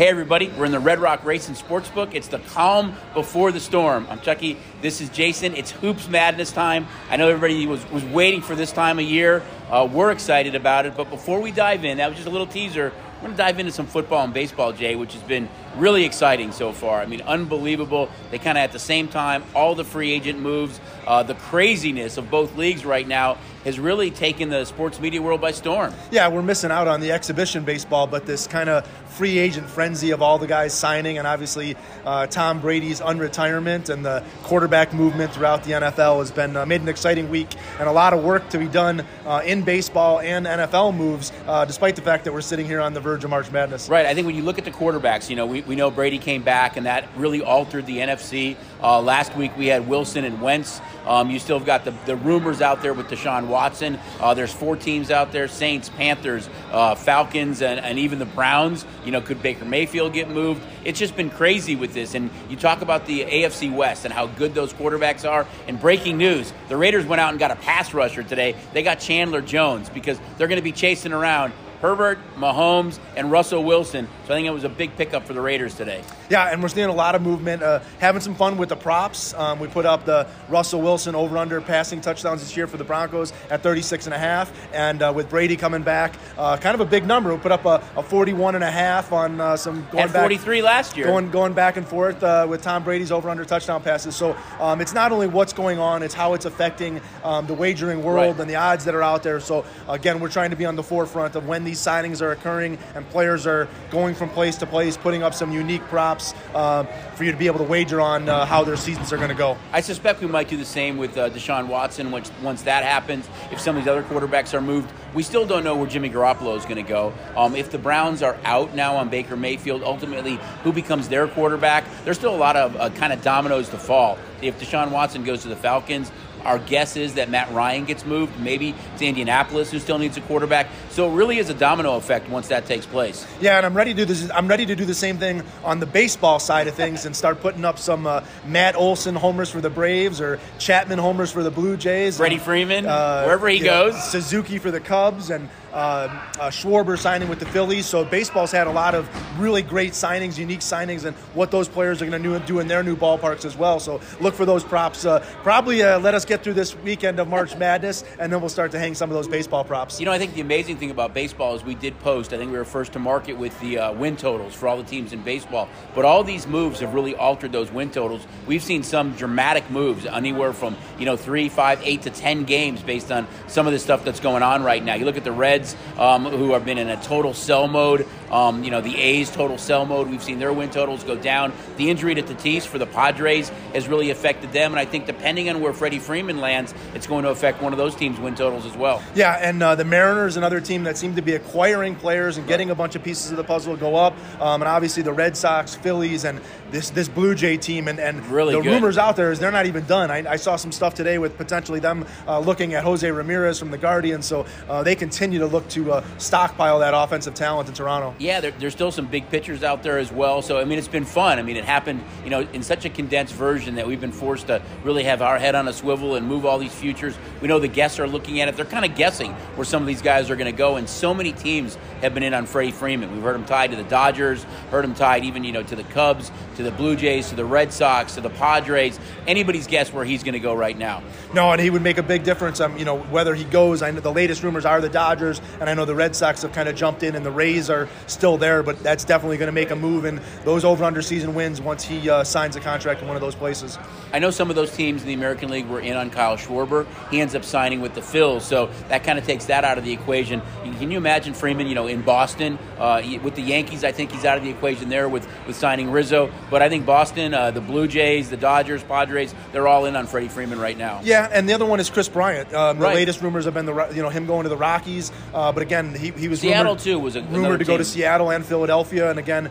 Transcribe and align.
Hey, 0.00 0.08
everybody, 0.08 0.48
we're 0.56 0.64
in 0.64 0.72
the 0.72 0.80
Red 0.80 0.98
Rock 0.98 1.26
Racing 1.26 1.56
Sportsbook. 1.56 2.14
It's 2.14 2.28
the 2.28 2.38
calm 2.38 2.96
before 3.12 3.52
the 3.52 3.60
storm. 3.60 4.06
I'm 4.08 4.18
Chucky. 4.20 4.56
This 4.80 5.02
is 5.02 5.10
Jason. 5.10 5.54
It's 5.54 5.72
Hoops 5.72 6.08
Madness 6.08 6.52
time. 6.52 6.88
I 7.10 7.18
know 7.18 7.28
everybody 7.28 7.66
was, 7.66 7.84
was 7.90 8.02
waiting 8.06 8.40
for 8.40 8.54
this 8.54 8.72
time 8.72 8.98
of 8.98 9.04
year. 9.04 9.42
Uh, 9.68 9.86
we're 9.92 10.10
excited 10.10 10.54
about 10.54 10.86
it. 10.86 10.96
But 10.96 11.10
before 11.10 11.42
we 11.42 11.52
dive 11.52 11.84
in, 11.84 11.98
that 11.98 12.08
was 12.08 12.16
just 12.16 12.26
a 12.26 12.30
little 12.30 12.46
teaser. 12.46 12.94
We're 13.16 13.20
going 13.20 13.32
to 13.32 13.36
dive 13.36 13.58
into 13.58 13.72
some 13.72 13.86
football 13.86 14.24
and 14.24 14.32
baseball, 14.32 14.72
Jay, 14.72 14.96
which 14.96 15.12
has 15.12 15.22
been 15.24 15.50
really 15.76 16.06
exciting 16.06 16.52
so 16.52 16.72
far. 16.72 17.02
I 17.02 17.04
mean, 17.04 17.20
unbelievable. 17.20 18.08
They 18.30 18.38
kind 18.38 18.56
of 18.56 18.64
at 18.64 18.72
the 18.72 18.78
same 18.78 19.06
time, 19.06 19.44
all 19.54 19.74
the 19.74 19.84
free 19.84 20.12
agent 20.12 20.40
moves, 20.40 20.80
uh, 21.10 21.24
the 21.24 21.34
craziness 21.34 22.18
of 22.18 22.30
both 22.30 22.56
leagues 22.56 22.84
right 22.84 23.08
now 23.08 23.36
has 23.64 23.80
really 23.80 24.12
taken 24.12 24.48
the 24.48 24.64
sports 24.64 25.00
media 25.00 25.20
world 25.20 25.40
by 25.40 25.50
storm. 25.50 25.92
Yeah, 26.12 26.28
we're 26.28 26.40
missing 26.40 26.70
out 26.70 26.86
on 26.86 27.00
the 27.00 27.10
exhibition 27.10 27.64
baseball, 27.64 28.06
but 28.06 28.24
this 28.24 28.46
kind 28.46 28.70
of 28.70 28.86
free 29.10 29.38
agent 29.38 29.68
frenzy 29.68 30.12
of 30.12 30.22
all 30.22 30.38
the 30.38 30.46
guys 30.46 30.72
signing, 30.72 31.18
and 31.18 31.26
obviously 31.26 31.76
uh, 32.06 32.26
Tom 32.28 32.60
Brady's 32.60 33.00
unretirement 33.00 33.90
and 33.90 34.04
the 34.04 34.24
quarterback 34.44 34.94
movement 34.94 35.34
throughout 35.34 35.64
the 35.64 35.72
NFL 35.72 36.20
has 36.20 36.30
been 36.30 36.56
uh, 36.56 36.64
made 36.64 36.80
an 36.80 36.88
exciting 36.88 37.28
week 37.28 37.48
and 37.80 37.88
a 37.88 37.92
lot 37.92 38.12
of 38.12 38.22
work 38.22 38.48
to 38.50 38.58
be 38.58 38.68
done 38.68 39.04
uh, 39.26 39.42
in 39.44 39.62
baseball 39.62 40.20
and 40.20 40.46
NFL 40.46 40.96
moves, 40.96 41.32
uh, 41.46 41.64
despite 41.64 41.96
the 41.96 42.02
fact 42.02 42.24
that 42.24 42.32
we're 42.32 42.40
sitting 42.40 42.66
here 42.66 42.80
on 42.80 42.94
the 42.94 43.00
verge 43.00 43.24
of 43.24 43.30
March 43.30 43.50
Madness. 43.50 43.88
Right. 43.88 44.06
I 44.06 44.14
think 44.14 44.26
when 44.26 44.36
you 44.36 44.42
look 44.42 44.58
at 44.58 44.64
the 44.64 44.70
quarterbacks, 44.70 45.28
you 45.28 45.34
know, 45.34 45.44
we, 45.44 45.62
we 45.62 45.74
know 45.74 45.90
Brady 45.90 46.18
came 46.18 46.42
back, 46.42 46.76
and 46.76 46.86
that 46.86 47.08
really 47.16 47.42
altered 47.42 47.84
the 47.86 47.98
NFC. 47.98 48.56
Uh, 48.82 49.00
last 49.00 49.36
week 49.36 49.56
we 49.56 49.66
had 49.66 49.88
Wilson 49.88 50.24
and 50.24 50.40
Wentz. 50.40 50.80
Um, 51.06 51.30
you 51.30 51.38
still 51.38 51.58
have 51.58 51.66
got 51.66 51.84
the, 51.84 51.92
the 52.06 52.16
rumors 52.16 52.60
out 52.60 52.82
there 52.82 52.94
with 52.94 53.08
Deshaun 53.08 53.46
Watson. 53.46 53.98
Uh, 54.20 54.34
there's 54.34 54.52
four 54.52 54.76
teams 54.76 55.10
out 55.10 55.32
there 55.32 55.48
Saints, 55.48 55.88
Panthers, 55.88 56.48
uh, 56.72 56.94
Falcons, 56.94 57.62
and, 57.62 57.80
and 57.80 57.98
even 57.98 58.18
the 58.18 58.26
Browns. 58.26 58.84
You 59.04 59.12
know, 59.12 59.20
could 59.20 59.42
Baker 59.42 59.64
Mayfield 59.64 60.12
get 60.12 60.28
moved? 60.28 60.62
It's 60.84 60.98
just 60.98 61.16
been 61.16 61.30
crazy 61.30 61.76
with 61.76 61.94
this. 61.94 62.14
And 62.14 62.30
you 62.48 62.56
talk 62.56 62.82
about 62.82 63.06
the 63.06 63.24
AFC 63.24 63.74
West 63.74 64.04
and 64.04 64.12
how 64.12 64.26
good 64.26 64.54
those 64.54 64.72
quarterbacks 64.72 65.28
are. 65.28 65.46
And 65.66 65.80
breaking 65.80 66.18
news 66.18 66.52
the 66.68 66.76
Raiders 66.76 67.06
went 67.06 67.20
out 67.20 67.30
and 67.30 67.38
got 67.38 67.50
a 67.50 67.56
pass 67.56 67.92
rusher 67.94 68.22
today. 68.22 68.54
They 68.72 68.82
got 68.82 69.00
Chandler 69.00 69.40
Jones 69.40 69.88
because 69.88 70.20
they're 70.38 70.48
going 70.48 70.60
to 70.60 70.62
be 70.62 70.72
chasing 70.72 71.12
around 71.12 71.52
Herbert, 71.80 72.18
Mahomes, 72.36 72.98
and 73.16 73.30
Russell 73.30 73.64
Wilson. 73.64 74.06
So 74.26 74.34
I 74.34 74.36
think 74.36 74.46
it 74.46 74.52
was 74.52 74.64
a 74.64 74.68
big 74.68 74.96
pickup 74.96 75.26
for 75.26 75.32
the 75.32 75.40
Raiders 75.40 75.74
today. 75.74 76.02
Yeah, 76.28 76.50
and 76.50 76.62
we're 76.62 76.68
seeing 76.68 76.88
a 76.88 76.92
lot 76.92 77.14
of 77.14 77.22
movement, 77.22 77.62
uh, 77.62 77.80
having 77.98 78.20
some 78.20 78.34
fun 78.34 78.56
with 78.56 78.68
the 78.68 78.76
props. 78.76 79.34
Um, 79.34 79.58
we 79.58 79.66
put 79.66 79.86
up 79.86 80.04
the 80.04 80.26
Russell 80.48 80.80
Wilson 80.80 81.14
over 81.14 81.38
under 81.38 81.60
passing 81.60 82.00
touchdowns 82.00 82.40
this 82.40 82.56
year 82.56 82.66
for 82.66 82.76
the 82.76 82.84
Broncos 82.84 83.32
at 83.50 83.62
36 83.62 84.06
and 84.06 84.14
a 84.14 84.18
half, 84.18 84.52
and 84.72 85.02
uh, 85.02 85.12
with 85.14 85.28
Brady 85.30 85.56
coming 85.56 85.82
back, 85.82 86.14
uh, 86.38 86.56
kind 86.56 86.74
of 86.74 86.80
a 86.80 86.84
big 86.84 87.06
number. 87.06 87.34
We 87.34 87.40
put 87.40 87.52
up 87.52 87.64
a, 87.64 87.82
a 87.96 88.02
41 88.02 88.54
and 88.54 88.64
a 88.64 88.70
half 88.70 89.12
on 89.12 89.40
uh, 89.40 89.56
some 89.56 89.86
going 89.90 90.04
and 90.04 90.12
43 90.12 90.60
back, 90.60 90.64
last 90.64 90.96
year. 90.96 91.06
Going 91.06 91.30
going 91.30 91.54
back 91.54 91.76
and 91.76 91.86
forth 91.86 92.22
uh, 92.22 92.46
with 92.48 92.62
Tom 92.62 92.84
Brady's 92.84 93.10
over 93.10 93.30
under 93.30 93.44
touchdown 93.44 93.82
passes. 93.82 94.14
So 94.14 94.36
um, 94.60 94.80
it's 94.80 94.92
not 94.92 95.12
only 95.12 95.26
what's 95.26 95.52
going 95.52 95.78
on, 95.78 96.02
it's 96.02 96.14
how 96.14 96.34
it's 96.34 96.44
affecting 96.44 97.00
um, 97.24 97.46
the 97.46 97.54
wagering 97.54 98.02
world 98.02 98.36
right. 98.36 98.40
and 98.40 98.50
the 98.50 98.56
odds 98.56 98.84
that 98.84 98.94
are 98.94 99.02
out 99.02 99.22
there. 99.22 99.40
So 99.40 99.64
again, 99.88 100.20
we're 100.20 100.28
trying 100.30 100.50
to 100.50 100.56
be 100.56 100.66
on 100.66 100.76
the 100.76 100.82
forefront 100.82 101.36
of 101.36 101.48
when 101.48 101.64
these 101.70 101.78
signings 101.78 102.20
are 102.20 102.32
occurring 102.32 102.76
and 102.96 103.08
players 103.10 103.46
are 103.46 103.68
going 103.92 104.12
from 104.12 104.28
place 104.30 104.56
to 104.56 104.66
place, 104.66 104.96
putting 104.96 105.22
up 105.22 105.32
some 105.32 105.52
unique 105.52 105.82
props 105.82 106.34
uh, 106.52 106.82
for 107.14 107.22
you 107.22 107.30
to 107.30 107.38
be 107.38 107.46
able 107.46 107.58
to 107.58 107.64
wager 107.64 108.00
on 108.00 108.28
uh, 108.28 108.44
how 108.44 108.64
their 108.64 108.76
seasons 108.76 109.12
are 109.12 109.16
going 109.16 109.28
to 109.28 109.36
go. 109.36 109.56
I 109.72 109.80
suspect 109.80 110.20
we 110.20 110.26
might 110.26 110.48
do 110.48 110.56
the 110.56 110.64
same 110.64 110.96
with 110.96 111.16
uh, 111.16 111.30
Deshaun 111.30 111.68
Watson 111.68 112.10
once, 112.10 112.32
once 112.42 112.62
that 112.62 112.82
happens. 112.82 113.28
If 113.52 113.60
some 113.60 113.76
of 113.76 113.84
these 113.84 113.88
other 113.88 114.02
quarterbacks 114.02 114.52
are 114.52 114.60
moved, 114.60 114.90
we 115.14 115.22
still 115.22 115.46
don't 115.46 115.62
know 115.62 115.76
where 115.76 115.86
Jimmy 115.86 116.10
Garoppolo 116.10 116.56
is 116.56 116.64
going 116.64 116.76
to 116.76 116.82
go. 116.82 117.12
Um, 117.36 117.54
if 117.54 117.70
the 117.70 117.78
Browns 117.78 118.20
are 118.20 118.36
out 118.44 118.74
now 118.74 118.96
on 118.96 119.08
Baker 119.08 119.36
Mayfield, 119.36 119.84
ultimately 119.84 120.40
who 120.64 120.72
becomes 120.72 121.08
their 121.08 121.28
quarterback? 121.28 121.84
There's 122.04 122.18
still 122.18 122.34
a 122.34 122.36
lot 122.36 122.56
of 122.56 122.74
uh, 122.74 122.90
kind 122.90 123.12
of 123.12 123.22
dominoes 123.22 123.68
to 123.68 123.78
fall. 123.78 124.18
If 124.42 124.58
Deshaun 124.58 124.90
Watson 124.90 125.22
goes 125.22 125.42
to 125.42 125.48
the 125.48 125.56
Falcons, 125.56 126.10
our 126.44 126.58
guess 126.58 126.96
is 126.96 127.14
that 127.14 127.28
Matt 127.28 127.52
Ryan 127.52 127.84
gets 127.84 128.04
moved, 128.04 128.38
maybe 128.40 128.74
to 128.98 129.06
Indianapolis, 129.06 129.70
who 129.70 129.78
still 129.78 129.98
needs 129.98 130.16
a 130.16 130.20
quarterback. 130.22 130.68
So 131.00 131.10
it 131.10 131.14
really 131.14 131.38
is 131.38 131.48
a 131.48 131.54
domino 131.54 131.96
effect 131.96 132.28
once 132.28 132.48
that 132.48 132.66
takes 132.66 132.84
place. 132.84 133.26
Yeah, 133.40 133.56
and 133.56 133.64
I'm 133.64 133.74
ready 133.74 133.94
to 133.94 133.96
do 133.96 134.04
this. 134.04 134.30
I'm 134.32 134.48
ready 134.48 134.66
to 134.66 134.76
do 134.76 134.84
the 134.84 134.92
same 134.92 135.16
thing 135.16 135.42
on 135.64 135.80
the 135.80 135.86
baseball 135.86 136.38
side 136.38 136.66
of 136.66 136.74
things 136.74 137.06
and 137.06 137.16
start 137.16 137.40
putting 137.40 137.64
up 137.64 137.78
some 137.78 138.06
uh, 138.06 138.22
Matt 138.44 138.76
Olson 138.76 139.14
homers 139.14 139.50
for 139.50 139.62
the 139.62 139.70
Braves 139.70 140.20
or 140.20 140.38
Chapman 140.58 140.98
homers 140.98 141.32
for 141.32 141.42
the 141.42 141.50
Blue 141.50 141.78
Jays. 141.78 142.18
Freddie 142.18 142.36
Freeman, 142.36 142.84
uh, 142.84 143.22
wherever 143.22 143.48
he 143.48 143.60
goes. 143.60 143.94
Know, 143.94 143.98
Suzuki 143.98 144.58
for 144.58 144.70
the 144.70 144.78
Cubs 144.78 145.30
and 145.30 145.48
uh, 145.72 146.08
uh, 146.38 146.50
Schwarber 146.50 146.98
signing 146.98 147.28
with 147.28 147.38
the 147.38 147.46
Phillies. 147.46 147.86
So 147.86 148.04
baseball's 148.04 148.50
had 148.50 148.66
a 148.66 148.72
lot 148.72 148.94
of 148.94 149.08
really 149.40 149.62
great 149.62 149.92
signings, 149.92 150.36
unique 150.36 150.60
signings, 150.60 151.04
and 151.04 151.16
what 151.34 151.50
those 151.50 151.68
players 151.68 152.02
are 152.02 152.06
going 152.06 152.22
to 152.22 152.40
do 152.40 152.58
in 152.58 152.66
their 152.66 152.82
new 152.82 152.96
ballparks 152.96 153.44
as 153.44 153.56
well. 153.56 153.80
So 153.80 154.00
look 154.20 154.34
for 154.34 154.44
those 154.44 154.64
props. 154.64 155.04
Uh, 155.04 155.20
probably 155.42 155.82
uh, 155.82 155.98
let 156.00 156.14
us 156.14 156.24
get 156.24 156.42
through 156.42 156.54
this 156.54 156.76
weekend 156.76 157.20
of 157.20 157.28
March 157.28 157.56
Madness, 157.56 158.04
and 158.18 158.32
then 158.32 158.40
we'll 158.40 158.48
start 158.48 158.72
to 158.72 158.78
hang 158.78 158.94
some 158.94 159.10
of 159.10 159.14
those 159.14 159.28
baseball 159.28 159.64
props. 159.64 160.00
You 160.00 160.06
know, 160.06 160.12
I 160.12 160.18
think 160.18 160.34
the 160.34 160.40
amazing 160.40 160.76
thing 160.76 160.89
about 160.90 161.14
baseball 161.14 161.54
is 161.54 161.64
we 161.64 161.74
did 161.74 161.98
post. 162.00 162.32
I 162.32 162.36
think 162.36 162.52
we 162.52 162.58
were 162.58 162.64
first 162.64 162.92
to 162.92 162.98
market 162.98 163.34
with 163.34 163.58
the 163.60 163.78
uh, 163.78 163.92
win 163.92 164.16
totals 164.16 164.54
for 164.54 164.68
all 164.68 164.76
the 164.76 164.82
teams 164.84 165.12
in 165.12 165.22
baseball. 165.22 165.68
But 165.94 166.04
all 166.04 166.24
these 166.24 166.46
moves 166.46 166.80
have 166.80 166.94
really 166.94 167.14
altered 167.14 167.52
those 167.52 167.70
win 167.70 167.90
totals. 167.90 168.26
We've 168.46 168.62
seen 168.62 168.82
some 168.82 169.12
dramatic 169.12 169.70
moves, 169.70 170.06
anywhere 170.06 170.52
from 170.52 170.76
you 170.98 171.06
know 171.06 171.16
three, 171.16 171.48
five, 171.48 171.80
eight 171.82 172.02
to 172.02 172.10
ten 172.10 172.44
games, 172.44 172.82
based 172.82 173.10
on 173.10 173.26
some 173.46 173.66
of 173.66 173.72
the 173.72 173.78
stuff 173.78 174.04
that's 174.04 174.20
going 174.20 174.42
on 174.42 174.62
right 174.62 174.82
now. 174.82 174.94
You 174.94 175.04
look 175.04 175.16
at 175.16 175.24
the 175.24 175.32
Reds 175.32 175.76
um, 175.98 176.24
who 176.24 176.52
have 176.52 176.64
been 176.64 176.78
in 176.78 176.88
a 176.88 177.00
total 177.02 177.34
sell 177.34 177.68
mode. 177.68 178.06
Um, 178.30 178.62
you 178.62 178.70
know, 178.70 178.80
the 178.80 178.96
A's 178.96 179.30
total 179.30 179.58
sell 179.58 179.84
mode. 179.84 180.08
We've 180.08 180.22
seen 180.22 180.38
their 180.38 180.52
win 180.52 180.70
totals 180.70 181.02
go 181.02 181.16
down. 181.16 181.52
The 181.76 181.90
injury 181.90 182.14
to 182.14 182.22
Tatis 182.22 182.62
for 182.62 182.78
the 182.78 182.86
Padres 182.86 183.48
has 183.74 183.88
really 183.88 184.10
affected 184.10 184.52
them, 184.52 184.72
and 184.72 184.78
I 184.78 184.84
think 184.84 185.06
depending 185.06 185.50
on 185.50 185.60
where 185.60 185.72
Freddie 185.72 185.98
Freeman 185.98 186.40
lands, 186.40 186.72
it's 186.94 187.06
going 187.06 187.24
to 187.24 187.30
affect 187.30 187.60
one 187.60 187.72
of 187.72 187.78
those 187.78 187.96
teams' 187.96 188.20
win 188.20 188.34
totals 188.36 188.66
as 188.66 188.76
well. 188.76 189.02
Yeah, 189.14 189.32
and 189.34 189.62
uh, 189.62 189.74
the 189.74 189.84
Mariners, 189.84 190.36
another 190.36 190.60
team 190.70 190.84
that 190.84 190.96
seem 190.96 191.16
to 191.16 191.22
be 191.22 191.34
acquiring 191.34 191.96
players 191.96 192.36
and 192.36 192.46
getting 192.46 192.70
a 192.70 192.74
bunch 192.76 192.94
of 192.94 193.02
pieces 193.02 193.32
of 193.32 193.36
the 193.36 193.42
puzzle 193.42 193.76
go 193.76 193.96
up, 193.96 194.14
um, 194.40 194.62
and 194.62 194.68
obviously 194.68 195.02
the 195.02 195.12
Red 195.12 195.36
Sox, 195.36 195.74
Phillies, 195.74 196.24
and 196.24 196.40
this 196.70 196.90
this 196.90 197.08
Blue 197.08 197.34
Jay 197.34 197.56
team, 197.56 197.88
and, 197.88 197.98
and 197.98 198.24
really 198.26 198.54
the 198.54 198.60
good. 198.60 198.72
rumors 198.74 198.98
out 198.98 199.16
there 199.16 199.32
is 199.32 199.38
they're 199.38 199.50
not 199.50 199.66
even 199.66 199.84
done. 199.86 200.10
I, 200.10 200.32
I 200.32 200.36
saw 200.36 200.56
some 200.56 200.72
stuff 200.72 200.94
today 200.94 201.18
with 201.18 201.36
potentially 201.36 201.80
them 201.80 202.06
uh, 202.26 202.38
looking 202.38 202.74
at 202.74 202.84
Jose 202.84 203.10
Ramirez 203.10 203.58
from 203.58 203.70
the 203.70 203.78
Guardians, 203.78 204.26
so 204.26 204.46
uh, 204.68 204.82
they 204.82 204.94
continue 204.94 205.38
to 205.38 205.46
look 205.46 205.68
to 205.70 205.92
uh, 205.92 206.04
stockpile 206.18 206.78
that 206.80 206.94
offensive 206.94 207.34
talent 207.34 207.68
in 207.68 207.74
Toronto. 207.74 208.14
Yeah, 208.18 208.40
there, 208.40 208.52
there's 208.52 208.72
still 208.72 208.92
some 208.92 209.06
big 209.06 209.28
pitchers 209.30 209.62
out 209.62 209.82
there 209.82 209.98
as 209.98 210.12
well. 210.12 210.42
So 210.42 210.58
I 210.58 210.64
mean, 210.64 210.78
it's 210.78 210.88
been 210.88 211.04
fun. 211.04 211.38
I 211.38 211.42
mean, 211.42 211.56
it 211.56 211.64
happened, 211.64 212.02
you 212.24 212.30
know, 212.30 212.40
in 212.52 212.62
such 212.62 212.84
a 212.84 212.90
condensed 212.90 213.34
version 213.34 213.74
that 213.76 213.86
we've 213.86 214.00
been 214.00 214.12
forced 214.12 214.46
to 214.48 214.62
really 214.84 215.04
have 215.04 215.22
our 215.22 215.38
head 215.38 215.54
on 215.54 215.68
a 215.68 215.72
swivel 215.72 216.16
and 216.16 216.26
move 216.26 216.46
all 216.46 216.58
these 216.58 216.74
futures. 216.74 217.16
We 217.40 217.48
know 217.48 217.58
the 217.58 217.68
guests 217.68 217.98
are 217.98 218.08
looking 218.08 218.40
at 218.40 218.48
it; 218.48 218.56
they're 218.56 218.64
kind 218.64 218.84
of 218.84 218.94
guessing 218.96 219.32
where 219.56 219.64
some 219.64 219.82
of 219.82 219.86
these 219.86 220.02
guys 220.02 220.30
are 220.30 220.36
going 220.36 220.50
to 220.50 220.56
go. 220.56 220.76
And 220.76 220.88
so 220.88 221.14
many 221.14 221.32
teams 221.32 221.76
have 222.00 222.14
been 222.14 222.22
in 222.22 222.34
on 222.34 222.46
Freddie 222.46 222.72
Freeman. 222.72 223.12
We've 223.12 223.22
heard 223.22 223.36
him 223.36 223.44
tied 223.44 223.70
to 223.70 223.76
the 223.76 223.84
Dodgers, 223.84 224.44
heard 224.70 224.84
him 224.84 224.94
tied 224.94 225.24
even, 225.24 225.44
you 225.44 225.52
know, 225.52 225.62
to 225.62 225.76
the 225.76 225.84
Cubs, 225.84 226.30
to 226.56 226.59
the 226.62 226.70
Blue 226.70 226.96
Jays, 226.96 227.28
to 227.30 227.36
the 227.36 227.44
Red 227.44 227.72
Sox, 227.72 228.14
to 228.14 228.20
the 228.20 228.30
Padres. 228.30 228.98
Anybody's 229.26 229.66
guess 229.66 229.92
where 229.92 230.04
he's 230.04 230.22
going 230.22 230.34
to 230.34 230.40
go 230.40 230.54
right 230.54 230.76
now. 230.76 231.02
No, 231.34 231.52
and 231.52 231.60
he 231.60 231.70
would 231.70 231.82
make 231.82 231.98
a 231.98 232.02
big 232.02 232.24
difference. 232.24 232.60
Um, 232.60 232.76
you 232.76 232.84
know, 232.84 232.98
whether 232.98 233.34
he 233.34 233.44
goes. 233.44 233.82
I 233.82 233.90
know 233.90 234.00
the 234.00 234.12
latest 234.12 234.42
rumors 234.42 234.64
are 234.64 234.80
the 234.80 234.88
Dodgers, 234.88 235.40
and 235.60 235.68
I 235.68 235.74
know 235.74 235.84
the 235.84 235.94
Red 235.94 236.16
Sox 236.16 236.42
have 236.42 236.52
kind 236.52 236.68
of 236.68 236.74
jumped 236.74 237.02
in, 237.02 237.14
and 237.14 237.24
the 237.24 237.30
Rays 237.30 237.70
are 237.70 237.88
still 238.06 238.36
there, 238.36 238.62
but 238.62 238.82
that's 238.82 239.04
definitely 239.04 239.36
going 239.36 239.48
to 239.48 239.52
make 239.52 239.70
a 239.70 239.76
move 239.76 240.04
in 240.04 240.20
those 240.44 240.64
over 240.64 240.84
under 240.84 241.02
season 241.02 241.34
wins 241.34 241.60
once 241.60 241.84
he 241.84 242.08
uh, 242.08 242.24
signs 242.24 242.56
a 242.56 242.60
contract 242.60 243.00
in 243.02 243.06
one 243.06 243.16
of 243.16 243.20
those 243.22 243.34
places. 243.34 243.78
I 244.12 244.18
know 244.18 244.30
some 244.30 244.50
of 244.50 244.56
those 244.56 244.74
teams 244.74 245.02
in 245.02 245.08
the 245.08 245.14
American 245.14 245.50
League 245.50 245.66
were 245.66 245.80
in 245.80 245.96
on 245.96 246.10
Kyle 246.10 246.36
Schwarber. 246.36 246.86
He 247.10 247.20
ends 247.20 247.34
up 247.34 247.44
signing 247.44 247.80
with 247.80 247.94
the 247.94 248.00
Phils, 248.00 248.42
so 248.42 248.70
that 248.88 249.04
kind 249.04 249.18
of 249.18 249.24
takes 249.24 249.46
that 249.46 249.64
out 249.64 249.78
of 249.78 249.84
the 249.84 249.92
equation. 249.92 250.42
Can 250.78 250.90
you 250.90 250.96
imagine 250.96 251.34
Freeman, 251.34 251.66
you 251.66 251.74
know, 251.74 251.86
in 251.86 252.02
Boston 252.02 252.58
uh, 252.78 253.02
with 253.22 253.34
the 253.34 253.42
Yankees? 253.42 253.84
I 253.84 253.92
think 253.92 254.12
he's 254.12 254.24
out 254.24 254.38
of 254.38 254.44
the 254.44 254.50
equation 254.50 254.88
there 254.88 255.08
with, 255.08 255.28
with 255.46 255.56
signing 255.56 255.90
Rizzo, 255.90 256.32
but 256.50 256.62
I 256.62 256.68
think 256.68 256.84
Boston, 256.84 257.32
uh, 257.32 257.50
the 257.50 257.60
Blue 257.60 257.86
Jays, 257.86 258.30
the 258.30 258.36
Dodgers, 258.36 258.82
Padres, 258.82 259.34
they're 259.52 259.68
all 259.68 259.86
in 259.86 259.96
on 259.96 260.06
Freddie 260.06 260.28
Freeman 260.28 260.58
right 260.58 260.76
now. 260.76 261.00
Yeah, 261.02 261.28
and 261.30 261.48
the 261.48 261.54
other 261.54 261.66
one 261.66 261.80
is 261.80 261.88
Kris 261.88 262.08
Bryant. 262.08 262.52
Um, 262.52 262.78
the 262.78 262.86
latest 262.86 263.22
rumors 263.22 263.44
have 263.44 263.54
been 263.54 263.66
the 263.66 263.88
you 263.94 264.02
know 264.02 264.08
him 264.08 264.26
going 264.26 264.42
to 264.44 264.48
the 264.48 264.56
Rockies, 264.56 265.12
uh, 265.32 265.52
but 265.52 265.62
again, 265.62 265.94
he, 265.94 266.10
he 266.10 266.28
was 266.28 266.40
Seattle 266.40 266.72
rumored, 266.72 266.82
too 266.82 266.98
was 266.98 267.16
a, 267.16 267.22
rumored 267.22 267.60
to 267.60 267.64
team. 267.64 267.74
go 267.74 267.78
to 267.78 267.84
Seattle 267.84 268.30
and 268.30 268.44
Philadelphia, 268.44 269.10
and 269.10 269.18
again, 269.18 269.50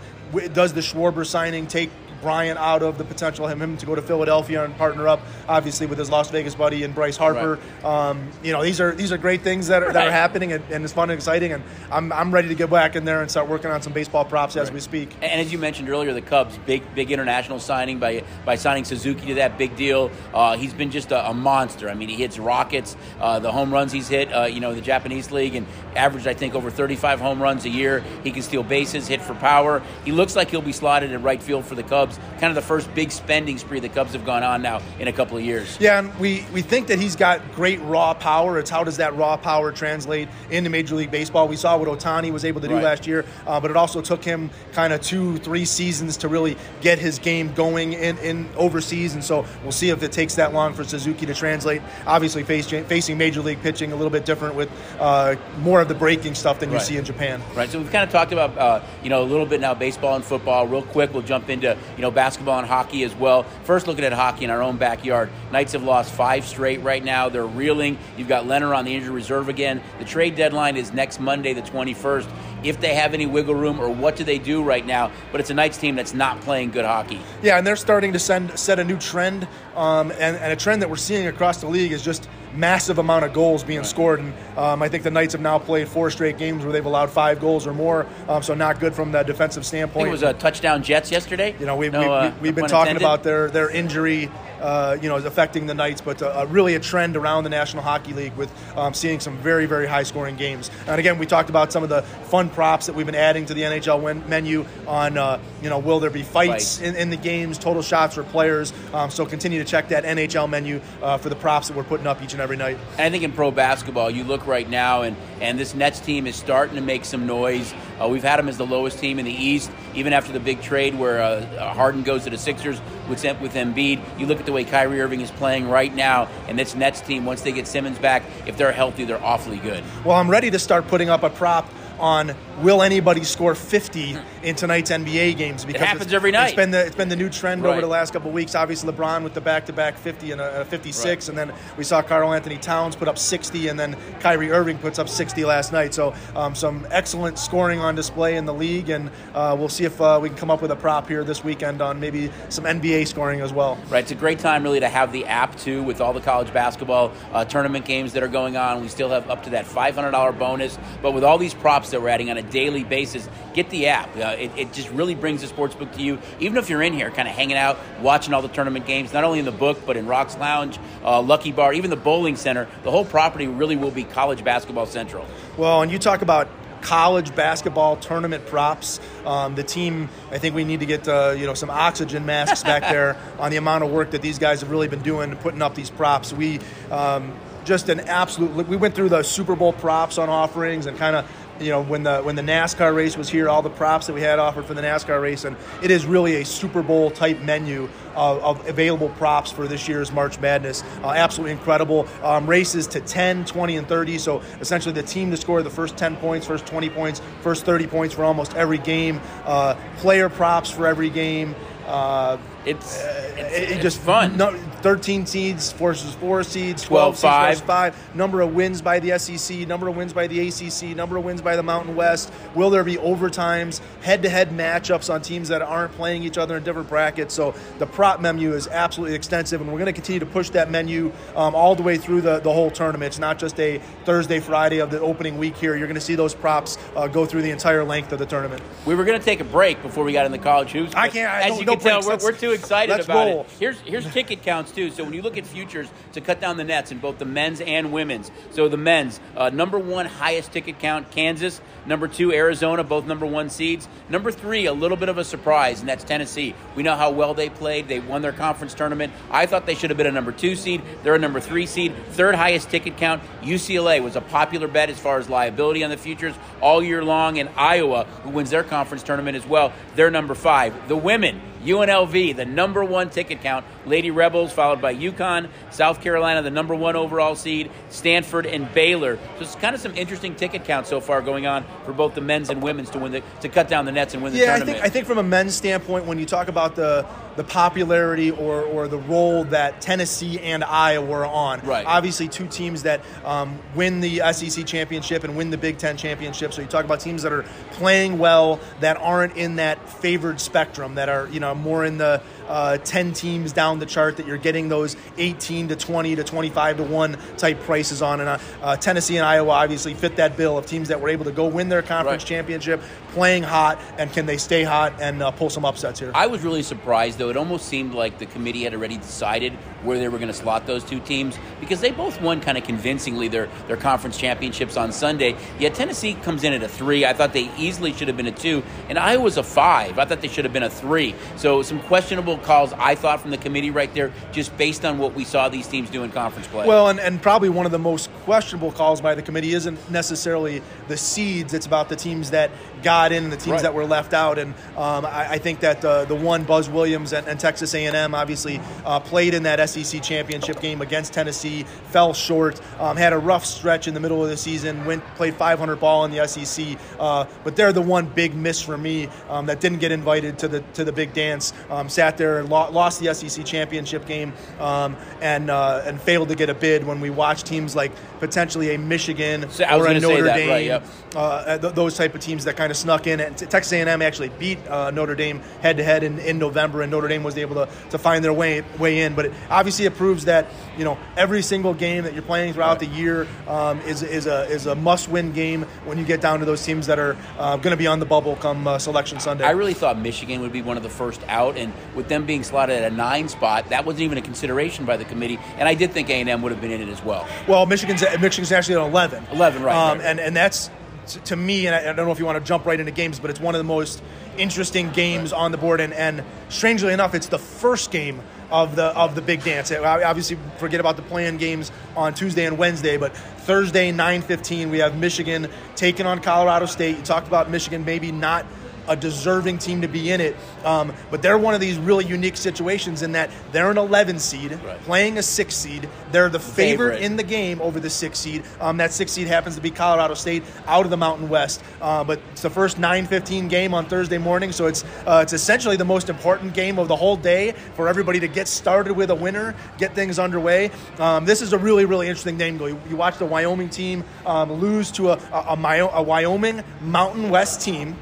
does 0.53 0.73
the 0.73 0.81
Schwarber 0.81 1.25
signing 1.25 1.67
take 1.67 1.89
Bryant 2.21 2.59
out 2.59 2.83
of, 2.83 2.97
the 2.97 3.03
potential 3.03 3.47
of 3.47 3.61
him 3.61 3.77
to 3.77 3.85
go 3.85 3.95
to 3.95 4.01
Philadelphia 4.01 4.63
and 4.63 4.75
partner 4.77 5.07
up, 5.07 5.21
obviously 5.47 5.87
with 5.87 5.97
his 5.97 6.09
Las 6.09 6.29
Vegas 6.29 6.55
buddy 6.55 6.83
and 6.83 6.93
Bryce 6.93 7.17
Harper. 7.17 7.59
Right. 7.83 8.09
Um, 8.09 8.29
you 8.43 8.51
know, 8.51 8.63
these 8.63 8.81
are 8.81 8.93
these 8.93 9.11
are 9.11 9.17
great 9.17 9.41
things 9.41 9.67
that 9.67 9.81
are, 9.81 9.87
right. 9.87 9.93
that 9.93 10.07
are 10.07 10.11
happening, 10.11 10.53
and, 10.53 10.63
and, 10.71 10.83
it's 10.83 10.93
fun 10.93 11.09
and 11.09 11.17
exciting. 11.17 11.53
And 11.53 11.63
I'm, 11.91 12.11
I'm 12.11 12.33
ready 12.33 12.47
to 12.49 12.55
get 12.55 12.69
back 12.69 12.95
in 12.95 13.05
there 13.05 13.21
and 13.21 13.29
start 13.29 13.47
working 13.47 13.71
on 13.71 13.81
some 13.81 13.93
baseball 13.93 14.25
props 14.25 14.55
right. 14.55 14.63
as 14.63 14.71
we 14.71 14.79
speak. 14.79 15.13
And 15.21 15.41
as 15.41 15.51
you 15.51 15.57
mentioned 15.57 15.89
earlier, 15.89 16.13
the 16.13 16.21
Cubs 16.21 16.57
big 16.65 16.83
big 16.95 17.11
international 17.11 17.59
signing 17.59 17.99
by 17.99 18.23
by 18.45 18.55
signing 18.55 18.85
Suzuki 18.85 19.27
to 19.27 19.33
that 19.35 19.57
big 19.57 19.75
deal. 19.75 20.11
Uh, 20.33 20.57
he's 20.57 20.73
been 20.73 20.91
just 20.91 21.11
a, 21.11 21.29
a, 21.29 21.33
monster. 21.33 21.89
I 21.89 21.93
mean, 21.93 22.09
he 22.09 22.15
hits 22.15 22.37
rockets. 22.37 22.95
Uh, 23.19 23.39
the 23.39 23.51
home 23.51 23.73
runs 23.73 23.91
he's 23.91 24.07
hit, 24.07 24.33
uh, 24.33 24.43
you 24.43 24.59
know, 24.59 24.73
the 24.73 24.81
Japanese 24.81 25.31
league, 25.31 25.55
and 25.55 25.65
averaged 25.95 26.27
I 26.27 26.33
think 26.33 26.55
over 26.55 26.69
35 26.69 27.19
home 27.19 27.41
runs 27.41 27.65
a 27.65 27.69
year. 27.69 28.03
He 28.23 28.31
can 28.31 28.41
steal 28.41 28.63
bases, 28.63 29.07
hit 29.07 29.21
for 29.21 29.35
power. 29.35 29.81
He 30.05 30.11
looks 30.11 30.35
like 30.35 30.49
he'll 30.49 30.61
be 30.61 30.73
slotted 30.73 31.11
in 31.11 31.21
right 31.21 31.41
field 31.41 31.65
for 31.65 31.75
the 31.75 31.83
Cubs. 31.83 32.08
Kind 32.39 32.45
of 32.45 32.55
the 32.55 32.61
first 32.61 32.93
big 32.95 33.11
spending 33.11 33.57
spree 33.57 33.79
the 33.79 33.89
Cubs 33.89 34.13
have 34.13 34.25
gone 34.25 34.43
on 34.43 34.61
now 34.61 34.81
in 34.99 35.07
a 35.07 35.13
couple 35.13 35.37
of 35.37 35.43
years. 35.43 35.77
Yeah, 35.79 35.99
and 35.99 36.17
we 36.19 36.45
we 36.53 36.61
think 36.61 36.87
that 36.87 36.99
he's 36.99 37.15
got 37.15 37.53
great 37.53 37.79
raw 37.81 38.13
power. 38.13 38.59
It's 38.59 38.69
how 38.69 38.83
does 38.83 38.97
that 38.97 39.15
raw 39.15 39.37
power 39.37 39.71
translate 39.71 40.29
into 40.49 40.69
Major 40.69 40.95
League 40.95 41.11
Baseball? 41.11 41.47
We 41.47 41.55
saw 41.55 41.77
what 41.77 41.87
Ohtani 41.87 42.31
was 42.31 42.45
able 42.45 42.61
to 42.61 42.67
do 42.67 42.75
right. 42.75 42.83
last 42.83 43.07
year, 43.07 43.25
uh, 43.45 43.59
but 43.59 43.71
it 43.71 43.77
also 43.77 44.01
took 44.01 44.23
him 44.23 44.49
kind 44.73 44.93
of 44.93 45.01
two, 45.01 45.37
three 45.39 45.65
seasons 45.65 46.17
to 46.17 46.27
really 46.27 46.57
get 46.81 46.99
his 46.99 47.19
game 47.19 47.53
going 47.53 47.93
in, 47.93 48.17
in 48.19 48.49
overseas. 48.55 49.13
And 49.13 49.23
so 49.23 49.45
we'll 49.63 49.71
see 49.71 49.89
if 49.89 50.03
it 50.03 50.11
takes 50.11 50.35
that 50.35 50.53
long 50.53 50.73
for 50.73 50.83
Suzuki 50.83 51.25
to 51.25 51.33
translate. 51.33 51.81
Obviously, 52.05 52.43
face, 52.43 52.69
facing 52.69 53.17
Major 53.17 53.41
League 53.41 53.61
pitching 53.61 53.91
a 53.91 53.95
little 53.95 54.09
bit 54.09 54.25
different 54.25 54.55
with 54.55 54.69
uh, 54.99 55.35
more 55.59 55.81
of 55.81 55.87
the 55.87 55.95
breaking 55.95 56.35
stuff 56.35 56.59
than 56.59 56.69
you 56.69 56.77
right. 56.77 56.85
see 56.85 56.97
in 56.97 57.05
Japan. 57.05 57.41
Right. 57.55 57.69
So 57.69 57.79
we've 57.79 57.91
kind 57.91 58.03
of 58.03 58.11
talked 58.11 58.31
about 58.31 58.57
uh, 58.57 58.81
you 59.03 59.09
know 59.09 59.23
a 59.23 59.25
little 59.25 59.45
bit 59.45 59.61
now 59.61 59.73
baseball 59.73 60.15
and 60.15 60.23
football. 60.23 60.67
Real 60.67 60.81
quick, 60.81 61.13
we'll 61.13 61.23
jump 61.23 61.49
into 61.49 61.77
you 61.99 62.03
know 62.03 62.11
basketball 62.11 62.57
and 62.59 62.65
hockey 62.65 63.03
as 63.03 63.13
well. 63.13 63.43
First, 63.65 63.85
looking 63.85 64.05
at 64.05 64.13
hockey 64.13 64.45
in 64.45 64.51
our 64.51 64.61
own 64.61 64.77
backyard. 64.77 65.29
Knights 65.51 65.73
have 65.73 65.83
lost 65.83 66.13
five 66.13 66.45
straight 66.45 66.81
right 66.81 67.03
now. 67.03 67.27
They're 67.27 67.45
reeling. 67.45 67.97
You've 68.15 68.29
got 68.29 68.47
Leonard 68.47 68.71
on 68.71 68.85
the 68.85 68.95
injured 68.95 69.11
reserve 69.11 69.49
again. 69.49 69.81
The 69.99 70.05
trade 70.05 70.37
deadline 70.37 70.77
is 70.77 70.93
next 70.93 71.19
Monday, 71.19 71.51
the 71.51 71.61
21st. 71.61 72.31
If 72.63 72.79
they 72.79 72.95
have 72.95 73.13
any 73.13 73.25
wiggle 73.25 73.53
room, 73.53 73.81
or 73.81 73.89
what 73.89 74.15
do 74.15 74.23
they 74.23 74.37
do 74.37 74.63
right 74.63 74.85
now? 74.85 75.11
But 75.33 75.41
it's 75.41 75.49
a 75.49 75.53
Knights 75.53 75.77
team 75.77 75.97
that's 75.97 76.13
not 76.13 76.39
playing 76.39 76.71
good 76.71 76.85
hockey. 76.85 77.19
Yeah, 77.43 77.57
and 77.57 77.67
they're 77.67 77.75
starting 77.75 78.13
to 78.13 78.19
send, 78.19 78.57
set 78.57 78.79
a 78.79 78.85
new 78.85 78.97
trend, 78.97 79.45
um, 79.75 80.11
and, 80.11 80.37
and 80.37 80.53
a 80.53 80.55
trend 80.55 80.81
that 80.81 80.89
we're 80.89 80.95
seeing 80.95 81.27
across 81.27 81.59
the 81.59 81.67
league 81.67 81.91
is 81.91 82.01
just 82.01 82.29
massive 82.53 82.97
amount 82.97 83.25
of 83.25 83.33
goals 83.33 83.63
being 83.63 83.79
right. 83.79 83.85
scored. 83.85 84.19
And 84.19 84.33
um, 84.57 84.81
I 84.81 84.89
think 84.89 85.03
the 85.03 85.11
Knights 85.11 85.33
have 85.33 85.41
now 85.41 85.59
played 85.59 85.87
four 85.87 86.09
straight 86.09 86.37
games 86.37 86.63
where 86.63 86.71
they've 86.71 86.85
allowed 86.85 87.09
five 87.09 87.39
goals 87.39 87.67
or 87.67 87.73
more. 87.73 88.05
Um, 88.27 88.43
so 88.43 88.53
not 88.53 88.79
good 88.79 88.93
from 88.93 89.11
the 89.11 89.23
defensive 89.23 89.65
standpoint. 89.65 90.07
it 90.07 90.11
was 90.11 90.23
a 90.23 90.33
touchdown 90.33 90.83
Jets 90.83 91.11
yesterday. 91.11 91.55
You 91.59 91.65
know, 91.65 91.75
we, 91.75 91.89
no, 91.89 91.99
we, 91.99 92.05
uh, 92.05 92.31
we, 92.41 92.47
have 92.47 92.55
been 92.55 92.67
talking 92.67 92.95
intended. 92.95 93.01
about 93.01 93.23
their 93.23 93.49
their 93.49 93.69
injury 93.69 94.29
uh, 94.61 94.97
you 95.01 95.09
know, 95.09 95.15
is 95.15 95.25
affecting 95.25 95.65
the 95.65 95.73
Knights, 95.73 96.01
but 96.01 96.21
uh, 96.21 96.45
really 96.49 96.75
a 96.75 96.79
trend 96.79 97.15
around 97.15 97.43
the 97.43 97.49
National 97.49 97.83
Hockey 97.83 98.13
League 98.13 98.33
with 98.33 98.51
um, 98.77 98.93
seeing 98.93 99.19
some 99.19 99.37
very, 99.37 99.65
very 99.65 99.87
high 99.87 100.03
scoring 100.03 100.35
games. 100.35 100.69
And 100.87 100.99
again, 100.99 101.17
we 101.17 101.25
talked 101.25 101.49
about 101.49 101.71
some 101.71 101.83
of 101.83 101.89
the 101.89 102.01
fun 102.01 102.49
props 102.49 102.85
that 102.87 102.95
we've 102.95 103.05
been 103.05 103.15
adding 103.15 103.45
to 103.45 103.53
the 103.53 103.61
NHL 103.61 104.01
win- 104.01 104.27
menu 104.27 104.65
on, 104.87 105.17
uh, 105.17 105.39
you 105.61 105.69
know, 105.69 105.79
will 105.79 105.99
there 105.99 106.09
be 106.09 106.23
fights 106.23 106.79
in, 106.81 106.95
in, 106.95 107.09
the 107.09 107.17
games, 107.17 107.57
total 107.57 107.81
shots 107.81 108.15
for 108.15 108.23
players. 108.23 108.73
Um, 108.93 109.09
so 109.09 109.25
continue 109.25 109.59
to 109.59 109.65
check 109.65 109.89
that 109.89 110.03
NHL 110.03 110.49
menu 110.49 110.81
uh, 111.01 111.17
for 111.17 111.29
the 111.29 111.35
props 111.35 111.67
that 111.69 111.77
we're 111.77 111.83
putting 111.83 112.07
up 112.07 112.21
each 112.21 112.33
and 112.33 112.38
every 112.39 112.57
night. 112.57 112.77
I 112.97 113.09
think 113.09 113.23
in 113.23 113.31
pro 113.31 113.51
basketball, 113.51 114.09
you 114.09 114.23
look 114.23 114.47
right 114.47 114.69
now, 114.69 115.01
and, 115.01 115.15
and 115.41 115.59
this 115.59 115.75
Nets 115.75 115.99
team 115.99 116.27
is 116.27 116.35
starting 116.35 116.75
to 116.75 116.81
make 116.81 117.05
some 117.05 117.25
noise. 117.25 117.73
Uh, 118.01 118.07
we've 118.07 118.23
had 118.23 118.37
them 118.37 118.49
as 118.49 118.57
the 118.57 118.65
lowest 118.65 118.99
team 118.99 119.19
in 119.19 119.25
the 119.25 119.33
East, 119.33 119.71
even 119.95 120.13
after 120.13 120.31
the 120.31 120.39
big 120.39 120.61
trade 120.61 120.97
where 120.97 121.21
uh, 121.21 121.73
Harden 121.73 122.03
goes 122.03 122.23
to 122.23 122.29
the 122.29 122.37
Sixers 122.37 122.79
with, 123.07 123.23
with 123.41 123.53
Embiid. 123.53 124.01
You 124.19 124.25
look 124.25 124.39
at 124.39 124.45
the 124.45 124.51
way 124.51 124.63
Kyrie 124.63 125.01
Irving 125.01 125.21
is 125.21 125.31
playing 125.31 125.69
right 125.69 125.93
now, 125.93 126.27
and 126.47 126.57
this 126.57 126.75
Nets 126.75 127.01
team, 127.01 127.25
once 127.25 127.41
they 127.41 127.51
get 127.51 127.67
Simmons 127.67 127.99
back, 127.99 128.23
if 128.45 128.57
they're 128.57 128.71
healthy, 128.71 129.05
they're 129.05 129.23
awfully 129.23 129.57
good. 129.57 129.83
Well, 130.05 130.15
I'm 130.15 130.29
ready 130.29 130.49
to 130.51 130.59
start 130.59 130.87
putting 130.87 131.09
up 131.09 131.23
a 131.23 131.29
prop 131.29 131.69
on 131.99 132.33
will 132.61 132.81
anybody 132.81 133.23
score 133.23 133.55
50 133.55 134.17
in 134.43 134.55
tonight's 134.55 134.91
NBA 134.91 135.37
games 135.37 135.65
because 135.65 135.81
it 135.81 135.85
happens 135.85 136.13
every 136.13 136.31
night. 136.31 136.47
It's 136.47 136.55
been 136.55 136.71
the 136.71 136.85
it's 136.85 136.95
been 136.95 137.09
the 137.09 137.15
new 137.15 137.29
trend 137.29 137.63
right. 137.63 137.71
over 137.71 137.81
the 137.81 137.87
last 137.87 138.13
couple 138.13 138.29
of 138.29 138.33
weeks. 138.33 138.55
Obviously, 138.55 138.91
LeBron 138.91 139.23
with 139.23 139.33
the 139.33 139.41
back-to-back 139.41 139.97
50 139.97 140.31
and 140.31 140.41
a, 140.41 140.61
a 140.61 140.65
56, 140.65 141.05
right. 141.05 141.29
and 141.29 141.37
then 141.37 141.57
we 141.77 141.83
saw 141.83 142.01
Karl-Anthony 142.01 142.57
Towns 142.57 142.95
put 142.95 143.07
up 143.07 143.17
60, 143.17 143.67
and 143.67 143.79
then 143.79 143.95
Kyrie 144.19 144.51
Irving 144.51 144.77
puts 144.77 144.99
up 144.99 145.09
60 145.09 145.45
last 145.45 145.71
night. 145.71 145.93
So 145.93 146.13
um, 146.35 146.55
some 146.55 146.87
excellent 146.91 147.39
scoring 147.39 147.79
on 147.79 147.95
display 147.95 148.37
in 148.37 148.45
the 148.45 148.53
league, 148.53 148.89
and 148.89 149.09
uh, 149.33 149.55
we'll 149.57 149.69
see 149.69 149.85
if 149.85 149.99
uh, 150.01 150.19
we 150.21 150.29
can 150.29 150.37
come 150.37 150.51
up 150.51 150.61
with 150.61 150.71
a 150.71 150.75
prop 150.75 151.07
here 151.07 151.23
this 151.23 151.43
weekend 151.43 151.81
on 151.81 151.99
maybe 151.99 152.31
some 152.49 152.65
NBA 152.65 153.07
scoring 153.07 153.41
as 153.41 153.53
well. 153.53 153.77
Right, 153.89 154.03
it's 154.03 154.11
a 154.11 154.15
great 154.15 154.39
time 154.39 154.63
really 154.63 154.79
to 154.79 154.89
have 154.89 155.11
the 155.11 155.25
app 155.25 155.57
too 155.57 155.83
with 155.83 156.01
all 156.01 156.13
the 156.13 156.21
college 156.21 156.53
basketball 156.53 157.11
uh, 157.33 157.45
tournament 157.45 157.85
games 157.85 158.13
that 158.13 158.23
are 158.23 158.27
going 158.27 158.57
on. 158.57 158.81
We 158.81 158.87
still 158.87 159.09
have 159.09 159.29
up 159.29 159.43
to 159.43 159.49
that 159.51 159.65
$500 159.65 160.37
bonus, 160.39 160.77
but 161.01 161.13
with 161.13 161.23
all 161.23 161.37
these 161.37 161.53
props 161.53 161.88
that 161.91 162.01
we're 162.01 162.09
adding 162.09 162.29
on 162.29 162.37
a 162.37 162.41
daily 162.41 162.83
basis, 162.83 163.27
get 163.53 163.69
the 163.69 163.87
app. 163.87 164.15
Uh, 164.15 164.35
it, 164.37 164.51
it, 164.55 164.73
just 164.73 164.89
really 164.91 165.15
brings 165.15 165.41
the 165.41 165.47
sports 165.47 165.75
book 165.75 165.91
to 165.93 166.01
you. 166.01 166.19
Even 166.39 166.57
if 166.57 166.69
you're 166.69 166.81
in 166.81 166.93
here, 166.93 167.09
kind 167.11 167.27
of 167.27 167.33
hanging 167.33 167.57
out, 167.57 167.77
watching 168.01 168.33
all 168.33 168.41
the 168.41 168.47
tournament 168.47 168.85
games, 168.85 169.13
not 169.13 169.23
only 169.23 169.39
in 169.39 169.45
the 169.45 169.51
book 169.51 169.85
but 169.85 169.97
in 169.97 170.07
Rocks 170.07 170.37
Lounge, 170.37 170.79
uh, 171.03 171.21
Lucky 171.21 171.51
Bar, 171.51 171.73
even 171.73 171.89
the 171.89 171.95
bowling 171.95 172.35
center. 172.35 172.67
The 172.83 172.91
whole 172.91 173.05
property 173.05 173.47
really 173.47 173.75
will 173.75 173.91
be 173.91 174.03
college 174.03 174.43
basketball 174.43 174.85
central. 174.85 175.25
Well, 175.57 175.81
and 175.81 175.91
you 175.91 175.99
talk 175.99 176.21
about 176.21 176.47
college 176.81 177.35
basketball 177.35 177.97
tournament 177.97 178.45
props. 178.45 178.99
Um, 179.25 179.55
the 179.55 179.63
team, 179.63 180.09
I 180.31 180.37
think 180.37 180.55
we 180.55 180.63
need 180.63 180.79
to 180.79 180.85
get 180.85 181.07
uh, 181.07 181.35
you 181.37 181.45
know 181.45 181.53
some 181.53 181.69
oxygen 181.69 182.25
masks 182.25 182.63
back 182.63 182.81
there 182.89 183.17
on 183.37 183.51
the 183.51 183.57
amount 183.57 183.83
of 183.83 183.91
work 183.91 184.11
that 184.11 184.21
these 184.21 184.39
guys 184.39 184.61
have 184.61 184.71
really 184.71 184.87
been 184.87 185.01
doing 185.01 185.35
putting 185.37 185.61
up 185.61 185.75
these 185.75 185.89
props. 185.89 186.33
We 186.33 186.59
um, 186.91 187.37
just 187.65 187.89
an 187.89 188.01
absolute. 188.01 188.67
We 188.67 188.77
went 188.77 188.95
through 188.95 189.09
the 189.09 189.23
Super 189.23 189.55
Bowl 189.55 189.73
props 189.73 190.17
on 190.17 190.29
offerings 190.29 190.85
and 190.85 190.97
kind 190.97 191.15
of 191.15 191.29
you 191.59 191.69
know 191.69 191.81
when 191.81 192.03
the 192.03 192.21
when 192.21 192.35
the 192.35 192.41
NASCAR 192.41 192.95
race 192.95 193.17
was 193.17 193.29
here, 193.29 193.49
all 193.49 193.61
the 193.61 193.69
props 193.69 194.07
that 194.07 194.13
we 194.13 194.21
had 194.21 194.39
offered 194.39 194.65
for 194.65 194.73
the 194.73 194.81
NASCAR 194.81 195.21
race, 195.21 195.45
and 195.45 195.55
it 195.83 195.91
is 195.91 196.05
really 196.05 196.41
a 196.41 196.45
Super 196.45 196.81
Bowl 196.81 197.11
type 197.11 197.39
menu 197.41 197.89
of, 198.15 198.43
of 198.43 198.67
available 198.67 199.09
props 199.09 199.51
for 199.51 199.67
this 199.67 199.87
year's 199.87 200.11
March 200.11 200.39
Madness. 200.39 200.83
Uh, 201.03 201.09
absolutely 201.09 201.51
incredible 201.51 202.07
um, 202.23 202.47
races 202.47 202.87
to 202.87 202.99
10, 202.99 203.45
20, 203.45 203.77
and 203.77 203.87
30. 203.87 204.17
So 204.17 204.41
essentially, 204.59 204.93
the 204.93 205.03
team 205.03 205.31
to 205.31 205.37
score 205.37 205.61
the 205.61 205.69
first 205.69 205.97
10 205.97 206.17
points, 206.17 206.45
first 206.45 206.65
20 206.65 206.89
points, 206.89 207.21
first 207.41 207.65
30 207.65 207.87
points 207.87 208.15
for 208.15 208.23
almost 208.23 208.55
every 208.55 208.77
game. 208.77 209.19
Uh, 209.45 209.75
player 209.97 210.29
props 210.29 210.69
for 210.69 210.87
every 210.87 211.09
game. 211.09 211.55
Uh, 211.85 212.37
it's, 212.65 213.01
it's, 213.35 213.71
it's, 213.71 213.81
just 213.81 213.99
fun. 213.99 214.37
No, 214.37 214.55
13 214.79 215.25
seeds 215.25 215.71
versus 215.73 216.13
4 216.15 216.43
seeds, 216.43 216.83
12, 216.83 217.19
12 217.19 217.19
5. 217.19 217.55
Seeds 217.55 217.67
5. 217.67 218.15
Number 218.15 218.41
of 218.41 218.53
wins 218.53 218.81
by 218.81 218.99
the 218.99 219.17
SEC, 219.19 219.67
number 219.67 219.87
of 219.87 219.95
wins 219.95 220.13
by 220.13 220.27
the 220.27 220.47
ACC, 220.47 220.95
number 220.95 221.17
of 221.17 221.23
wins 221.23 221.41
by 221.41 221.55
the 221.55 221.63
Mountain 221.63 221.95
West. 221.95 222.31
Will 222.55 222.69
there 222.69 222.83
be 222.83 222.95
overtimes, 222.95 223.81
head 224.01 224.23
to 224.23 224.29
head 224.29 224.51
matchups 224.51 225.13
on 225.13 225.21
teams 225.21 225.49
that 225.49 225.61
aren't 225.61 225.93
playing 225.93 226.23
each 226.23 226.37
other 226.37 226.57
in 226.57 226.63
different 226.63 226.89
brackets? 226.89 227.33
So 227.33 227.53
the 227.77 227.85
prop 227.85 228.21
menu 228.21 228.53
is 228.53 228.67
absolutely 228.67 229.15
extensive, 229.15 229.61
and 229.61 229.71
we're 229.71 229.79
going 229.79 229.87
to 229.87 229.93
continue 229.93 230.19
to 230.19 230.25
push 230.25 230.49
that 230.51 230.71
menu 230.71 231.11
um, 231.35 231.55
all 231.55 231.75
the 231.75 231.83
way 231.83 231.97
through 231.97 232.21
the, 232.21 232.39
the 232.39 232.51
whole 232.51 232.71
tournament. 232.71 233.11
It's 233.11 233.19
not 233.19 233.39
just 233.39 233.59
a 233.59 233.79
Thursday, 234.05 234.39
Friday 234.39 234.79
of 234.79 234.91
the 234.91 234.99
opening 234.99 235.37
week 235.37 235.57
here. 235.57 235.75
You're 235.75 235.87
going 235.87 235.95
to 235.95 236.01
see 236.01 236.15
those 236.15 236.33
props 236.33 236.77
uh, 236.95 237.07
go 237.07 237.25
through 237.25 237.41
the 237.41 237.51
entire 237.51 237.83
length 237.83 238.11
of 238.11 238.19
the 238.19 238.25
tournament. 238.25 238.61
We 238.85 238.95
were 238.95 239.03
going 239.03 239.19
to 239.19 239.25
take 239.25 239.39
a 239.39 239.43
break 239.45 239.81
before 239.81 240.03
we 240.03 240.13
got 240.13 240.25
in 240.25 240.31
the 240.31 240.37
college 240.37 240.71
hoops. 240.71 240.95
I 240.95 241.09
can't. 241.09 241.31
I 241.31 241.49
as 241.49 241.59
you 241.59 241.65
can 241.65 241.79
tell, 241.79 242.01
we're, 242.01 242.17
we're, 242.17 242.31
too 242.31 242.51
excited 242.51 242.99
about 242.99 243.27
roll. 243.27 243.41
it. 243.41 243.51
Here's 243.59 243.79
here's 243.81 244.11
ticket 244.11 244.41
counts 244.43 244.68
too. 244.71 244.91
So 244.91 245.03
when 245.03 245.13
you 245.13 245.21
look 245.21 245.37
at 245.37 245.45
futures 245.45 245.87
to 246.13 246.21
cut 246.21 246.39
down 246.39 246.57
the 246.57 246.63
nets 246.63 246.91
in 246.91 246.99
both 246.99 247.17
the 247.17 247.25
men's 247.25 247.61
and 247.61 247.91
women's. 247.91 248.31
So 248.51 248.67
the 248.67 248.77
men's 248.77 249.19
uh, 249.35 249.49
number 249.49 249.77
one 249.77 250.05
highest 250.05 250.51
ticket 250.51 250.79
count 250.79 251.11
Kansas, 251.11 251.61
number 251.85 252.07
two 252.07 252.31
Arizona, 252.31 252.83
both 252.83 253.05
number 253.05 253.25
one 253.25 253.49
seeds. 253.49 253.87
Number 254.09 254.31
three, 254.31 254.65
a 254.65 254.73
little 254.73 254.97
bit 254.97 255.09
of 255.09 255.17
a 255.17 255.23
surprise, 255.23 255.79
and 255.79 255.89
that's 255.89 256.03
Tennessee. 256.03 256.55
We 256.75 256.83
know 256.83 256.95
how 256.95 257.11
well 257.11 257.33
they 257.33 257.49
played. 257.49 257.87
They 257.87 257.99
won 257.99 258.21
their 258.21 258.31
conference 258.31 258.73
tournament. 258.73 259.13
I 259.31 259.45
thought 259.45 259.65
they 259.65 259.75
should 259.75 259.89
have 259.89 259.97
been 259.97 260.07
a 260.07 260.11
number 260.11 260.31
two 260.31 260.55
seed. 260.55 260.81
They're 261.03 261.15
a 261.15 261.19
number 261.19 261.39
three 261.39 261.65
seed. 261.65 261.93
Third 262.11 262.35
highest 262.35 262.69
ticket 262.69 262.97
count. 262.97 263.23
UCLA 263.41 264.03
was 264.03 264.15
a 264.15 264.21
popular 264.21 264.67
bet 264.67 264.89
as 264.89 264.99
far 264.99 265.17
as 265.17 265.29
liability 265.29 265.83
on 265.83 265.89
the 265.89 265.97
futures 265.97 266.35
all 266.61 266.83
year 266.83 267.03
long, 267.03 267.39
and 267.39 267.49
Iowa, 267.55 268.05
who 268.23 268.29
wins 268.29 268.49
their 268.49 268.63
conference 268.63 269.03
tournament 269.03 269.37
as 269.37 269.45
well, 269.45 269.73
they're 269.95 270.11
number 270.11 270.35
five. 270.35 270.87
The 270.87 270.97
women. 270.97 271.41
UNLV, 271.63 272.35
the 272.35 272.45
number 272.45 272.83
one 272.83 273.09
ticket 273.09 273.41
count. 273.41 273.65
Lady 273.85 274.11
Rebels, 274.11 274.51
followed 274.51 274.81
by 274.81 274.95
UConn. 274.95 275.49
South 275.71 276.01
Carolina, 276.01 276.41
the 276.41 276.49
number 276.49 276.75
one 276.75 276.95
overall 276.95 277.35
seed. 277.35 277.71
Stanford 277.89 278.45
and 278.45 278.71
Baylor. 278.73 279.17
So 279.37 279.41
it's 279.41 279.55
kind 279.55 279.75
of 279.75 279.81
some 279.81 279.95
interesting 279.95 280.35
ticket 280.35 280.65
counts 280.65 280.89
so 280.89 281.01
far 281.01 281.21
going 281.21 281.47
on 281.47 281.65
for 281.85 281.93
both 281.93 282.15
the 282.15 282.21
men's 282.21 282.49
and 282.49 282.61
women's 282.61 282.89
to 282.91 282.99
win 282.99 283.11
the 283.11 283.23
to 283.41 283.49
cut 283.49 283.67
down 283.67 283.85
the 283.85 283.91
nets 283.91 284.13
and 284.13 284.23
win 284.23 284.33
the 284.33 284.39
yeah, 284.39 284.57
tournament. 284.57 284.69
I 284.69 284.73
think 284.73 284.85
I 284.85 284.89
think 284.89 285.05
from 285.07 285.17
a 285.17 285.23
men's 285.23 285.55
standpoint, 285.55 286.05
when 286.05 286.19
you 286.19 286.25
talk 286.25 286.47
about 286.47 286.75
the 286.75 287.05
the 287.39 287.43
popularity 287.45 288.31
or, 288.31 288.63
or 288.63 288.89
the 288.89 288.97
role 288.97 289.45
that 289.45 289.79
Tennessee 289.79 290.41
and 290.41 290.61
Iowa 290.61 291.19
are 291.19 291.25
on. 291.25 291.61
Right. 291.61 291.85
Obviously, 291.85 292.27
two 292.27 292.47
teams 292.47 292.83
that 292.83 293.01
um, 293.23 293.57
win 293.75 294.01
the 294.01 294.19
SEC 294.33 294.65
championship 294.65 295.23
and 295.23 295.37
win 295.37 295.49
the 295.49 295.57
Big 295.57 295.77
Ten 295.77 295.95
championship. 295.95 296.51
So 296.51 296.61
you 296.61 296.67
talk 296.67 296.83
about 296.83 296.99
teams 296.99 297.23
that 297.23 297.31
are 297.31 297.45
playing 297.71 298.19
well, 298.19 298.59
that 298.81 298.97
aren't 298.97 299.37
in 299.37 299.55
that 299.55 299.89
favored 299.89 300.41
spectrum, 300.41 300.95
that 300.95 301.07
are 301.07 301.29
you 301.29 301.39
know 301.39 301.48
know, 301.49 301.55
more 301.55 301.85
in 301.85 301.97
the 301.97 302.21
uh, 302.49 302.77
10 302.79 303.13
teams 303.13 303.53
down 303.53 303.79
the 303.79 303.85
chart 303.85 304.17
that 304.17 304.27
you're 304.27 304.37
getting 304.37 304.67
those 304.67 304.97
18 305.17 305.69
to 305.69 305.75
20 305.75 306.15
to 306.17 306.23
25 306.23 306.77
to 306.77 306.83
1 306.83 307.17
type 307.37 307.59
prices 307.61 308.01
on. 308.01 308.19
And 308.19 308.27
uh, 308.29 308.37
uh, 308.61 308.75
Tennessee 308.75 309.17
and 309.17 309.25
Iowa 309.25 309.51
obviously 309.51 309.93
fit 309.93 310.17
that 310.17 310.35
bill 310.35 310.57
of 310.57 310.65
teams 310.65 310.87
that 310.89 310.99
were 310.99 311.09
able 311.09 311.25
to 311.25 311.31
go 311.31 311.47
win 311.47 311.69
their 311.69 311.81
conference 311.81 312.23
Right. 312.23 312.27
championship, 312.27 312.81
playing 313.13 313.43
hot, 313.43 313.79
and 313.97 314.11
can 314.11 314.25
they 314.25 314.37
stay 314.37 314.63
hot 314.63 314.93
and 314.99 315.21
uh, 315.21 315.29
pull 315.31 315.49
some 315.49 315.63
upsets 315.63 315.99
here? 315.99 316.11
I 316.15 316.25
was 316.27 316.41
really 316.41 316.63
surprised, 316.63 317.19
though. 317.19 317.29
It 317.29 317.37
almost 317.37 317.67
seemed 317.67 317.93
like 317.93 318.17
the 318.17 318.25
committee 318.25 318.63
had 318.63 318.73
already 318.73 318.97
decided 318.97 319.53
where 319.83 319.99
they 319.99 320.07
were 320.09 320.17
going 320.17 320.27
to 320.29 320.33
slot 320.33 320.65
those 320.65 320.83
two 320.83 320.99
teams 321.01 321.37
because 321.59 321.81
they 321.81 321.91
both 321.91 322.19
won 322.21 322.41
kind 322.41 322.57
of 322.57 322.63
convincingly 322.63 323.27
their, 323.27 323.47
their 323.67 323.77
conference 323.77 324.17
championships 324.17 324.75
on 324.75 324.91
Sunday. 324.91 325.35
Yet 325.59 325.75
Tennessee 325.75 326.15
comes 326.15 326.43
in 326.43 326.53
at 326.53 326.63
a 326.63 326.67
three. 326.67 327.05
I 327.05 327.13
thought 327.13 327.33
they 327.33 327.51
easily 327.57 327.93
should 327.93 328.07
have 328.07 328.17
been 328.17 328.25
a 328.27 328.31
two, 328.31 328.63
and 328.89 328.97
Iowa's 328.97 329.37
a 329.37 329.43
five. 329.43 329.99
I 329.99 330.05
thought 330.05 330.21
they 330.21 330.27
should 330.27 330.45
have 330.45 330.53
been 330.53 330.63
a 330.63 330.69
three. 330.69 331.13
So 331.37 331.61
some 331.61 331.79
questionable 331.81 332.38
calls, 332.39 332.73
I 332.73 332.95
thought, 332.95 333.21
from 333.21 333.31
the 333.31 333.37
committee 333.37 333.71
right 333.71 333.93
there, 333.93 334.11
just 334.31 334.55
based 334.57 334.85
on 334.85 334.97
what 334.97 335.13
we 335.13 335.23
saw 335.23 335.49
these 335.49 335.67
teams 335.67 335.89
do 335.89 336.03
in 336.03 336.11
conference 336.11 336.47
play. 336.47 336.67
Well, 336.67 336.89
and, 336.89 336.99
and 336.99 337.21
probably 337.21 337.49
one 337.49 337.65
of 337.65 337.71
the 337.71 337.79
most 337.79 338.11
questionable 338.23 338.71
calls 338.71 339.01
by 339.01 339.15
the 339.15 339.21
committee 339.21 339.53
isn't 339.53 339.91
necessarily 339.91 340.61
the 340.87 340.97
seeds. 340.97 341.53
It's 341.53 341.65
about 341.65 341.89
the 341.89 341.95
teams 341.95 342.31
that 342.31 342.51
got 342.83 343.11
in 343.11 343.23
and 343.25 343.33
the 343.33 343.37
teams 343.37 343.49
Right. 343.49 343.61
that 343.63 343.73
were 343.73 343.85
left 343.85 344.13
out. 344.13 344.37
And 344.39 344.53
um, 344.77 345.05
I, 345.05 345.31
I 345.31 345.37
think 345.37 345.59
that 345.61 345.83
uh, 345.83 346.05
the 346.05 346.15
one 346.15 346.43
Buzz 346.43 346.69
Williams 346.69 347.13
and, 347.13 347.27
and 347.27 347.39
Texas 347.39 347.73
A&M 347.73 348.15
obviously 348.15 348.59
uh, 348.85 348.99
played 348.99 349.33
in 349.33 349.43
that 349.43 349.67
SEC 349.69 350.01
championship 350.01 350.59
game 350.61 350.81
against 350.81 351.13
Tennessee, 351.13 351.63
fell 351.91 352.13
short, 352.13 352.59
um, 352.79 352.97
had 352.97 353.13
a 353.13 353.17
rough 353.17 353.45
stretch 353.45 353.87
in 353.87 353.93
the 353.93 353.99
middle 353.99 354.23
of 354.23 354.29
the 354.29 354.37
season, 354.37 354.85
went 354.85 355.03
played 355.15 355.33
500 355.35 355.75
ball 355.79 356.05
in 356.05 356.11
the 356.11 356.27
SEC. 356.27 356.77
Uh, 356.99 357.25
but 357.43 357.55
they're 357.55 357.73
the 357.73 357.81
one 357.81 358.05
big 358.05 358.35
miss 358.35 358.61
for 358.61 358.77
me 358.77 359.07
um, 359.29 359.45
that 359.47 359.59
didn't 359.59 359.79
get 359.79 359.91
invited 359.91 360.39
to 360.39 360.47
the 360.47 360.61
to 360.73 360.83
the 360.83 360.91
big 360.91 361.13
dance. 361.13 361.53
Um, 361.69 361.89
sat 361.89 362.17
there 362.17 362.39
and 362.39 362.49
lo- 362.49 362.69
lost 362.71 362.99
the 363.01 363.13
SEC 363.13 363.45
championship 363.45 364.05
game 364.05 364.33
um, 364.59 364.95
and 365.21 365.49
uh, 365.49 365.81
and 365.85 365.99
failed 365.99 366.29
to 366.29 366.35
get 366.35 366.49
a 366.49 366.53
bid 366.53 366.85
when 366.85 367.01
we 367.01 367.09
watched 367.09 367.45
teams 367.45 367.75
like 367.75 367.91
potentially 368.19 368.75
a 368.75 368.77
Michigan 368.77 369.49
So 369.49 369.63
or 369.65 369.87
a 369.87 369.99
Notre 369.99 370.23
that, 370.23 370.35
Dame, 370.35 370.49
right, 370.49 370.65
yep. 370.65 370.85
uh, 371.15 371.57
th- 371.57 371.73
those 371.73 371.95
type 371.95 372.13
of 372.15 372.21
teams 372.21 372.45
that 372.45 372.57
kind 372.57 372.68
of 372.71 372.77
snuck 372.77 373.07
in. 373.07 373.19
And 373.19 373.37
Texas 373.37 373.71
A&M 373.73 374.01
actually 374.01 374.29
beat 374.29 374.59
uh, 374.67 374.91
Notre 374.91 375.15
Dame 375.15 375.39
head 375.61 375.77
to 375.77 375.83
head 375.83 376.03
in 376.03 376.19
in 376.19 376.37
November, 376.39 376.81
and 376.81 376.91
Notre 376.91 377.07
Dame 377.07 377.23
was 377.23 377.37
able 377.37 377.55
to, 377.55 377.69
to 377.91 377.97
find 377.97 378.23
their 378.23 378.33
way 378.33 378.63
way 378.77 378.99
in. 379.01 379.15
But 379.15 379.25
it, 379.25 379.33
obviously, 379.49 379.85
it 379.85 379.95
proves 379.95 380.25
that 380.25 380.47
you 380.77 380.83
know 380.83 380.97
every 381.17 381.41
single 381.41 381.73
game 381.73 382.03
that 382.03 382.13
you're 382.13 382.21
playing 382.23 382.53
throughout 382.53 382.69
Right. 382.69 382.79
the 382.79 382.95
year 382.97 383.27
um, 383.47 383.79
is 383.81 384.03
is 384.03 384.27
a 384.27 384.43
is 384.49 384.65
a 384.65 384.75
must 384.75 385.09
win 385.09 385.31
game 385.33 385.63
when 385.85 385.97
you 385.97 386.05
get 386.05 386.21
down 386.21 386.39
to 386.39 386.45
those 386.45 386.63
teams 386.63 386.87
that 386.87 386.99
are 386.99 387.15
uh, 387.37 387.57
going 387.57 387.71
to 387.71 387.77
be 387.77 387.87
on 387.87 387.99
the 387.99 388.05
bubble 388.05 388.35
come 388.35 388.67
uh, 388.67 388.77
Selection 388.79 389.19
Sunday. 389.19 389.43
I 389.43 389.51
really 389.51 389.73
thought 389.73 389.97
Michigan 389.99 390.41
would 390.41 390.51
be 390.53 390.61
one 390.61 390.77
of 390.77 390.83
the 390.83 390.89
first 390.89 391.21
out, 391.27 391.57
and 391.57 391.73
with 391.95 392.07
them 392.09 392.25
being 392.25 392.43
slotted 392.43 392.81
at 392.83 392.91
a 392.91 392.95
nine 392.95 393.27
spot, 393.29 393.69
that 393.69 393.85
wasn't 393.85 394.03
even 394.03 394.17
a 394.17 394.21
consideration 394.21 394.85
by 394.85 394.97
the 394.97 395.05
committee. 395.05 395.39
And 395.57 395.67
I 395.67 395.73
did 395.73 395.91
think 395.91 396.09
A&M 396.09 396.41
would 396.41 396.51
have 396.51 396.61
been 396.61 396.71
in 396.71 396.81
it 396.81 396.89
as 396.89 397.03
well. 397.03 397.27
Well, 397.47 397.65
Michigan's 397.65 398.03
Michigan's 398.19 398.51
actually 398.51 398.75
at 398.75 398.81
11. 398.87 399.25
11, 399.31 399.63
right, 399.63 399.75
Um, 399.75 399.97
right. 399.99 400.05
And 400.07 400.19
and 400.19 400.35
that's 400.35 400.69
t- 401.09 401.19
to 401.25 401.35
me, 401.35 401.67
and 401.67 401.75
I, 401.75 401.79
I 401.89 401.93
don't 401.93 402.05
know 402.05 402.11
if 402.11 402.19
you 402.19 402.25
want 402.25 402.37
to 402.37 402.43
jump 402.43 402.65
right 402.65 402.79
into 402.79 402.91
games, 402.91 403.19
but 403.19 403.29
it's 403.29 403.39
one 403.39 403.55
of 403.55 403.59
the 403.59 403.65
most 403.65 404.01
interesting 404.37 404.89
games 404.91 405.33
on 405.33 405.51
the 405.51 405.57
board. 405.57 405.81
And, 405.81 405.93
and 405.93 406.23
strangely 406.49 406.93
enough, 406.93 407.13
it's 407.15 407.27
the 407.27 407.39
first 407.39 407.91
game 407.91 408.21
of 408.51 408.75
the 408.75 408.85
of 408.85 409.13
the 409.15 409.21
big 409.21 409.43
dance. 409.43 409.71
I- 409.71 410.03
Obviously, 410.03 410.37
forget 410.57 410.79
about 410.79 410.95
the 410.95 411.01
playing 411.03 411.37
games 411.37 411.71
on 411.95 412.13
Tuesday 412.13 412.45
and 412.45 412.57
Wednesday, 412.57 412.97
but 412.97 413.15
Thursday 413.15 413.91
9:15 413.91 414.69
we 414.71 414.79
have 414.79 414.97
Michigan 414.97 415.47
taking 415.75 416.05
on 416.05 416.19
Colorado 416.21 416.65
State. 416.65 416.97
You 416.97 417.03
talked 417.03 417.27
about 417.27 417.49
Michigan 417.51 417.85
maybe 417.85 418.11
not 418.11 418.45
a 418.89 418.95
deserving 418.95 419.57
team 419.59 419.81
to 419.81 419.87
be 419.87 420.11
in 420.11 420.19
it. 420.19 420.35
Um, 420.65 420.91
but 421.11 421.21
they're 421.21 421.37
one 421.37 421.53
of 421.53 421.61
these 421.61 421.77
really 421.77 422.05
unique 422.05 422.35
situations 422.35 423.01
in 423.01 423.13
that 423.13 423.29
they're 423.53 423.71
an 423.71 423.77
11 423.77 424.19
seed 424.19 424.51
Right. 424.51 424.81
playing 424.81 425.17
a 425.17 425.23
six 425.23 425.55
seed. 425.55 425.87
They're 426.11 426.27
the 426.29 426.39
favorite, 426.39 426.93
Favorite. 426.95 427.01
in 427.05 427.15
the 427.15 427.23
game 427.23 427.61
over 427.61 427.79
the 427.79 427.89
six 427.89 428.19
seed. 428.19 428.43
Um, 428.59 428.77
that 428.77 428.91
six 428.91 429.11
seed 429.11 429.27
happens 429.27 429.55
to 429.55 429.61
be 429.61 429.71
Colorado 429.71 430.15
State 430.15 430.43
out 430.67 430.83
of 430.85 430.89
the 430.91 430.97
Mountain 430.97 431.29
West. 431.29 431.61
Uh, 431.81 432.03
but 432.03 432.19
it's 432.31 432.41
the 432.41 432.49
first 432.49 432.77
9:15 432.79 433.47
game 433.47 433.73
on 433.73 433.85
Thursday 433.85 434.17
morning, 434.17 434.51
so 434.51 434.65
it's 434.67 434.83
uh, 435.05 435.19
it's 435.23 435.33
essentially 435.33 435.77
the 435.77 435.85
most 435.85 436.09
important 436.09 436.53
game 436.53 436.79
of 436.79 436.87
the 436.87 436.95
whole 436.95 437.15
day 437.15 437.53
for 437.75 437.87
everybody 437.87 438.19
to 438.19 438.27
get 438.27 438.47
started 438.47 438.93
with 438.93 439.09
a 439.11 439.15
winner, 439.15 439.55
get 439.77 439.93
things 439.95 440.17
underway. 440.19 440.71
Um, 440.97 441.25
this 441.25 441.41
is 441.41 441.53
a 441.53 441.57
really 441.57 441.85
really 441.85 442.07
interesting 442.07 442.37
game. 442.37 442.59
You, 442.59 442.79
you 442.89 442.95
watch 442.97 443.17
the 443.17 443.25
Wyoming 443.25 443.69
team 443.69 444.03
um, 444.25 444.51
lose 444.53 444.91
to 444.91 445.11
a, 445.11 445.19
a, 445.31 445.55
a 445.55 445.89
a 445.93 446.01
Wyoming 446.01 446.63
Mountain 446.81 447.29
West 447.29 447.61
team 447.61 447.95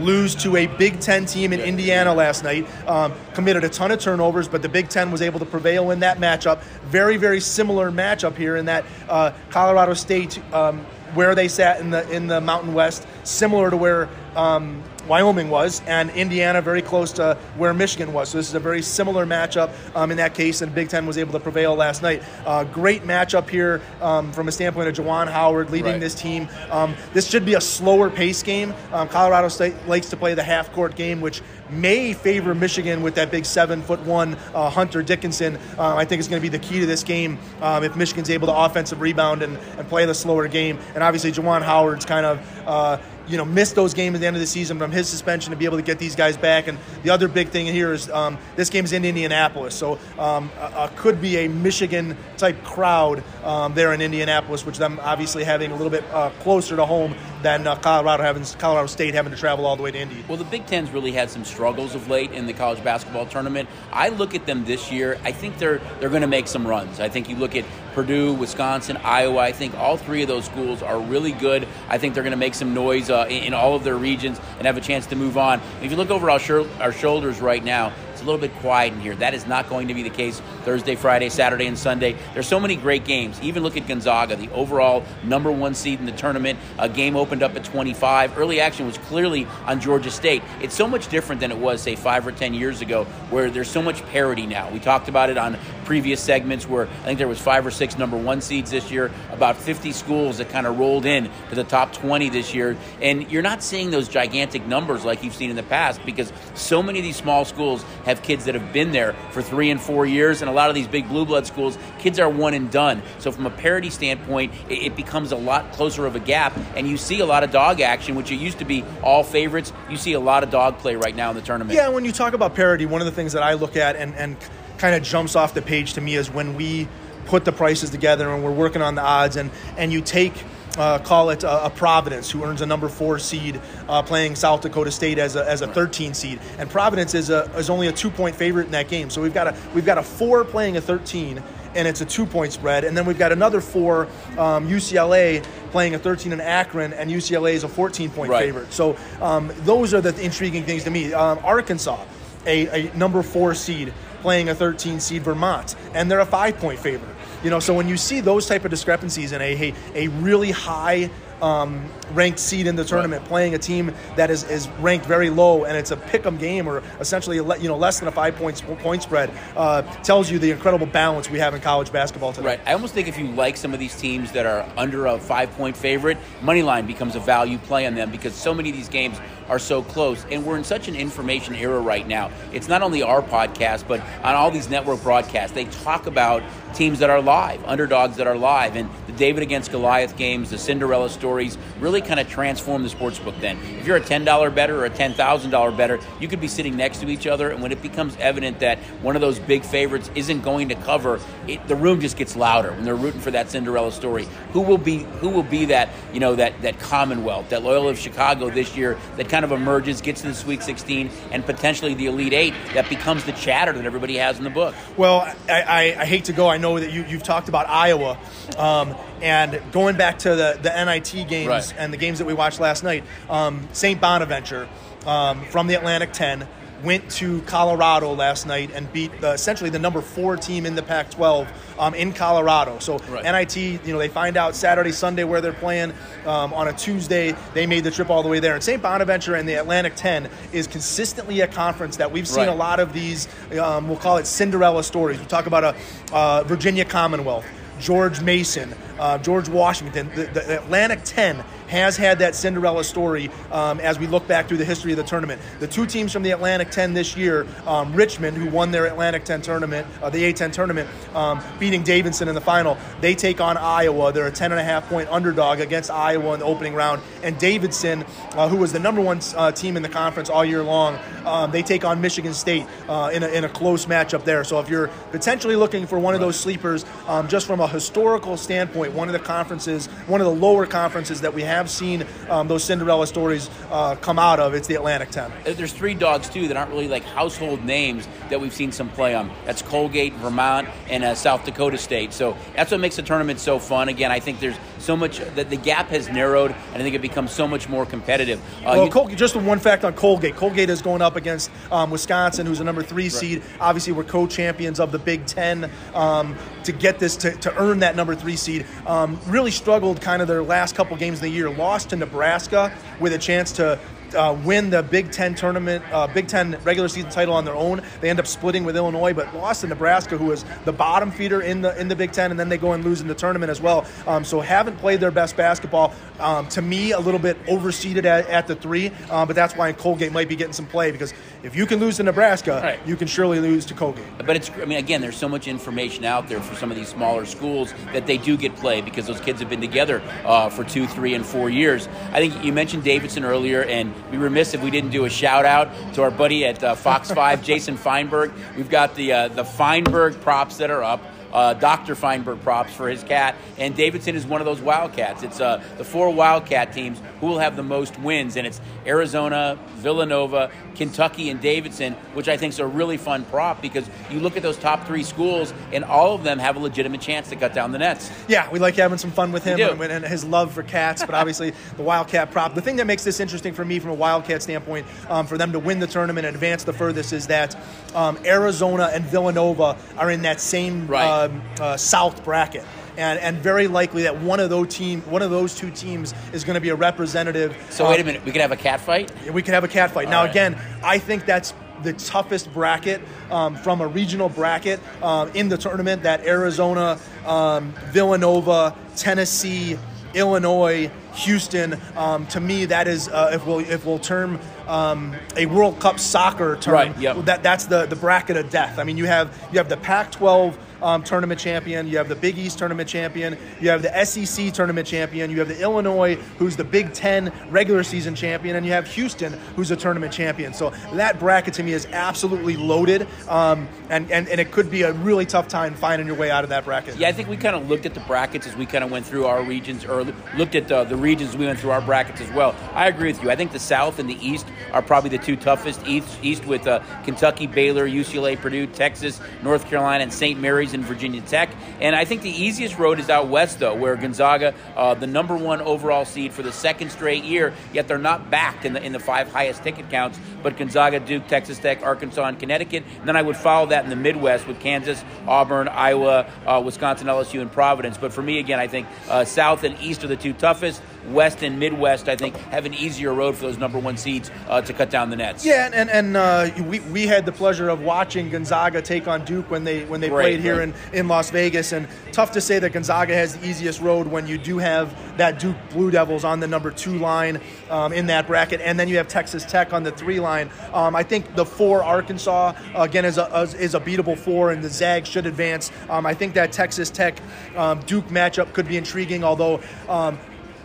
lose 0.00 0.34
to 0.36 0.56
a 0.56 0.66
Big 0.66 1.00
Ten 1.00 1.26
team 1.26 1.52
in 1.52 1.60
Indiana 1.60 2.14
last 2.14 2.44
night. 2.44 2.66
Um, 2.88 3.12
committed 3.34 3.64
a 3.64 3.68
ton 3.68 3.90
of 3.90 3.98
turnovers, 3.98 4.48
but 4.48 4.62
the 4.62 4.68
Big 4.68 4.88
Ten 4.88 5.10
was 5.10 5.22
able 5.22 5.38
to 5.38 5.46
prevail 5.46 5.90
in 5.90 6.00
that 6.00 6.18
matchup. 6.18 6.62
Very, 6.84 7.16
very 7.16 7.40
similar 7.40 7.90
matchup 7.90 8.36
here 8.36 8.56
in 8.56 8.66
that 8.66 8.84
uh, 9.08 9.32
Colorado 9.50 9.94
State, 9.94 10.40
um, 10.52 10.80
where 11.14 11.34
they 11.34 11.48
sat 11.48 11.80
in 11.80 11.90
the 11.90 12.08
in 12.10 12.26
the 12.26 12.40
Mountain 12.40 12.74
West, 12.74 13.06
similar 13.24 13.70
to 13.70 13.76
where. 13.76 14.08
Um, 14.36 14.82
Wyoming 15.08 15.48
was, 15.50 15.82
and 15.86 16.10
Indiana 16.10 16.60
very 16.62 16.82
close 16.82 17.12
to 17.12 17.36
where 17.56 17.72
Michigan 17.74 18.12
was. 18.12 18.28
So 18.28 18.38
this 18.38 18.48
is 18.48 18.54
a 18.54 18.60
very 18.60 18.82
similar 18.82 19.26
matchup 19.26 19.70
um, 19.96 20.10
in 20.10 20.16
that 20.18 20.34
case, 20.34 20.62
and 20.62 20.74
Big 20.74 20.88
Ten 20.88 21.06
was 21.06 21.18
able 21.18 21.32
to 21.32 21.40
prevail 21.40 21.74
last 21.74 22.02
night. 22.02 22.22
Uh, 22.44 22.64
great 22.64 23.02
matchup 23.04 23.48
here 23.48 23.80
um, 24.00 24.30
from 24.32 24.48
a 24.48 24.52
standpoint 24.52 24.88
of 24.88 24.94
Juwan 25.04 25.28
Howard 25.30 25.70
leading 25.70 25.92
Right. 25.92 26.00
this 26.00 26.14
team. 26.14 26.48
Um, 26.70 26.94
this 27.14 27.26
should 27.28 27.46
be 27.46 27.54
a 27.54 27.60
slower 27.60 28.10
pace 28.10 28.42
game. 28.42 28.74
Um, 28.92 29.08
Colorado 29.08 29.48
State 29.48 29.74
likes 29.86 30.10
to 30.10 30.16
play 30.16 30.34
the 30.34 30.42
half 30.42 30.72
court 30.72 30.94
game, 30.94 31.20
which 31.20 31.40
may 31.70 32.12
favor 32.12 32.54
Michigan 32.54 33.02
with 33.02 33.14
that 33.14 33.30
big 33.30 33.44
seven 33.44 33.80
foot 33.82 34.00
one 34.00 34.36
uh, 34.54 34.68
Hunter 34.70 35.02
Dickinson. 35.02 35.56
Uh, 35.78 35.94
I 35.96 36.04
think 36.04 36.20
is 36.20 36.28
going 36.28 36.40
to 36.42 36.50
be 36.50 36.54
the 36.54 36.62
key 36.62 36.80
to 36.80 36.86
this 36.86 37.02
game 37.02 37.38
um, 37.62 37.84
if 37.84 37.96
Michigan's 37.96 38.30
able 38.30 38.46
to 38.48 38.54
offensive 38.54 39.00
rebound 39.00 39.42
and, 39.42 39.56
and 39.78 39.88
play 39.88 40.04
the 40.04 40.14
slower 40.14 40.48
game. 40.48 40.78
And 40.94 41.02
obviously, 41.02 41.32
Juwan 41.32 41.62
Howard's 41.62 42.04
kind 42.04 42.26
of. 42.26 42.62
Uh, 42.66 42.98
you 43.28 43.36
know, 43.36 43.44
missed 43.44 43.74
those 43.74 43.94
games 43.94 44.14
at 44.14 44.20
the 44.20 44.26
end 44.26 44.36
of 44.36 44.40
the 44.40 44.46
season 44.46 44.78
from 44.78 44.90
his 44.90 45.08
suspension 45.08 45.50
to 45.50 45.56
be 45.56 45.64
able 45.64 45.76
to 45.76 45.82
get 45.82 45.98
these 45.98 46.16
guys 46.16 46.36
back. 46.36 46.66
And 46.66 46.78
the 47.02 47.10
other 47.10 47.28
big 47.28 47.48
thing 47.48 47.66
here 47.66 47.92
is 47.92 48.10
um, 48.10 48.38
this 48.56 48.70
game 48.70 48.84
is 48.84 48.92
in 48.92 49.04
Indianapolis, 49.04 49.74
so 49.74 49.98
um, 50.18 50.50
could 50.96 51.20
be 51.20 51.38
a 51.38 51.48
Michigan 51.48 52.16
type 52.36 52.62
crowd 52.64 53.22
um, 53.44 53.74
there 53.74 53.92
in 53.92 54.00
Indianapolis, 54.00 54.64
which 54.64 54.78
them 54.78 55.00
obviously 55.02 55.44
having 55.44 55.70
a 55.70 55.76
little 55.76 55.90
bit 55.90 56.04
uh, 56.12 56.30
closer 56.40 56.76
to 56.76 56.86
home 56.86 57.14
than 57.42 57.66
uh, 57.66 57.76
Colorado 57.76 58.22
having 58.22 58.44
Colorado 58.58 58.86
State 58.86 59.14
having 59.14 59.32
to 59.32 59.38
travel 59.38 59.66
all 59.66 59.76
the 59.76 59.82
way 59.82 59.90
to 59.90 59.98
Indy. 59.98 60.24
Well, 60.28 60.38
the 60.38 60.44
Big 60.44 60.66
Ten's 60.66 60.90
really 60.90 61.12
had 61.12 61.30
some 61.30 61.44
struggles 61.44 61.94
of 61.94 62.08
late 62.08 62.32
in 62.32 62.46
the 62.46 62.52
college 62.52 62.82
basketball 62.82 63.26
tournament. 63.26 63.68
I 63.92 64.08
look 64.08 64.34
at 64.34 64.46
them 64.46 64.64
this 64.64 64.90
year. 64.90 65.18
I 65.24 65.32
think 65.32 65.58
they're 65.58 65.80
they're 66.00 66.08
going 66.08 66.22
to 66.22 66.28
make 66.28 66.48
some 66.48 66.66
runs. 66.66 67.00
I 67.00 67.08
think 67.08 67.28
you 67.28 67.36
look 67.36 67.56
at 67.56 67.64
Purdue, 67.94 68.34
Wisconsin, 68.34 68.96
Iowa. 68.98 69.40
I 69.40 69.52
think 69.52 69.74
all 69.74 69.96
three 69.96 70.22
of 70.22 70.28
those 70.28 70.44
schools 70.44 70.82
are 70.82 71.00
really 71.00 71.32
good. 71.32 71.66
I 71.88 71.98
think 71.98 72.14
they're 72.14 72.22
going 72.22 72.30
to 72.32 72.36
make 72.36 72.54
some 72.54 72.74
noise 72.74 73.10
uh, 73.10 73.26
in, 73.28 73.44
in 73.44 73.54
all 73.54 73.74
of 73.74 73.84
their 73.84 73.96
regions 73.96 74.40
and 74.58 74.66
have 74.66 74.76
a 74.76 74.80
chance 74.80 75.06
to 75.06 75.16
move 75.16 75.36
on. 75.36 75.60
If 75.82 75.90
you 75.90 75.96
look 75.96 76.10
over 76.10 76.30
our, 76.30 76.40
our 76.80 76.92
shoulders 76.92 77.40
right 77.40 77.62
now, 77.62 77.92
it's 78.18 78.24
a 78.24 78.26
little 78.26 78.40
bit 78.40 78.52
quiet 78.56 78.92
in 78.94 79.00
here. 79.00 79.14
That 79.14 79.32
is 79.32 79.46
not 79.46 79.68
going 79.68 79.86
to 79.86 79.94
be 79.94 80.02
the 80.02 80.10
case 80.10 80.42
Thursday, 80.64 80.96
Friday, 80.96 81.28
Saturday, 81.28 81.66
and 81.66 81.78
Sunday. 81.78 82.16
There's 82.34 82.48
so 82.48 82.58
many 82.58 82.74
great 82.74 83.04
games. 83.04 83.40
Even 83.42 83.62
look 83.62 83.76
at 83.76 83.86
Gonzaga, 83.86 84.34
the 84.34 84.50
overall 84.50 85.04
number 85.22 85.52
one 85.52 85.72
seed 85.72 86.00
in 86.00 86.04
the 86.04 86.10
tournament. 86.10 86.58
A 86.80 86.88
game 86.88 87.14
opened 87.14 87.44
up 87.44 87.54
at 87.54 87.62
25. 87.62 88.36
Early 88.36 88.60
action 88.60 88.86
was 88.86 88.98
clearly 88.98 89.46
on 89.66 89.80
Georgia 89.80 90.10
State. 90.10 90.42
It's 90.60 90.74
so 90.74 90.88
much 90.88 91.06
different 91.06 91.40
than 91.40 91.52
it 91.52 91.58
was, 91.58 91.80
say, 91.80 91.94
five 91.94 92.26
or 92.26 92.32
10 92.32 92.54
years 92.54 92.80
ago, 92.80 93.04
where 93.30 93.50
there's 93.50 93.70
so 93.70 93.82
much 93.82 94.04
parity 94.06 94.46
now. 94.46 94.68
We 94.72 94.80
talked 94.80 95.08
about 95.08 95.30
it 95.30 95.38
on 95.38 95.56
previous 95.84 96.20
segments 96.20 96.68
where 96.68 96.86
I 96.86 97.04
think 97.04 97.18
there 97.18 97.28
was 97.28 97.40
five 97.40 97.64
or 97.64 97.70
six 97.70 97.96
number 97.96 98.16
one 98.16 98.40
seeds 98.40 98.70
this 98.70 98.90
year, 98.90 99.10
about 99.30 99.56
50 99.56 99.92
schools 99.92 100.36
that 100.38 100.50
kind 100.50 100.66
of 100.66 100.78
rolled 100.78 101.06
in 101.06 101.30
to 101.48 101.54
the 101.54 101.64
top 101.64 101.94
20 101.94 102.28
this 102.30 102.52
year. 102.52 102.76
And 103.00 103.30
you're 103.30 103.42
not 103.42 103.62
seeing 103.62 103.90
those 103.90 104.08
gigantic 104.08 104.66
numbers 104.66 105.04
like 105.04 105.22
you've 105.22 105.34
seen 105.34 105.50
in 105.50 105.56
the 105.56 105.62
past 105.62 106.04
because 106.04 106.30
so 106.54 106.82
many 106.82 106.98
of 106.98 107.04
these 107.04 107.16
small 107.16 107.46
schools 107.46 107.84
have 108.08 108.22
kids 108.22 108.46
that 108.46 108.54
have 108.54 108.72
been 108.72 108.90
there 108.90 109.12
for 109.32 109.42
three 109.42 109.70
and 109.70 109.78
four 109.78 110.06
years, 110.06 110.40
and 110.40 110.50
a 110.50 110.52
lot 110.52 110.70
of 110.70 110.74
these 110.74 110.88
big 110.88 111.06
blue 111.08 111.26
blood 111.26 111.46
schools, 111.46 111.76
kids 111.98 112.18
are 112.18 112.28
one 112.28 112.54
and 112.54 112.70
done. 112.70 113.02
So 113.18 113.30
from 113.30 113.44
a 113.44 113.50
parity 113.50 113.90
standpoint, 113.90 114.54
it, 114.70 114.78
it 114.78 114.96
becomes 114.96 115.30
a 115.30 115.36
lot 115.36 115.72
closer 115.72 116.06
of 116.06 116.16
a 116.16 116.20
gap, 116.20 116.56
and 116.74 116.88
you 116.88 116.96
see 116.96 117.20
a 117.20 117.26
lot 117.26 117.44
of 117.44 117.50
dog 117.50 117.82
action, 117.82 118.14
which 118.14 118.32
it 118.32 118.36
used 118.36 118.60
to 118.60 118.64
be 118.64 118.82
all 119.02 119.22
favorites. 119.22 119.74
You 119.90 119.98
see 119.98 120.14
a 120.14 120.20
lot 120.20 120.42
of 120.42 120.50
dog 120.50 120.78
play 120.78 120.96
right 120.96 121.14
now 121.14 121.28
in 121.28 121.36
the 121.36 121.42
tournament. 121.42 121.76
Yeah, 121.76 121.90
when 121.90 122.06
you 122.06 122.12
talk 122.12 122.32
about 122.32 122.54
parity, 122.54 122.86
one 122.86 123.02
of 123.02 123.06
the 123.06 123.12
things 123.12 123.34
that 123.34 123.42
I 123.42 123.52
look 123.52 123.76
at 123.76 123.94
and, 123.94 124.14
and 124.14 124.36
kind 124.78 124.94
of 124.94 125.02
jumps 125.02 125.36
off 125.36 125.52
the 125.52 125.60
page 125.60 125.92
to 125.94 126.00
me 126.00 126.14
is 126.14 126.30
when 126.30 126.56
we 126.56 126.88
put 127.26 127.44
the 127.44 127.52
prices 127.52 127.90
together 127.90 128.32
and 128.32 128.42
we're 128.42 128.50
working 128.50 128.80
on 128.80 128.94
the 128.94 129.02
odds, 129.02 129.36
and, 129.36 129.50
and 129.76 129.92
you 129.92 130.00
take, 130.00 130.32
uh, 130.78 130.98
call 131.00 131.30
it 131.30 131.42
a, 131.44 131.66
a 131.66 131.70
Providence, 131.70 132.30
who 132.30 132.44
earns 132.44 132.60
a 132.62 132.66
number 132.66 132.88
four 132.88 133.18
seed, 133.18 133.60
uh, 133.88 134.02
playing 134.02 134.36
South 134.36 134.60
Dakota 134.62 134.90
State 134.90 135.18
as 135.18 135.36
a, 135.36 135.44
as 135.48 135.60
a 135.60 135.66
13 135.66 136.14
seed, 136.14 136.40
and 136.58 136.70
Providence 136.70 137.14
is 137.14 137.30
a 137.30 137.42
is 137.56 137.68
only 137.68 137.88
a 137.88 137.92
two 137.92 138.10
point 138.10 138.36
favorite 138.36 138.66
in 138.66 138.72
that 138.72 138.88
game. 138.88 139.10
So 139.10 139.20
we've 139.20 139.34
got 139.34 139.48
a 139.48 139.56
we've 139.74 139.86
got 139.86 139.98
a 139.98 140.02
four 140.02 140.44
playing 140.44 140.76
a 140.76 140.80
13 140.80 141.42
and 141.74 141.86
it's 141.86 142.00
a 142.00 142.04
two 142.06 142.24
point 142.24 142.52
spread. 142.52 142.84
And 142.84 142.96
then 142.96 143.04
we've 143.04 143.18
got 143.18 143.30
another 143.30 143.60
four, 143.60 144.06
um, 144.38 144.66
UCLA 144.68 145.44
playing 145.70 145.94
a 145.94 145.98
13 145.98 146.32
in 146.32 146.40
Akron, 146.40 146.94
and 146.94 147.10
UCLA 147.10 147.52
is 147.52 147.62
a 147.62 147.68
14 147.68 148.08
point 148.10 148.30
Right. 148.30 148.44
favorite. 148.46 148.72
So 148.72 148.96
um, 149.20 149.52
those 149.60 149.92
are 149.92 150.00
the 150.00 150.18
intriguing 150.20 150.64
things 150.64 150.84
to 150.84 150.90
me. 150.90 151.12
Um, 151.12 151.38
Arkansas. 151.44 152.02
a, 152.46 152.86
a 152.88 152.96
number 152.96 153.22
four 153.22 153.54
seed 153.54 153.92
playing 154.22 154.48
a 154.48 154.54
13 154.54 154.98
seed 155.00 155.22
Vermont, 155.22 155.74
and 155.92 156.10
they're 156.10 156.20
a 156.20 156.26
five 156.26 156.56
point 156.56 156.78
favorite. 156.78 157.14
You 157.42 157.50
know, 157.50 157.60
so 157.60 157.74
when 157.74 157.88
you 157.88 157.96
see 157.96 158.20
those 158.20 158.46
type 158.46 158.64
of 158.64 158.70
discrepancies 158.70 159.32
in 159.32 159.40
a 159.42 159.48
a, 159.48 159.74
a 159.94 160.08
really 160.08 160.50
high 160.50 161.10
um, 161.42 161.84
ranked 162.14 162.38
seed 162.38 162.66
in 162.66 162.76
the 162.76 162.84
tournament, 162.84 163.22
right. 163.22 163.28
playing 163.28 163.54
a 163.54 163.58
team 163.58 163.92
that 164.16 164.30
is, 164.30 164.44
is 164.44 164.68
ranked 164.80 165.06
very 165.06 165.30
low, 165.30 165.64
and 165.64 165.76
it's 165.76 165.90
a 165.90 165.96
pick 165.96 166.26
'em 166.26 166.36
game 166.36 166.68
or 166.68 166.82
essentially 167.00 167.36
you 167.36 167.68
know 167.68 167.76
less 167.76 167.98
than 167.98 168.08
a 168.08 168.12
five 168.12 168.36
points 168.36 168.60
point 168.60 169.02
spread, 169.02 169.30
uh, 169.56 169.82
tells 170.02 170.30
you 170.30 170.38
the 170.38 170.50
incredible 170.50 170.86
balance 170.86 171.30
we 171.30 171.38
have 171.38 171.54
in 171.54 171.60
college 171.60 171.92
basketball 171.92 172.32
today. 172.32 172.46
Right. 172.46 172.60
I 172.66 172.72
almost 172.72 172.94
think 172.94 173.08
if 173.08 173.18
you 173.18 173.28
like 173.28 173.56
some 173.56 173.72
of 173.72 173.80
these 173.80 173.94
teams 173.96 174.32
that 174.32 174.46
are 174.46 174.68
under 174.76 175.06
a 175.06 175.18
five 175.18 175.50
point 175.52 175.76
favorite, 175.76 176.18
money 176.42 176.62
line 176.62 176.86
becomes 176.86 177.14
a 177.14 177.20
value 177.20 177.58
play 177.58 177.86
on 177.86 177.94
them 177.94 178.10
because 178.10 178.34
so 178.34 178.52
many 178.52 178.70
of 178.70 178.76
these 178.76 178.88
games 178.88 179.18
are 179.48 179.58
so 179.58 179.82
close, 179.82 180.24
and 180.30 180.44
we're 180.44 180.56
in 180.56 180.64
such 180.64 180.88
an 180.88 180.94
information 180.94 181.54
era 181.54 181.80
right 181.80 182.06
now. 182.06 182.30
It's 182.52 182.68
not 182.68 182.82
only 182.82 183.02
our 183.02 183.22
podcast, 183.22 183.86
but 183.88 184.00
on 184.22 184.34
all 184.34 184.50
these 184.50 184.68
network 184.68 185.02
broadcasts, 185.02 185.54
they 185.54 185.64
talk 185.66 186.06
about 186.06 186.42
teams 186.74 186.98
that 186.98 187.10
are 187.10 187.22
live, 187.22 187.64
underdogs 187.64 188.16
that 188.16 188.26
are 188.26 188.36
live, 188.36 188.76
and 188.76 188.88
the 189.06 189.12
David 189.12 189.42
against 189.42 189.70
Goliath 189.70 190.16
games, 190.16 190.50
the 190.50 190.58
Cinderella 190.58 191.08
stories, 191.08 191.56
really 191.80 192.00
kind 192.00 192.20
of 192.20 192.28
transform 192.28 192.82
the 192.82 192.88
sports 192.88 193.18
book. 193.18 193.34
Then, 193.40 193.58
if 193.78 193.86
you're 193.86 193.96
a 193.96 194.00
ten 194.00 194.24
dollar 194.24 194.50
bettor 194.50 194.80
or 194.80 194.84
a 194.84 194.90
ten 194.90 195.14
thousand 195.14 195.50
dollar 195.50 195.72
bettor, 195.72 195.98
you 196.20 196.28
could 196.28 196.40
be 196.40 196.48
sitting 196.48 196.76
next 196.76 197.00
to 197.00 197.08
each 197.08 197.26
other, 197.26 197.50
and 197.50 197.62
when 197.62 197.72
it 197.72 197.82
becomes 197.82 198.16
evident 198.18 198.60
that 198.60 198.78
one 199.02 199.16
of 199.16 199.20
those 199.20 199.38
big 199.38 199.64
favorites 199.64 200.10
isn't 200.14 200.42
going 200.42 200.68
to 200.68 200.74
cover, 200.74 201.20
it, 201.46 201.66
the 201.68 201.76
room 201.76 202.00
just 202.00 202.16
gets 202.16 202.36
louder 202.36 202.72
when 202.72 202.84
they're 202.84 202.94
rooting 202.94 203.20
for 203.20 203.30
that 203.30 203.50
Cinderella 203.50 203.92
story. 203.92 204.26
Who 204.52 204.60
will 204.60 204.78
be 204.78 204.98
who 205.20 205.30
will 205.30 205.42
be 205.42 205.66
that 205.66 205.88
you 206.12 206.20
know 206.20 206.34
that 206.36 206.60
that 206.62 206.78
Commonwealth, 206.78 207.48
that 207.50 207.62
Loyola 207.62 207.90
of 207.90 207.98
Chicago 207.98 208.50
this 208.50 208.76
year 208.76 208.98
that 209.16 209.28
kind 209.28 209.37
of 209.44 209.52
emerges, 209.52 210.00
gets 210.00 210.22
to 210.22 210.28
the 210.28 210.34
Sweet 210.34 210.62
16, 210.62 211.10
and 211.30 211.44
potentially 211.44 211.94
the 211.94 212.06
Elite 212.06 212.32
Eight 212.32 212.54
that 212.74 212.88
becomes 212.88 213.24
the 213.24 213.32
chatter 213.32 213.72
that 213.72 213.84
everybody 213.84 214.16
has 214.16 214.38
in 214.38 214.44
the 214.44 214.50
book. 214.50 214.74
Well, 214.96 215.20
I, 215.48 215.62
I, 215.62 215.80
I 216.00 216.04
hate 216.04 216.26
to 216.26 216.32
go. 216.32 216.48
I 216.48 216.58
know 216.58 216.78
that 216.78 216.92
you, 216.92 217.04
you've 217.04 217.22
talked 217.22 217.48
about 217.48 217.68
Iowa. 217.68 218.18
Um, 218.56 218.94
and 219.22 219.60
going 219.72 219.96
back 219.96 220.20
to 220.20 220.30
the, 220.30 220.58
the 220.60 220.84
NIT 220.84 221.28
games 221.28 221.48
right. 221.48 221.74
and 221.76 221.92
the 221.92 221.96
games 221.96 222.18
that 222.18 222.24
we 222.24 222.34
watched 222.34 222.60
last 222.60 222.84
night, 222.84 223.04
um, 223.28 223.68
St. 223.72 224.00
Bonaventure 224.00 224.68
um, 225.06 225.44
from 225.46 225.66
the 225.66 225.74
Atlantic 225.74 226.12
10 226.12 226.46
went 226.82 227.10
to 227.10 227.42
Colorado 227.42 228.12
last 228.14 228.46
night 228.46 228.70
and 228.74 228.90
beat 228.92 229.20
the, 229.20 229.32
essentially 229.32 229.70
the 229.70 229.78
number 229.78 230.00
four 230.00 230.36
team 230.36 230.66
in 230.66 230.74
the 230.74 230.82
Pac-12 230.82 231.48
um, 231.78 231.94
in 231.94 232.12
Colorado. 232.12 232.78
So 232.78 232.98
right. 232.98 233.24
NIT, 233.24 233.56
you 233.56 233.92
know, 233.92 233.98
they 233.98 234.08
find 234.08 234.36
out 234.36 234.54
Saturday, 234.54 234.92
Sunday 234.92 235.24
where 235.24 235.40
they're 235.40 235.52
playing. 235.52 235.92
Um, 236.26 236.52
on 236.52 236.68
a 236.68 236.72
Tuesday, 236.72 237.34
they 237.54 237.66
made 237.66 237.84
the 237.84 237.90
trip 237.90 238.10
all 238.10 238.22
the 238.22 238.28
way 238.28 238.40
there. 238.40 238.54
And 238.54 238.62
St. 238.62 238.82
Bonaventure 238.82 239.34
and 239.34 239.48
the 239.48 239.54
Atlantic 239.54 239.94
10 239.96 240.28
is 240.52 240.66
consistently 240.66 241.40
a 241.40 241.46
conference 241.46 241.96
that 241.96 242.10
we've 242.10 242.28
seen 242.28 242.46
right. 242.46 242.48
a 242.48 242.54
lot 242.54 242.80
of 242.80 242.92
these. 242.92 243.28
Um, 243.58 243.88
we'll 243.88 243.98
call 243.98 244.18
it 244.18 244.26
Cinderella 244.26 244.82
stories. 244.84 245.18
We 245.18 245.26
talk 245.26 245.46
about 245.46 245.64
a 245.64 245.76
uh, 246.12 246.44
Virginia 246.44 246.84
Commonwealth. 246.84 247.46
George 247.78 248.20
Mason, 248.20 248.74
uh, 248.98 249.18
George 249.18 249.48
Washington, 249.48 250.10
the, 250.14 250.24
the 250.26 250.62
Atlantic 250.62 251.00
10 251.04 251.44
has 251.68 251.96
had 251.96 252.18
that 252.18 252.34
Cinderella 252.34 252.82
story 252.82 253.30
um, 253.52 253.78
as 253.80 253.98
we 253.98 254.06
look 254.06 254.26
back 254.26 254.48
through 254.48 254.56
the 254.56 254.64
history 254.64 254.92
of 254.92 254.96
the 254.96 255.04
tournament. 255.04 255.40
The 255.60 255.66
two 255.66 255.86
teams 255.86 256.12
from 256.12 256.22
the 256.22 256.30
Atlantic 256.30 256.70
10 256.70 256.94
this 256.94 257.16
year, 257.16 257.46
um, 257.66 257.94
Richmond, 257.94 258.36
who 258.36 258.48
won 258.50 258.70
their 258.70 258.86
Atlantic 258.86 259.24
10 259.24 259.42
tournament, 259.42 259.86
uh, 260.02 260.10
the 260.10 260.32
A10 260.32 260.52
tournament, 260.52 260.88
um, 261.14 261.40
beating 261.58 261.82
Davidson 261.82 262.28
in 262.28 262.34
the 262.34 262.40
final, 262.40 262.78
they 263.00 263.14
take 263.14 263.40
on 263.40 263.56
Iowa. 263.56 264.12
They're 264.12 264.26
a 264.26 264.32
10.5 264.32 264.88
point 264.88 265.08
underdog 265.10 265.60
against 265.60 265.90
Iowa 265.90 266.34
in 266.34 266.40
the 266.40 266.46
opening 266.46 266.74
round. 266.74 267.02
And 267.22 267.38
Davidson, 267.38 268.04
uh, 268.32 268.48
who 268.48 268.56
was 268.56 268.72
the 268.72 268.78
number 268.78 269.00
one 269.00 269.20
uh, 269.36 269.52
team 269.52 269.76
in 269.76 269.82
the 269.82 269.88
conference 269.88 270.30
all 270.30 270.44
year 270.44 270.62
long, 270.62 270.98
um, 271.24 271.50
they 271.50 271.62
take 271.62 271.84
on 271.84 272.00
Michigan 272.00 272.32
State 272.32 272.66
uh, 272.88 273.10
in, 273.12 273.22
a, 273.22 273.28
in 273.28 273.44
a 273.44 273.48
close 273.48 273.86
matchup 273.86 274.24
there. 274.24 274.44
So 274.44 274.58
if 274.60 274.68
you're 274.68 274.88
potentially 275.10 275.56
looking 275.56 275.86
for 275.86 275.98
one 275.98 276.14
of 276.14 276.20
those 276.20 276.38
sleepers, 276.38 276.84
um, 277.06 277.28
just 277.28 277.46
from 277.46 277.60
a 277.60 277.68
historical 277.68 278.36
standpoint, 278.36 278.87
one 278.92 279.08
of 279.08 279.12
the 279.12 279.18
conferences, 279.18 279.86
one 280.06 280.20
of 280.20 280.26
the 280.26 280.34
lower 280.34 280.66
conferences 280.66 281.20
that 281.22 281.34
we 281.34 281.42
have 281.42 281.70
seen 281.70 282.04
um, 282.28 282.48
those 282.48 282.64
Cinderella 282.64 283.06
stories 283.06 283.50
uh, 283.70 283.96
come 283.96 284.18
out 284.18 284.40
of, 284.40 284.54
it's 284.54 284.66
the 284.66 284.74
Atlantic 284.74 285.10
10. 285.10 285.30
Uh, 285.30 285.52
there's 285.54 285.72
three 285.72 285.94
dogs, 285.94 286.28
too, 286.28 286.48
that 286.48 286.56
aren't 286.56 286.70
really 286.70 286.88
like 286.88 287.04
household 287.04 287.64
names 287.64 288.08
that 288.30 288.40
we've 288.40 288.54
seen 288.54 288.72
some 288.72 288.88
play 288.90 289.14
on. 289.14 289.30
That's 289.44 289.62
Colgate, 289.62 290.14
Vermont, 290.14 290.68
and 290.88 291.04
uh, 291.04 291.14
South 291.14 291.44
Dakota 291.44 291.78
State. 291.78 292.12
So 292.12 292.36
that's 292.54 292.70
what 292.70 292.80
makes 292.80 292.96
the 292.96 293.02
tournament 293.02 293.40
so 293.40 293.58
fun. 293.58 293.88
Again, 293.88 294.10
I 294.10 294.20
think 294.20 294.40
there's 294.40 294.56
so 294.80 294.96
much 294.96 295.18
that 295.18 295.50
the 295.50 295.56
gap 295.56 295.88
has 295.88 296.08
narrowed, 296.08 296.50
and 296.50 296.76
I 296.76 296.78
think 296.78 296.94
it 296.94 297.02
becomes 297.02 297.32
so 297.32 297.46
much 297.46 297.68
more 297.68 297.86
competitive. 297.86 298.40
Uh, 298.60 298.72
well, 298.74 298.84
you, 298.84 298.90
Colgate, 298.90 299.18
just 299.18 299.36
one 299.36 299.58
fact 299.58 299.84
on 299.84 299.94
Colgate. 299.94 300.36
Colgate 300.36 300.70
is 300.70 300.82
going 300.82 301.02
up 301.02 301.16
against 301.16 301.50
um, 301.70 301.90
Wisconsin, 301.90 302.46
who's 302.46 302.60
a 302.60 302.64
number 302.64 302.82
three 302.82 303.04
right. 303.04 303.12
seed. 303.12 303.42
Obviously, 303.60 303.92
we're 303.92 304.04
co-champions 304.04 304.80
of 304.80 304.92
the 304.92 304.98
Big 304.98 305.26
Ten. 305.26 305.70
Um, 305.94 306.36
to 306.64 306.72
get 306.72 306.98
this 306.98 307.16
to, 307.16 307.30
to 307.30 307.56
earn 307.56 307.78
that 307.78 307.96
number 307.96 308.14
three 308.14 308.36
seed, 308.36 308.66
um, 308.86 309.18
really 309.26 309.50
struggled 309.50 310.00
kind 310.00 310.20
of 310.20 310.28
their 310.28 310.42
last 310.42 310.74
couple 310.74 310.96
games 310.96 311.18
of 311.18 311.22
the 311.22 311.30
year. 311.30 311.48
Lost 311.48 311.90
to 311.90 311.96
Nebraska 311.96 312.72
with 313.00 313.12
a 313.14 313.18
chance 313.18 313.52
to 313.52 313.78
uh, 314.14 314.36
win 314.44 314.70
the 314.70 314.82
Big 314.82 315.10
Ten 315.10 315.34
tournament, 315.34 315.84
uh, 315.92 316.06
Big 316.06 316.28
Ten 316.28 316.58
regular 316.64 316.88
season 316.88 317.10
title 317.10 317.34
on 317.34 317.44
their 317.44 317.54
own. 317.54 317.82
They 318.00 318.10
end 318.10 318.20
up 318.20 318.26
splitting 318.26 318.64
with 318.64 318.76
Illinois, 318.76 319.12
but 319.12 319.34
lost 319.34 319.62
to 319.62 319.66
Nebraska, 319.66 320.16
who 320.16 320.26
was 320.26 320.44
the 320.64 320.72
bottom 320.72 321.10
feeder 321.10 321.40
in 321.40 321.62
the 321.62 321.78
in 321.80 321.88
the 321.88 321.96
Big 321.96 322.12
Ten, 322.12 322.30
and 322.30 322.38
then 322.38 322.48
they 322.48 322.58
go 322.58 322.72
and 322.72 322.84
lose 322.84 323.00
in 323.00 323.08
the 323.08 323.14
tournament 323.14 323.50
as 323.50 323.60
well. 323.60 323.86
Um, 324.06 324.24
so 324.24 324.40
haven't 324.40 324.76
played 324.78 325.00
their 325.00 325.10
best 325.10 325.36
basketball. 325.36 325.92
Um, 326.20 326.48
to 326.48 326.62
me, 326.62 326.92
a 326.92 327.00
little 327.00 327.20
bit 327.20 327.42
overseeded 327.46 328.04
at, 328.04 328.28
at 328.28 328.46
the 328.46 328.56
three, 328.56 328.90
uh, 329.10 329.24
but 329.26 329.36
that's 329.36 329.54
why 329.54 329.72
Colgate 329.72 330.12
might 330.12 330.28
be 330.28 330.36
getting 330.36 330.52
some 330.52 330.66
play 330.66 330.90
because 330.90 331.12
if 331.42 331.56
you 331.56 331.66
can 331.66 331.80
lose 331.80 331.96
to 331.96 332.04
Nebraska, 332.04 332.60
right. 332.62 332.80
you 332.86 332.96
can 332.96 333.08
surely 333.08 333.40
lose 333.40 333.66
to 333.66 333.74
Colgate. 333.74 334.04
But 334.18 334.36
it's, 334.36 334.50
I 334.50 334.64
mean, 334.64 334.78
again, 334.78 335.00
there's 335.00 335.16
so 335.16 335.28
much 335.28 335.48
information 335.48 336.04
out 336.04 336.28
there 336.28 336.40
for 336.40 336.54
some 336.54 336.70
of 336.70 336.76
these 336.76 336.88
smaller 336.88 337.24
schools 337.24 337.74
that 337.92 338.06
they 338.06 338.18
do 338.18 338.36
get 338.36 338.54
play 338.56 338.80
because 338.80 339.06
those 339.06 339.20
kids 339.20 339.40
have 339.40 339.48
been 339.48 339.60
together 339.60 340.00
uh, 340.24 340.48
for 340.48 340.64
two, 340.64 340.86
three, 340.86 341.14
and 341.14 341.26
four 341.26 341.50
years. 341.50 341.88
I 342.12 342.20
think 342.20 342.44
you 342.44 342.52
mentioned 342.52 342.84
Davidson 342.84 343.24
earlier, 343.24 343.64
and 343.64 343.92
we 344.10 344.18
were 344.18 344.28
remiss 344.28 344.52
if 344.52 344.62
we 344.62 344.70
didn't 344.70 344.90
do 344.90 345.06
a 345.06 345.10
shout 345.10 345.44
out 345.44 345.68
to 345.94 346.02
our 346.02 346.10
buddy 346.10 346.44
at 346.44 346.62
uh, 346.62 346.74
Fox 346.74 347.10
5, 347.10 347.42
Jason 347.48 347.76
Feinberg. 347.76 348.32
We've 348.56 348.70
got 348.70 348.94
the, 348.94 349.12
uh, 349.12 349.28
the 349.28 349.44
Feinberg 349.44 350.20
props 350.20 350.58
that 350.58 350.70
are 350.70 350.84
up 350.84 351.02
uh, 351.32 351.54
Dr. 351.54 351.94
Feinberg 351.94 352.40
props 352.42 352.72
for 352.72 352.88
his 352.88 353.02
cat. 353.02 353.34
And 353.58 353.74
Davidson 353.74 354.16
is 354.16 354.26
one 354.26 354.40
of 354.40 354.44
those 354.44 354.60
Wildcats. 354.60 355.22
It's 355.22 355.40
uh, 355.40 355.62
the 355.76 355.84
four 355.84 356.10
Wildcat 356.10 356.72
teams 356.72 357.00
who 357.20 357.26
will 357.26 357.38
have 357.38 357.56
the 357.56 357.62
most 357.62 357.98
wins, 357.98 358.36
and 358.36 358.46
it's 358.46 358.60
Arizona, 358.86 359.58
Villanova, 359.76 360.50
Kentucky, 360.74 361.28
and 361.30 361.40
Davidson, 361.40 361.94
which 362.14 362.28
I 362.28 362.36
think 362.36 362.52
is 362.52 362.60
a 362.60 362.66
really 362.66 362.96
fun 362.96 363.24
prop 363.24 363.60
because 363.60 363.88
you 364.10 364.20
look 364.20 364.36
at 364.36 364.42
those 364.42 364.56
top 364.56 364.86
three 364.86 365.02
schools, 365.02 365.52
and 365.72 365.84
all 365.84 366.14
of 366.14 366.22
them 366.22 366.38
have 366.38 366.56
a 366.56 366.58
legitimate 366.58 367.00
chance 367.00 367.28
to 367.30 367.36
cut 367.36 367.52
down 367.52 367.72
the 367.72 367.78
nets. 367.78 368.10
Yeah, 368.28 368.48
we 368.50 368.58
like 368.58 368.76
having 368.76 368.98
some 368.98 369.10
fun 369.10 369.32
with 369.32 369.44
him 369.44 369.58
and, 369.60 369.92
and, 369.92 370.04
his 370.04 370.24
love 370.24 370.52
for 370.52 370.62
cats, 370.62 371.04
but 371.04 371.14
obviously 371.14 371.52
the 371.76 371.82
Wildcat 371.82 372.30
prop. 372.30 372.54
The 372.54 372.62
thing 372.62 372.76
that 372.76 372.86
makes 372.86 373.04
this 373.04 373.20
interesting 373.20 373.52
for 373.52 373.64
me 373.64 373.78
from 373.78 373.90
a 373.90 373.94
Wildcat 373.94 374.42
standpoint, 374.42 374.86
um, 375.08 375.26
for 375.26 375.36
them 375.36 375.52
to 375.52 375.58
win 375.58 375.80
the 375.80 375.86
tournament 375.86 376.26
and 376.26 376.34
advance 376.34 376.64
the 376.64 376.72
furthest, 376.72 377.12
is 377.12 377.26
that 377.26 377.56
um, 377.94 378.18
Arizona 378.24 378.90
and 378.92 379.04
Villanova 379.04 379.76
are 379.96 380.10
in 380.10 380.22
that 380.22 380.40
same 380.40 380.86
right. 380.86 381.17
Um, 381.24 381.42
uh, 381.60 381.76
South 381.76 382.24
bracket 382.24 382.64
and, 382.98 383.18
and 383.20 383.38
very 383.38 383.68
likely 383.68 384.02
that 384.02 384.20
one 384.20 384.40
of 384.40 384.50
those 384.50 384.68
team, 384.68 385.00
one 385.02 385.22
of 385.22 385.30
those 385.30 385.54
two 385.54 385.70
teams 385.70 386.12
is 386.32 386.44
going 386.44 386.54
to 386.54 386.60
be 386.60 386.70
a 386.70 386.74
representative. 386.74 387.56
So 387.70 387.84
um, 387.84 387.92
wait 387.92 388.00
a 388.00 388.04
minute, 388.04 388.24
we 388.24 388.32
could 388.32 388.40
have 388.40 388.52
a 388.52 388.56
cat 388.56 388.80
fight. 388.80 389.12
We 389.32 389.42
could 389.42 389.54
have 389.54 389.64
a 389.64 389.68
cat 389.68 389.92
fight. 389.92 390.06
All 390.06 390.10
now 390.10 390.22
right. 390.22 390.30
again, 390.30 390.58
I 390.82 390.98
think 390.98 391.24
that's 391.24 391.54
the 391.82 391.92
toughest 391.92 392.52
bracket 392.52 393.00
um, 393.30 393.54
from 393.54 393.80
a 393.80 393.86
regional 393.86 394.28
bracket 394.28 394.80
um, 395.00 395.30
in 395.34 395.48
the 395.48 395.56
tournament. 395.56 396.02
That 396.02 396.26
Arizona, 396.26 396.98
um, 397.24 397.72
Villanova, 397.86 398.76
Tennessee, 398.96 399.78
Illinois, 400.14 400.90
Houston. 401.14 401.80
Um, 401.96 402.26
to 402.28 402.40
me, 402.40 402.64
that 402.64 402.88
is 402.88 403.08
uh, 403.08 403.30
if 403.32 403.46
we'll 403.46 403.60
if 403.60 403.86
we'll 403.86 404.00
term 404.00 404.40
um, 404.66 405.14
a 405.36 405.46
World 405.46 405.78
Cup 405.78 406.00
soccer 406.00 406.56
term. 406.56 406.74
Right. 406.74 406.98
Yep. 406.98 407.26
That 407.26 407.42
that's 407.44 407.66
the 407.66 407.86
the 407.86 407.96
bracket 407.96 408.36
of 408.36 408.50
death. 408.50 408.80
I 408.80 408.84
mean, 408.84 408.96
you 408.96 409.04
have 409.04 409.32
you 409.52 409.58
have 409.58 409.68
the 409.68 409.76
Pac-12 409.76 410.56
um, 410.82 411.02
tournament 411.02 411.40
champion. 411.40 411.86
You 411.86 411.98
have 411.98 412.08
the 412.08 412.16
Big 412.16 412.38
East 412.38 412.58
tournament 412.58 412.88
champion. 412.88 413.36
You 413.60 413.70
have 413.70 413.82
the 413.82 414.04
SEC 414.04 414.52
tournament 414.52 414.86
champion. 414.86 415.30
You 415.30 415.38
have 415.40 415.48
the 415.48 415.60
Illinois, 415.60 416.16
who's 416.38 416.56
the 416.56 416.64
Big 416.64 416.92
Ten 416.92 417.32
regular 417.50 417.82
season 417.82 418.14
champion, 418.14 418.56
and 418.56 418.64
you 418.64 418.72
have 418.72 418.86
Houston, 418.88 419.32
who's 419.56 419.70
a 419.70 419.76
tournament 419.76 420.12
champion. 420.12 420.52
So 420.54 420.70
that 420.92 421.18
bracket 421.18 421.54
to 421.54 421.62
me 421.62 421.72
is 421.72 421.86
absolutely 421.86 422.56
loaded, 422.56 423.06
um, 423.28 423.68
and, 423.90 424.10
and 424.10 424.28
and 424.28 424.40
it 424.40 424.50
could 424.50 424.70
be 424.70 424.82
a 424.82 424.92
really 424.92 425.26
tough 425.26 425.48
time 425.48 425.74
finding 425.74 426.06
your 426.06 426.16
way 426.16 426.30
out 426.30 426.44
of 426.44 426.50
that 426.50 426.64
bracket. 426.64 426.96
Yeah, 426.96 427.08
I 427.08 427.12
think 427.12 427.28
we 427.28 427.36
kind 427.36 427.56
of 427.56 427.68
looked 427.68 427.86
at 427.86 427.94
the 427.94 428.00
brackets 428.00 428.46
as 428.46 428.56
we 428.56 428.66
kind 428.66 428.84
of 428.84 428.90
went 428.90 429.06
through 429.06 429.26
our 429.26 429.42
regions, 429.42 429.84
or 429.84 430.04
looked 430.36 430.54
at 430.54 430.68
the, 430.68 430.84
the 430.84 430.96
regions 430.96 431.36
we 431.36 431.46
went 431.46 431.58
through 431.58 431.70
our 431.70 431.80
brackets 431.80 432.20
as 432.20 432.30
well. 432.32 432.54
I 432.74 432.88
agree 432.88 433.08
with 433.12 433.22
you. 433.22 433.30
I 433.30 433.36
think 433.36 433.52
the 433.52 433.58
South 433.58 433.98
and 433.98 434.08
the 434.08 434.18
East 434.26 434.46
are 434.72 434.82
probably 434.82 435.10
the 435.10 435.18
two 435.18 435.36
toughest. 435.36 435.86
East, 435.86 436.08
East 436.22 436.44
with 436.46 436.66
uh, 436.66 436.80
Kentucky, 437.04 437.46
Baylor, 437.46 437.88
UCLA, 437.88 438.38
Purdue, 438.38 438.66
Texas, 438.66 439.20
North 439.42 439.66
Carolina, 439.66 440.02
and 440.02 440.12
St. 440.12 440.38
Mary's 440.38 440.67
and 440.74 440.84
Virginia 440.84 441.20
Tech. 441.22 441.50
And 441.80 441.94
I 441.94 442.04
think 442.04 442.22
the 442.22 442.30
easiest 442.30 442.78
road 442.78 442.98
is 442.98 443.10
out 443.10 443.28
west, 443.28 443.58
though, 443.58 443.74
where 443.74 443.96
Gonzaga, 443.96 444.54
uh, 444.76 444.94
the 444.94 445.06
number 445.06 445.36
one 445.36 445.60
overall 445.60 446.04
seed 446.04 446.32
for 446.32 446.42
the 446.42 446.52
second 446.52 446.90
straight 446.90 447.24
year, 447.24 447.52
yet 447.72 447.88
they're 447.88 447.98
not 447.98 448.30
backed 448.30 448.64
in 448.64 448.72
the 448.72 448.82
in 448.82 448.92
the 448.92 449.00
five 449.00 449.30
highest 449.30 449.62
ticket 449.62 449.90
counts. 449.90 450.18
But 450.42 450.56
Gonzaga, 450.56 451.00
Duke, 451.00 451.26
Texas 451.28 451.58
Tech, 451.58 451.82
Arkansas, 451.82 452.24
and 452.24 452.38
Connecticut. 452.38 452.84
And 453.00 453.08
then 453.08 453.16
I 453.16 453.22
would 453.22 453.36
follow 453.36 453.66
that 453.66 453.84
in 453.84 453.90
the 453.90 453.96
Midwest 453.96 454.46
with 454.46 454.60
Kansas, 454.60 455.02
Auburn, 455.26 455.68
Iowa, 455.68 456.30
uh, 456.46 456.62
Wisconsin, 456.64 457.06
LSU, 457.06 457.40
and 457.40 457.50
Providence. 457.50 457.98
But 457.98 458.12
for 458.12 458.22
me, 458.22 458.38
again, 458.38 458.58
I 458.58 458.68
think 458.68 458.86
uh, 459.08 459.24
South 459.24 459.64
and 459.64 459.80
East 459.80 460.04
are 460.04 460.08
the 460.08 460.16
two 460.16 460.32
toughest. 460.32 460.82
West 461.12 461.42
and 461.42 461.58
Midwest, 461.58 462.08
I 462.08 462.16
think, 462.16 462.36
have 462.36 462.66
an 462.66 462.74
easier 462.74 463.12
road 463.12 463.36
for 463.36 463.42
those 463.42 463.58
number 463.58 463.78
one 463.78 463.96
seeds 463.96 464.30
uh, 464.48 464.60
to 464.62 464.72
cut 464.72 464.90
down 464.90 465.10
the 465.10 465.16
nets. 465.16 465.44
Yeah, 465.44 465.70
and 465.72 465.90
and 465.90 466.16
uh, 466.16 466.50
we, 466.64 466.80
we 466.80 467.06
had 467.06 467.26
the 467.26 467.32
pleasure 467.32 467.68
of 467.68 467.80
watching 467.82 468.30
Gonzaga 468.30 468.82
take 468.82 469.08
on 469.08 469.24
Duke 469.24 469.50
when 469.50 469.64
they 469.64 469.84
when 469.84 470.00
they 470.00 470.10
Right, 470.10 470.22
played 470.22 470.40
here 470.40 470.58
right. 470.58 470.68
in, 470.92 470.98
in 471.00 471.08
Las 471.08 471.30
Vegas, 471.30 471.72
and 471.72 471.86
tough 472.12 472.32
to 472.32 472.40
say 472.40 472.58
that 472.58 472.72
Gonzaga 472.72 473.14
has 473.14 473.36
the 473.36 473.48
easiest 473.48 473.80
road 473.80 474.06
when 474.06 474.26
you 474.26 474.38
do 474.38 474.58
have 474.58 474.94
that 475.18 475.38
Duke 475.38 475.56
Blue 475.70 475.90
Devils 475.90 476.24
on 476.24 476.40
the 476.40 476.46
number 476.48 476.70
two 476.70 476.98
line 476.98 477.40
um, 477.70 477.92
in 477.92 478.06
that 478.06 478.26
bracket, 478.26 478.60
and 478.60 478.78
then 478.78 478.88
you 478.88 478.96
have 478.96 479.08
Texas 479.08 479.44
Tech 479.44 479.72
on 479.72 479.82
the 479.82 479.90
three 479.92 480.20
line. 480.20 480.50
Um, 480.72 480.94
I 480.96 481.02
think 481.02 481.34
the 481.34 481.44
four 481.44 481.82
Arkansas 481.82 482.54
again 482.74 483.04
is 483.04 483.18
a 483.18 483.42
is 483.58 483.74
a 483.74 483.80
beatable 483.80 484.18
four, 484.18 484.50
and 484.52 484.62
the 484.62 484.68
Zags 484.68 485.08
should 485.08 485.26
advance. 485.26 485.70
Um, 485.88 486.06
I 486.06 486.14
think 486.14 486.34
that 486.34 486.52
Texas 486.52 486.90
Tech 486.90 487.18
um, 487.56 487.80
Duke 487.80 488.06
matchup 488.08 488.52
could 488.52 488.68
be 488.68 488.76
intriguing, 488.76 489.24
although. 489.24 489.60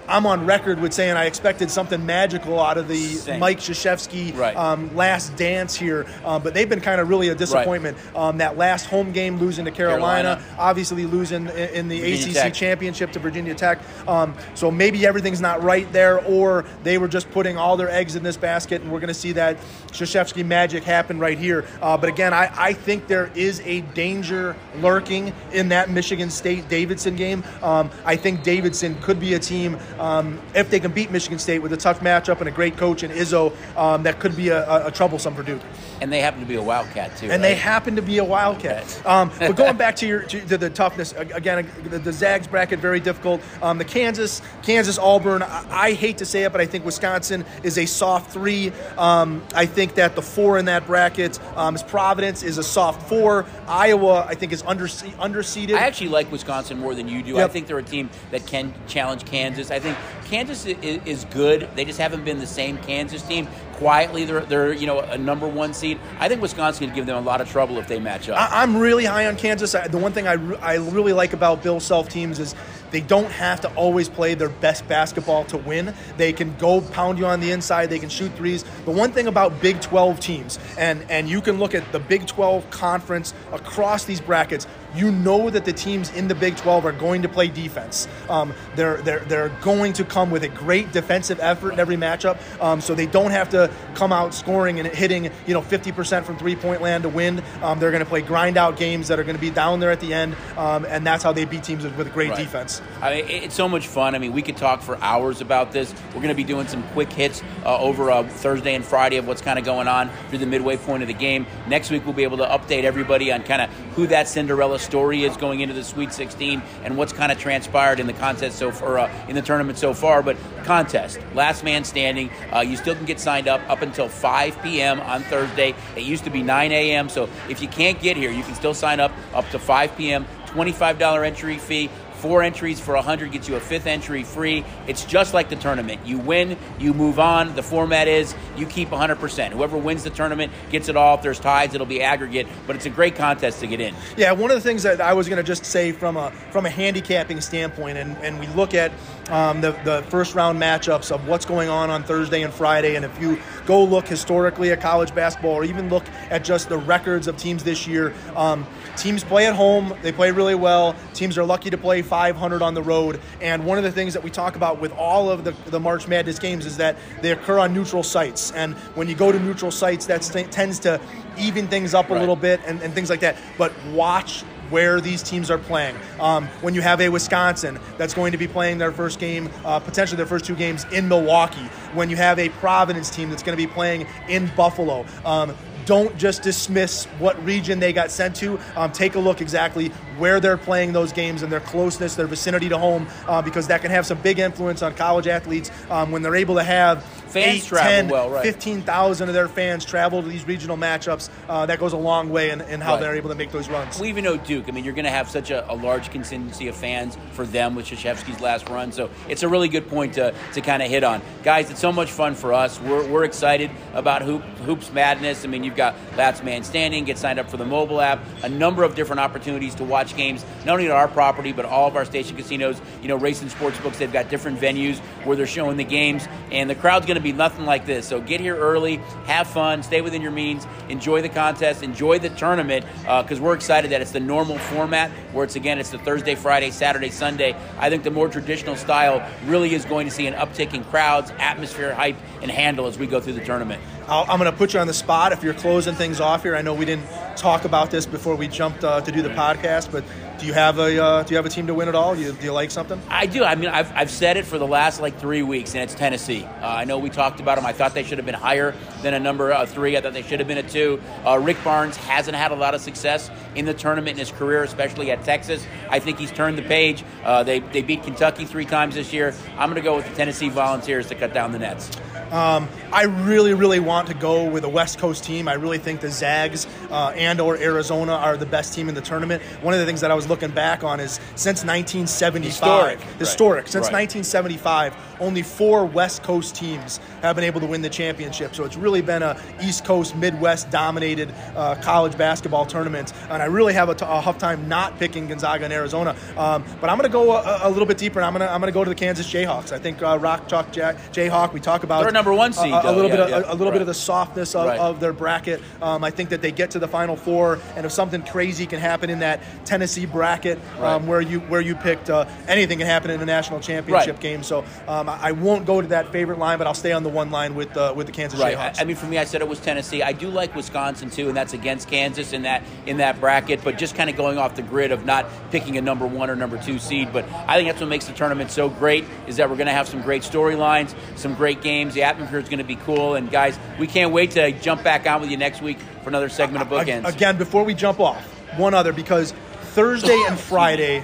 I'm 0.07 0.25
on 0.25 0.45
record 0.45 0.79
with 0.79 0.93
saying 0.93 1.15
I 1.15 1.25
expected 1.25 1.71
something 1.71 2.05
magical 2.05 2.59
out 2.59 2.77
of 2.77 2.87
the 2.87 2.97
Same. 2.97 3.39
Mike 3.39 3.59
Krzyzewski 3.59 4.35
Right. 4.37 4.55
um, 4.55 4.95
last 4.95 5.35
dance 5.35 5.75
here, 5.75 6.05
um, 6.25 6.41
but 6.43 6.53
they've 6.53 6.67
been 6.69 6.81
kind 6.81 6.99
of 7.01 7.09
really 7.09 7.29
a 7.29 7.35
disappointment. 7.35 7.97
Um, 8.15 8.37
that 8.39 8.57
last 8.57 8.85
home 8.87 9.11
game 9.11 9.37
losing 9.37 9.65
to 9.65 9.71
Carolina, 9.71 10.35
Carolina. 10.35 10.55
obviously 10.59 11.05
losing 11.05 11.47
in, 11.47 11.49
in 11.49 11.87
the 11.87 11.99
Virginia 11.99 12.27
ACC 12.27 12.33
Tech. 12.33 12.53
championship 12.53 13.11
to 13.13 13.19
Virginia 13.19 13.55
Tech. 13.55 13.79
Um, 14.07 14.33
so 14.55 14.69
maybe 14.69 15.05
everything's 15.05 15.41
not 15.41 15.61
right 15.63 15.91
there, 15.93 16.19
or 16.25 16.65
they 16.83 16.97
were 16.97 17.07
just 17.07 17.29
putting 17.31 17.57
all 17.57 17.77
their 17.77 17.89
eggs 17.89 18.15
in 18.15 18.23
this 18.23 18.37
basket, 18.37 18.81
and 18.81 18.91
we're 18.91 18.99
going 18.99 19.07
to 19.09 19.13
see 19.13 19.31
that 19.33 19.57
Krzyzewski 19.91 20.45
magic 20.45 20.83
happen 20.83 21.19
right 21.19 21.37
here. 21.37 21.65
Uh, 21.81 21.97
but 21.97 22.09
again, 22.09 22.33
I, 22.33 22.51
I 22.57 22.73
think 22.73 23.07
there 23.07 23.31
is 23.35 23.61
a 23.65 23.81
danger 23.81 24.55
lurking 24.81 25.33
in 25.51 25.69
that 25.69 25.89
Michigan 25.89 26.29
State 26.29 26.67
Davidson 26.69 27.15
game. 27.15 27.43
Um, 27.61 27.89
I 28.05 28.15
think 28.15 28.43
Davidson 28.43 28.95
could 29.01 29.19
be 29.19 29.33
a 29.35 29.39
team 29.39 29.77
um, 29.99 30.39
if 30.53 30.69
they 30.69 30.79
can 30.79 30.91
beat 30.91 31.11
Michigan 31.11 31.39
State 31.39 31.59
with 31.59 31.73
a 31.73 31.77
tough 31.77 31.99
matchup 31.99 32.39
and 32.39 32.47
a 32.47 32.51
great 32.51 32.77
coach 32.77 33.03
and 33.03 33.13
Izzo. 33.13 33.53
Um, 33.77 34.03
that 34.03 34.19
could 34.19 34.35
be 34.35 34.49
a, 34.49 34.67
a, 34.69 34.87
a 34.87 34.91
troublesome 34.91 35.35
for 35.35 35.43
Duke. 35.43 35.61
And 36.01 36.11
they 36.11 36.21
happen 36.21 36.39
to 36.41 36.45
be 36.45 36.55
a 36.55 36.61
Wildcat, 36.61 37.17
too. 37.17 37.29
And 37.31 37.43
they 37.43 37.55
happen 37.55 37.95
to 37.95 38.01
be 38.01 38.17
a 38.17 38.23
Wildcat. 38.23 39.01
Um, 39.13 39.31
but 39.37 39.55
going 39.55 39.77
back 39.85 39.97
to 39.97 40.07
your 40.07 40.23
to, 40.23 40.57
the 40.57 40.69
toughness 40.69 41.11
again, 41.11 41.69
the, 41.83 41.99
the 41.99 42.13
Zags 42.13 42.47
bracket 42.47 42.79
very 42.79 42.99
difficult. 42.99 43.41
Um, 43.61 43.77
the 43.77 43.85
Kansas, 43.85 44.41
Kansas, 44.63 44.97
Auburn. 44.97 45.43
I, 45.43 45.65
I 45.69 45.93
hate 45.93 46.17
to 46.19 46.25
say 46.25 46.43
it, 46.43 46.51
but 46.51 46.61
I 46.61 46.65
think 46.65 46.85
Wisconsin 46.85 47.45
is 47.63 47.77
a 47.77 47.85
soft 47.85 48.31
three. 48.31 48.71
Um, 48.97 49.43
I 49.53 49.65
think 49.65 49.95
that 49.95 50.15
the 50.15 50.21
four 50.21 50.57
in 50.57 50.65
that 50.65 50.87
bracket 50.87 51.39
um, 51.57 51.75
is 51.75 51.83
Providence 51.83 52.43
is 52.43 52.57
a 52.57 52.63
soft 52.63 53.07
four. 53.09 53.45
Iowa, 53.67 54.25
I 54.27 54.35
think, 54.35 54.51
is 54.53 54.63
under 54.65 54.87
underseeded. 54.87 55.75
I 55.75 55.85
actually 55.85 56.09
like 56.09 56.31
Wisconsin 56.31 56.79
more 56.79 56.95
than 56.95 57.07
you 57.07 57.21
do. 57.23 57.39
I 57.39 57.47
think 57.47 57.67
they're 57.67 57.77
a 57.77 57.83
team 57.83 58.09
that 58.31 58.45
can 58.47 58.73
challenge 58.87 59.25
Kansas. 59.25 59.69
I 59.69 59.79
think 59.79 59.97
Kansas 60.33 60.65
is 60.65 61.25
good. 61.25 61.69
They 61.75 61.85
just 61.85 61.99
haven't 61.99 62.25
been 62.25 62.39
the 62.39 62.47
same 62.47 62.79
Kansas 62.79 63.21
team. 63.21 63.47
Quietly, 63.73 64.25
they're, 64.25 64.39
they're 64.41 64.73
you 64.73 64.87
know 64.87 65.01
a 65.01 65.15
number 65.15 65.47
one 65.47 65.75
seed. 65.75 65.99
I 66.19 66.27
think 66.27 66.41
Wisconsin 66.41 66.87
could 66.87 66.95
give 66.95 67.05
them 67.05 67.17
a 67.17 67.21
lot 67.21 67.39
of 67.39 67.47
trouble 67.47 67.77
if 67.77 67.87
they 67.87 67.99
match 67.99 68.29
up. 68.29 68.39
I, 68.39 68.63
I'm 68.63 68.75
really 68.75 69.05
high 69.05 69.27
on 69.27 69.35
Kansas. 69.35 69.75
I, 69.75 69.87
the 69.87 69.99
one 69.99 70.11
thing 70.11 70.27
I, 70.27 70.33
I 70.55 70.77
really 70.77 71.13
like 71.13 71.33
about 71.33 71.61
Bill 71.61 71.79
Self 71.79 72.09
teams 72.09 72.39
is 72.39 72.55
they 72.93 73.01
don't 73.01 73.29
have 73.31 73.59
to 73.61 73.75
always 73.75 74.07
play 74.07 74.35
their 74.35 74.47
best 74.47 74.87
basketball 74.87 75.43
to 75.45 75.57
win. 75.57 75.93
They 76.15 76.31
can 76.31 76.55
go 76.55 76.79
pound 76.79 77.19
you 77.19 77.25
on 77.25 77.41
the 77.41 77.51
inside. 77.51 77.89
They 77.89 77.99
can 77.99 78.07
shoot 78.09 78.31
threes. 78.35 78.63
The 78.85 78.91
one 78.91 79.11
thing 79.11 79.27
about 79.27 79.59
Big 79.61 79.81
12 79.81 80.21
teams, 80.21 80.59
and 80.77 81.05
and 81.09 81.27
you 81.27 81.41
can 81.41 81.59
look 81.59 81.75
at 81.75 81.91
the 81.91 81.99
Big 81.99 82.25
12 82.27 82.69
conference 82.69 83.33
across 83.51 84.05
these 84.05 84.21
brackets. 84.21 84.65
You 84.95 85.11
know 85.11 85.49
that 85.49 85.65
the 85.65 85.73
teams 85.73 86.11
in 86.11 86.27
the 86.27 86.35
Big 86.35 86.55
12 86.55 86.85
are 86.85 86.91
going 86.91 87.23
to 87.23 87.27
play 87.29 87.47
defense. 87.47 88.07
Um, 88.29 88.53
they're 88.75 88.97
they're 89.01 89.21
they're 89.21 89.49
going 89.61 89.93
to 89.93 90.03
come 90.05 90.29
with 90.29 90.43
a 90.43 90.49
great 90.49 90.91
defensive 90.91 91.39
effort 91.41 91.73
in 91.73 91.79
every 91.79 91.95
matchup. 91.97 92.37
Um, 92.61 92.79
so 92.79 92.93
they 92.93 93.07
don't 93.07 93.31
have 93.31 93.49
to 93.49 93.71
come 93.95 94.13
out 94.13 94.35
scoring 94.35 94.79
and 94.79 94.87
hitting 94.87 95.25
you 95.47 95.53
know 95.55 95.61
50% 95.61 96.23
from 96.25 96.37
three 96.37 96.55
point 96.55 96.83
land 96.83 97.01
to 97.03 97.09
win. 97.09 97.41
Um, 97.63 97.79
they're 97.79 97.89
going 97.89 98.03
to 98.03 98.09
play 98.09 98.21
grind 98.21 98.55
out 98.55 98.77
games 98.77 99.07
that 99.07 99.17
are 99.19 99.23
going 99.23 99.35
to 99.35 99.41
be 99.41 99.49
down 99.49 99.79
there 99.79 99.89
at 99.89 99.99
the 99.99 100.13
end, 100.13 100.35
um, 100.57 100.85
and 100.85 101.03
that's 101.07 101.23
how 101.23 101.31
they 101.33 101.45
beat 101.45 101.63
teams 101.63 101.83
with, 101.83 101.97
with 101.97 102.13
great 102.13 102.29
Right. 102.29 102.37
defense. 102.37 102.82
I 103.01 103.15
mean, 103.15 103.25
it's 103.27 103.55
so 103.55 103.67
much 103.67 103.87
fun. 103.87 104.15
I 104.15 104.19
mean, 104.19 104.31
we 104.31 104.41
could 104.41 104.55
talk 104.55 104.81
for 104.81 104.97
hours 105.03 105.41
about 105.41 105.73
this. 105.73 105.93
We're 106.07 106.21
going 106.21 106.29
to 106.29 106.35
be 106.35 106.45
doing 106.45 106.67
some 106.67 106.83
quick 106.89 107.11
hits 107.11 107.43
uh, 107.65 107.77
over 107.77 108.09
uh, 108.09 108.23
Thursday 108.23 108.75
and 108.75 108.85
Friday 108.85 109.17
of 109.17 109.27
what's 109.27 109.41
kind 109.41 109.59
of 109.59 109.65
going 109.65 109.89
on 109.89 110.09
through 110.29 110.39
the 110.39 110.45
midway 110.45 110.77
point 110.77 111.03
of 111.03 111.07
the 111.07 111.13
game. 111.13 111.45
Next 111.67 111.91
week, 111.91 112.05
we'll 112.05 112.13
be 112.13 112.23
able 112.23 112.37
to 112.37 112.45
update 112.45 112.83
everybody 112.83 113.31
on 113.31 113.43
kind 113.43 113.61
of 113.61 113.69
who 113.95 114.07
that 114.07 114.29
Cinderella 114.29 114.79
story 114.79 115.23
is 115.25 115.35
going 115.35 115.59
into 115.59 115.73
the 115.73 115.83
Sweet 115.83 116.13
16 116.13 116.61
and 116.85 116.97
what's 116.97 117.11
kind 117.11 117.31
of 117.31 117.37
transpired 117.37 117.99
in 117.99 118.07
the 118.07 118.13
contest 118.13 118.57
so 118.57 118.71
far, 118.71 118.99
uh, 118.99 119.25
in 119.27 119.35
the 119.35 119.41
tournament 119.41 119.77
so 119.77 119.93
far. 119.93 120.23
But 120.23 120.37
contest, 120.63 121.19
last 121.33 121.63
man 121.63 121.83
standing. 121.83 122.29
Uh, 122.53 122.61
you 122.61 122.77
still 122.77 122.95
can 122.95 123.05
get 123.05 123.19
signed 123.19 123.49
up 123.49 123.61
up 123.69 123.81
until 123.81 124.07
5 124.07 124.63
p.m. 124.63 125.01
on 125.01 125.23
Thursday. 125.23 125.75
It 125.97 126.03
used 126.03 126.23
to 126.23 126.29
be 126.29 126.41
9 126.41 126.71
a.m. 126.71 127.09
So 127.09 127.27
if 127.49 127.61
you 127.61 127.67
can't 127.67 127.99
get 127.99 128.15
here, 128.15 128.31
you 128.31 128.43
can 128.43 128.55
still 128.55 128.73
sign 128.73 129.01
up 129.01 129.11
up 129.33 129.49
to 129.49 129.59
5 129.59 129.97
p.m. 129.97 130.25
$25 130.53 131.25
entry 131.25 131.57
fee. 131.57 131.89
Four 132.23 132.41
entries 132.41 132.79
for 132.79 132.95
100 132.95 133.33
gets 133.33 133.49
you 133.49 133.57
a 133.57 133.59
fifth 133.59 133.85
entry 133.85 134.23
free. 134.23 134.63
It's 134.87 135.03
just 135.03 135.33
like 135.33 135.49
the 135.49 135.57
tournament. 135.57 136.05
You 136.05 136.19
win, 136.19 136.57
you 136.79 136.93
move 136.93 137.19
on. 137.19 137.53
The 137.53 137.61
format 137.61 138.07
is 138.07 138.33
you 138.55 138.65
keep 138.65 138.91
100%. 138.91 139.51
Whoever 139.51 139.77
wins 139.77 140.05
the 140.05 140.09
tournament 140.09 140.53
gets 140.71 140.87
it 140.87 140.95
all. 140.95 141.15
If 141.15 141.21
there's 141.21 141.41
ties, 141.41 141.73
it'll 141.73 141.85
be 141.85 142.01
aggregate, 142.01 142.47
but 142.65 142.77
it's 142.77 142.85
a 142.85 142.89
great 142.89 143.15
contest 143.15 143.59
to 143.59 143.67
get 143.67 143.81
in. 143.81 143.93
Yeah, 144.15 144.31
one 144.31 144.51
of 144.51 144.55
the 144.55 144.61
things 144.61 144.83
that 144.83 145.01
I 145.01 145.11
was 145.11 145.27
going 145.27 145.35
to 145.35 145.43
just 145.43 145.65
say 145.65 145.91
from 145.91 146.15
a 146.15 146.31
from 146.51 146.65
a 146.65 146.69
handicapping 146.69 147.41
standpoint, 147.41 147.97
and, 147.97 148.15
and 148.19 148.39
we 148.39 148.47
look 148.47 148.73
at 148.73 148.93
um, 149.29 149.59
the 149.59 149.71
the 149.83 150.03
first 150.03 150.33
round 150.33 150.61
matchups 150.61 151.11
of 151.11 151.27
what's 151.27 151.43
going 151.43 151.67
on 151.67 151.89
on 151.89 152.03
Thursday 152.03 152.43
and 152.43 152.53
Friday, 152.53 152.95
and 152.95 153.03
if 153.03 153.21
you 153.21 153.37
go 153.65 153.83
look 153.83 154.07
historically 154.07 154.71
at 154.71 154.79
college 154.79 155.13
basketball, 155.13 155.55
or 155.55 155.65
even 155.65 155.89
look 155.89 156.05
at 156.29 156.45
just 156.45 156.69
the 156.69 156.77
records 156.77 157.27
of 157.27 157.35
teams 157.35 157.65
this 157.65 157.85
year, 157.85 158.13
um, 158.37 158.65
teams 158.95 159.25
play 159.25 159.45
at 159.45 159.55
home, 159.55 159.93
they 160.03 160.13
play 160.13 160.31
really 160.31 160.55
well. 160.55 160.95
Teams 161.13 161.37
are 161.37 161.43
lucky 161.43 161.69
to 161.69 161.77
play 161.77 162.01
500 162.17 162.61
on 162.61 162.75
the 162.75 162.81
road, 162.83 163.19
and 163.41 163.65
one 163.65 163.79
of 163.79 163.83
the 163.83 163.91
things 163.91 164.13
that 164.13 164.21
we 164.21 164.29
talk 164.29 164.55
about 164.55 164.79
with 164.79 164.91
all 164.91 165.31
of 165.31 165.43
the, 165.43 165.51
the 165.71 165.79
March 165.79 166.07
Madness 166.07 166.37
games 166.37 166.63
is 166.67 166.77
that 166.77 166.95
they 167.23 167.31
occur 167.31 167.57
on 167.57 167.73
neutral 167.73 168.03
sites, 168.03 168.51
and 168.51 168.75
when 168.93 169.09
you 169.09 169.15
go 169.15 169.31
to 169.31 169.39
neutral 169.39 169.71
sites, 169.71 170.05
that 170.05 170.21
tends 170.51 170.77
to 170.81 171.01
even 171.39 171.67
things 171.67 171.95
up 171.95 172.11
a 172.11 172.13
Right. 172.13 172.19
little 172.19 172.35
bit 172.35 172.59
and, 172.67 172.79
and 172.83 172.93
things 172.93 173.09
like 173.09 173.21
that. 173.21 173.35
But 173.57 173.73
watch 173.93 174.41
where 174.69 175.01
these 175.01 175.23
teams 175.23 175.49
are 175.49 175.57
playing. 175.57 175.95
Um, 176.19 176.45
when 176.61 176.75
you 176.75 176.81
have 176.83 177.01
a 177.01 177.09
Wisconsin 177.09 177.79
that's 177.97 178.13
going 178.13 178.31
to 178.33 178.37
be 178.37 178.47
playing 178.47 178.77
their 178.77 178.91
first 178.91 179.17
game, 179.19 179.49
uh, 179.65 179.79
potentially 179.79 180.17
their 180.17 180.27
first 180.27 180.45
two 180.45 180.55
games 180.55 180.85
in 180.91 181.07
Milwaukee. 181.07 181.67
When 181.95 182.11
you 182.11 182.15
have 182.17 182.37
a 182.37 182.49
Providence 182.49 183.09
team 183.09 183.31
that's 183.31 183.41
going 183.41 183.57
to 183.57 183.67
be 183.67 183.71
playing 183.71 184.05
in 184.29 184.51
Buffalo. 184.55 185.07
Um, 185.25 185.55
don't 185.85 186.15
just 186.17 186.41
dismiss 186.41 187.05
what 187.19 187.43
region 187.43 187.79
they 187.79 187.93
got 187.93 188.11
sent 188.11 188.35
to. 188.37 188.59
Um, 188.75 188.91
take 188.91 189.15
a 189.15 189.19
look 189.19 189.41
exactly 189.41 189.89
where 190.17 190.39
they're 190.39 190.57
playing 190.57 190.93
those 190.93 191.11
games 191.11 191.43
and 191.43 191.51
their 191.51 191.59
closeness, 191.59 192.15
their 192.15 192.27
vicinity 192.27 192.69
to 192.69 192.77
home, 192.77 193.07
uh, 193.27 193.41
because 193.41 193.67
that 193.67 193.81
can 193.81 193.91
have 193.91 194.05
some 194.05 194.19
big 194.21 194.39
influence 194.39 194.81
on 194.81 194.95
college 194.95 195.27
athletes 195.27 195.71
um, 195.89 196.11
when 196.11 196.21
they're 196.21 196.35
able 196.35 196.55
to 196.55 196.63
have 196.63 197.03
Fans 197.33 197.63
eight, 197.63 197.67
travel 197.67 197.89
10, 197.91 198.07
well, 198.09 198.29
right. 198.29 198.43
15,000 198.43 199.27
of 199.27 199.33
their 199.33 199.47
fans 199.47 199.85
travel 199.85 200.21
to 200.21 200.27
these 200.27 200.45
regional 200.47 200.77
matchups. 200.77 201.29
Uh, 201.49 201.65
that 201.65 201.79
goes 201.79 201.93
a 201.93 201.97
long 201.97 202.29
way 202.29 202.51
in, 202.51 202.61
in 202.61 202.79
how 202.79 202.93
Right. 202.93 203.01
they're 203.01 203.15
able 203.15 203.29
to 203.29 203.35
make 203.35 203.51
those 203.51 203.67
runs. 203.69 203.97
Well, 203.99 204.07
even 204.07 204.23
though 204.23 204.37
Duke, 204.37 204.65
I 204.67 204.71
mean, 204.71 204.83
you're 204.83 204.93
going 204.93 205.05
to 205.05 205.11
have 205.11 205.29
such 205.29 205.49
a, 205.51 205.69
a 205.71 205.75
large 205.75 206.11
contingency 206.11 206.67
of 206.67 206.75
fans 206.75 207.17
for 207.31 207.45
them 207.45 207.75
with 207.75 207.87
Krzyzewski's 207.87 208.39
last 208.39 208.69
run. 208.69 208.91
So 208.91 209.09
it's 209.27 209.43
a 209.43 209.47
really 209.47 209.67
good 209.67 209.87
point 209.87 210.13
to, 210.13 210.33
to 210.53 210.61
kind 210.61 210.83
of 210.83 210.89
hit 210.89 211.03
on. 211.03 211.21
Guys, 211.43 211.71
it's 211.71 211.79
so 211.79 211.91
much 211.91 212.11
fun 212.11 212.35
for 212.35 212.53
us. 212.53 212.79
We're, 212.79 213.07
we're 213.07 213.23
excited 213.23 213.71
about 213.93 214.21
Hoop, 214.21 214.43
Hoops 214.65 214.91
Madness. 214.93 215.43
I 215.43 215.47
mean, 215.47 215.63
you've 215.63 215.75
got 215.75 215.95
Last 216.17 216.43
Man 216.43 216.63
Standing, 216.63 217.03
get 217.03 217.17
signed 217.17 217.39
up 217.39 217.49
for 217.49 217.57
the 217.57 217.65
mobile 217.65 217.99
app, 217.99 218.19
a 218.43 218.49
number 218.49 218.83
of 218.83 218.93
different 218.95 219.19
opportunities 219.21 219.73
to 219.75 219.83
watch 219.83 220.15
games, 220.15 220.45
not 220.65 220.73
only 220.73 220.85
at 220.85 220.91
our 220.91 221.07
property, 221.07 221.51
but 221.51 221.65
all 221.65 221.87
of 221.87 221.95
our 221.95 222.05
station 222.05 222.37
casinos. 222.37 222.79
You 223.01 223.07
know, 223.07 223.15
racing 223.15 223.49
sports 223.49 223.79
books, 223.79 223.97
they've 223.97 224.13
got 224.13 224.29
different 224.29 224.59
venues 224.59 224.99
where 225.25 225.35
they're 225.35 225.47
showing 225.47 225.77
the 225.77 225.83
games, 225.83 226.27
and 226.51 226.69
the 226.69 226.75
crowd's 226.75 227.05
going 227.07 227.15
to 227.17 227.22
be 227.23 227.31
nothing 227.31 227.65
like 227.65 227.85
this. 227.85 228.07
So 228.07 228.21
get 228.21 228.39
here 228.39 228.55
early, 228.55 228.97
have 229.25 229.47
fun, 229.47 229.81
stay 229.83 230.01
within 230.01 230.21
your 230.21 230.31
means, 230.31 230.67
enjoy 230.89 231.21
the 231.21 231.29
contest, 231.29 231.81
enjoy 231.83 232.19
the 232.19 232.29
tournament, 232.29 232.85
because 233.01 233.39
uh, 233.39 233.43
we're 233.43 233.55
excited 233.55 233.91
that 233.91 234.01
it's 234.01 234.11
the 234.11 234.19
normal 234.19 234.57
format 234.57 235.09
where 235.31 235.43
it's 235.43 235.55
again 235.55 235.79
it's 235.79 235.89
the 235.89 235.97
Thursday, 235.99 236.35
Friday, 236.35 236.71
Saturday, 236.71 237.09
Sunday. 237.09 237.55
I 237.79 237.89
think 237.89 238.03
the 238.03 238.11
more 238.11 238.27
traditional 238.27 238.75
style 238.75 239.27
really 239.45 239.73
is 239.73 239.85
going 239.85 240.07
to 240.07 240.11
see 240.11 240.27
an 240.27 240.33
uptick 240.33 240.73
in 240.73 240.83
crowds, 240.85 241.31
atmosphere, 241.39 241.93
hype, 241.93 242.17
and 242.41 242.51
handle 242.51 242.85
as 242.85 242.99
we 242.99 243.07
go 243.07 243.19
through 243.19 243.33
the 243.33 243.45
tournament. 243.45 243.81
I 244.07 244.33
am 244.33 244.39
going 244.39 244.51
to 244.51 244.57
put 244.57 244.73
you 244.73 244.79
on 244.79 244.87
the 244.87 244.93
spot 244.93 245.31
if 245.31 245.43
you're 245.43 245.53
closing 245.53 245.95
things 245.95 246.19
off 246.19 246.43
here. 246.43 246.55
I 246.55 246.61
know 246.61 246.73
we 246.73 246.85
didn't 246.85 247.07
talk 247.35 247.65
about 247.65 247.91
this 247.91 248.05
before 248.05 248.35
we 248.35 248.47
jumped 248.47 248.83
uh, 248.83 249.01
to 249.01 249.11
do 249.11 249.21
the 249.21 249.29
podcast, 249.29 249.91
but 249.91 250.03
do 250.39 250.47
you 250.47 250.53
have 250.53 250.77
a 250.77 251.01
uh, 251.01 251.23
do 251.23 251.31
you 251.31 251.37
have 251.37 251.45
a 251.45 251.49
team 251.49 251.67
to 251.67 251.73
win 251.73 251.87
it 251.87 251.95
all? 251.95 252.15
Do 252.15 252.21
you, 252.21 252.33
do 252.33 252.45
you, 252.45 252.51
like 252.51 252.69
something? 252.69 253.01
I 253.07 253.25
do. 253.25 253.43
I 253.43 253.55
mean, 253.55 253.69
I've, 253.69 253.91
I've 253.95 254.11
said 254.11 254.35
it 254.35 254.45
for 254.45 254.57
the 254.57 254.67
last 254.67 254.99
like 254.99 255.17
three 255.19 255.41
weeks, 255.41 255.73
and 255.73 255.83
it's 255.83 255.95
Tennessee. 255.95 256.43
Uh, 256.43 256.67
I 256.67 256.83
know 256.83 256.97
we 256.99 257.09
talked 257.09 257.39
about 257.39 257.55
them. 257.55 257.65
I 257.65 257.71
thought 257.71 257.93
they 257.93 258.03
should 258.03 258.17
have 258.17 258.25
been 258.25 258.35
higher 258.35 258.75
than 259.03 259.13
a 259.13 259.19
number 259.19 259.53
uh, 259.53 259.65
three. 259.65 259.95
I 259.95 260.01
thought 260.01 260.13
they 260.13 260.21
should 260.21 260.39
have 260.39 260.47
been 260.47 260.57
a 260.57 260.69
two. 260.69 261.01
Uh, 261.25 261.39
Rick 261.39 261.63
Barnes 261.63 261.95
hasn't 261.95 262.35
had 262.35 262.51
a 262.51 262.55
lot 262.55 262.75
of 262.75 262.81
success 262.81 263.31
in 263.55 263.65
the 263.65 263.73
tournament 263.73 264.15
in 264.15 264.19
his 264.19 264.31
career, 264.31 264.63
especially 264.63 265.11
at 265.11 265.23
Texas. 265.23 265.65
I 265.89 265.99
think 265.99 266.19
he's 266.19 266.31
turned 266.31 266.57
the 266.57 266.63
page. 266.63 267.03
Uh, 267.23 267.43
they 267.43 267.59
they 267.59 267.81
beat 267.81 268.03
Kentucky 268.03 268.45
three 268.45 268.65
times 268.65 268.95
this 268.95 269.13
year. 269.13 269.33
I'm 269.57 269.69
going 269.69 269.75
to 269.75 269.81
go 269.81 269.95
with 269.95 270.09
the 270.09 270.15
Tennessee 270.15 270.49
Volunteers 270.49 271.07
to 271.07 271.15
cut 271.15 271.33
down 271.33 271.51
the 271.53 271.59
nets. 271.59 271.89
Um, 272.33 272.67
I 272.91 273.03
really, 273.03 273.53
really 273.53 273.79
want 273.79 274.07
to 274.07 274.15
go 274.15 274.45
with 274.45 274.63
a 274.63 274.69
West 274.69 274.97
Coast 274.97 275.23
team. 275.23 275.47
I 275.47 275.53
really 275.53 275.77
think 275.77 276.01
the 276.01 276.09
Zags 276.09 276.65
uh, 276.89 277.13
and 277.15 277.39
or 277.39 277.55
Arizona 277.57 278.13
are 278.13 278.37
the 278.37 278.47
best 278.47 278.73
team 278.73 278.89
in 278.89 278.95
the 278.95 279.01
tournament. 279.01 279.43
One 279.61 279.75
of 279.75 279.79
the 279.79 279.85
things 279.85 280.01
that 280.01 280.09
I 280.09 280.15
was 280.15 280.27
looking 280.27 280.49
back 280.49 280.83
on 280.83 280.99
is 280.99 281.19
since 281.35 281.63
1975, 281.63 282.99
historic, 282.99 283.19
historic 283.19 283.63
right. 283.65 283.71
since 283.71 283.85
right. 283.85 284.09
1975, 284.09 284.95
only 285.23 285.41
four 285.41 285.85
West 285.85 286.23
Coast 286.23 286.55
teams 286.55 286.99
have 287.21 287.35
been 287.35 287.45
able 287.45 287.61
to 287.61 287.67
win 287.67 287.81
the 287.81 287.89
championship. 287.89 288.53
So 288.55 288.65
it's 288.65 288.75
really 288.75 289.01
been 289.01 289.23
a 289.23 289.39
East 289.61 289.85
Coast, 289.85 290.15
Midwest 290.15 290.69
dominated 290.69 291.33
uh, 291.55 291.75
college 291.75 292.17
basketball 292.17 292.65
tournament. 292.65 293.13
And 293.29 293.41
I 293.41 293.45
really 293.45 293.73
have 293.73 293.89
a, 293.89 293.95
t- 293.95 294.05
a 294.05 294.21
tough 294.21 294.37
time 294.37 294.67
not 294.67 294.99
picking 294.99 295.27
Gonzaga 295.27 295.63
and 295.63 295.73
Arizona. 295.73 296.15
Um, 296.37 296.63
but 296.81 296.89
I'm 296.89 296.97
going 296.97 297.09
to 297.09 297.13
go 297.13 297.35
a, 297.35 297.61
a, 297.63 297.69
little 297.69 297.85
bit 297.85 297.97
deeper, 297.97 298.19
and 298.19 298.25
I'm 298.25 298.33
going 298.33 298.47
to 298.47 298.51
I'm 298.51 298.59
going 298.59 298.71
to 298.71 298.73
go 298.73 298.83
to 298.83 298.89
the 298.89 298.95
Kansas 298.95 299.31
Jayhawks. 299.31 299.71
I 299.71 299.79
think 299.79 300.01
uh, 300.01 300.17
Rock 300.19 300.47
Chalk 300.47 300.71
Jayhawk. 300.71 301.53
We 301.53 301.59
talk 301.59 301.83
about 301.83 302.11
number 302.13 302.33
one 302.33 302.53
seed. 302.53 302.73
A, 302.73 302.89
a 302.89 302.91
little 302.91 303.09
yeah, 303.09 303.15
bit, 303.17 303.29
yeah, 303.29 303.37
of, 303.37 303.49
a, 303.49 303.51
little 303.51 303.67
right. 303.67 303.73
bit 303.73 303.81
of 303.81 303.87
the 303.87 303.93
softness 303.93 304.55
of, 304.55 304.67
right. 304.67 304.79
of 304.79 304.99
their 304.99 305.13
bracket. 305.13 305.61
Um, 305.81 306.03
I 306.03 306.11
think 306.11 306.29
that 306.29 306.41
they 306.41 306.51
get 306.51 306.71
to 306.71 306.79
the 306.79 306.87
Final 306.87 307.15
Four, 307.15 307.59
and 307.75 307.85
if 307.85 307.91
something 307.91 308.21
crazy 308.23 308.65
can 308.65 308.79
happen 308.79 309.09
in 309.09 309.19
that 309.19 309.41
Tennessee 309.65 310.05
bracket, 310.05 310.59
right. 310.79 310.93
um, 310.93 311.07
where 311.07 311.21
you 311.21 311.39
where 311.41 311.61
you 311.61 311.75
picked, 311.75 312.09
uh, 312.09 312.25
anything 312.47 312.77
can 312.77 312.87
happen 312.87 313.11
in 313.11 313.21
a 313.21 313.25
national 313.25 313.59
championship 313.59 314.19
game. 314.19 314.43
So 314.43 314.65
um, 314.87 315.09
I 315.21 315.31
won't 315.31 315.65
go 315.65 315.81
to 315.81 315.87
that 315.89 316.11
favorite 316.11 316.39
line, 316.39 316.57
but 316.57 316.67
I'll 316.67 316.73
stay 316.73 316.91
on 316.91 317.03
the 317.03 317.09
one 317.09 317.31
line 317.31 317.55
with 317.55 317.75
uh, 317.75 317.93
with 317.95 318.07
the 318.07 318.13
Kansas 318.13 318.39
right. 318.39 318.57
Jayhawks. 318.57 318.81
I, 318.81 318.83
mean, 318.83 318.95
for 318.95 319.05
me, 319.05 319.17
I 319.17 319.25
said 319.25 319.41
it 319.41 319.47
was 319.47 319.59
Tennessee. 319.59 320.01
I 320.01 320.11
do 320.11 320.29
like 320.29 320.55
Wisconsin 320.55 321.09
too, 321.09 321.27
and 321.27 321.37
that's 321.37 321.53
against 321.53 321.87
Kansas 321.87 322.33
in 322.33 322.43
that 322.43 322.63
in 322.85 322.97
that 322.97 323.19
bracket. 323.19 323.63
But 323.63 323.77
just 323.77 323.95
kind 323.95 324.09
of 324.09 324.15
going 324.15 324.37
off 324.37 324.55
the 324.55 324.61
grid 324.61 324.91
of 324.91 325.05
not 325.05 325.25
picking 325.51 325.77
a 325.77 325.81
number 325.81 326.05
one 326.05 326.29
or 326.29 326.35
number 326.35 326.57
two 326.61 326.79
seed. 326.79 327.11
But 327.11 327.25
I 327.47 327.55
think 327.55 327.69
that's 327.69 327.81
what 327.81 327.89
makes 327.89 328.05
the 328.05 328.13
tournament 328.13 328.51
so 328.51 328.69
great 328.69 329.05
is 329.27 329.37
that 329.37 329.49
we're 329.49 329.55
going 329.55 329.67
to 329.67 329.73
have 329.73 329.87
some 329.87 330.01
great 330.01 330.23
storylines, 330.23 330.95
some 331.15 331.35
great 331.35 331.61
games. 331.61 331.93
The 331.93 332.03
atmosphere 332.03 332.39
is 332.39 332.49
going 332.49 332.59
to 332.59 332.63
be 332.63 332.75
cool. 332.77 333.15
And 333.15 333.29
guys, 333.29 333.57
we 333.79 333.87
can't 333.87 334.11
wait 334.11 334.31
to 334.31 334.51
jump 334.59 334.83
back 334.83 335.07
on 335.07 335.21
with 335.21 335.29
you 335.29 335.37
next 335.37 335.61
week 335.61 335.79
for 336.03 336.09
another 336.09 336.29
segment 336.29 336.61
of 336.63 336.69
Bookends. 336.69 337.07
Again, 337.07 337.37
before 337.37 337.63
we 337.63 337.73
jump 337.73 337.99
off, 337.99 338.23
one 338.57 338.73
other 338.73 338.93
because 338.93 339.33
Thursday 339.73 340.23
and 340.27 340.39
Friday 340.39 341.03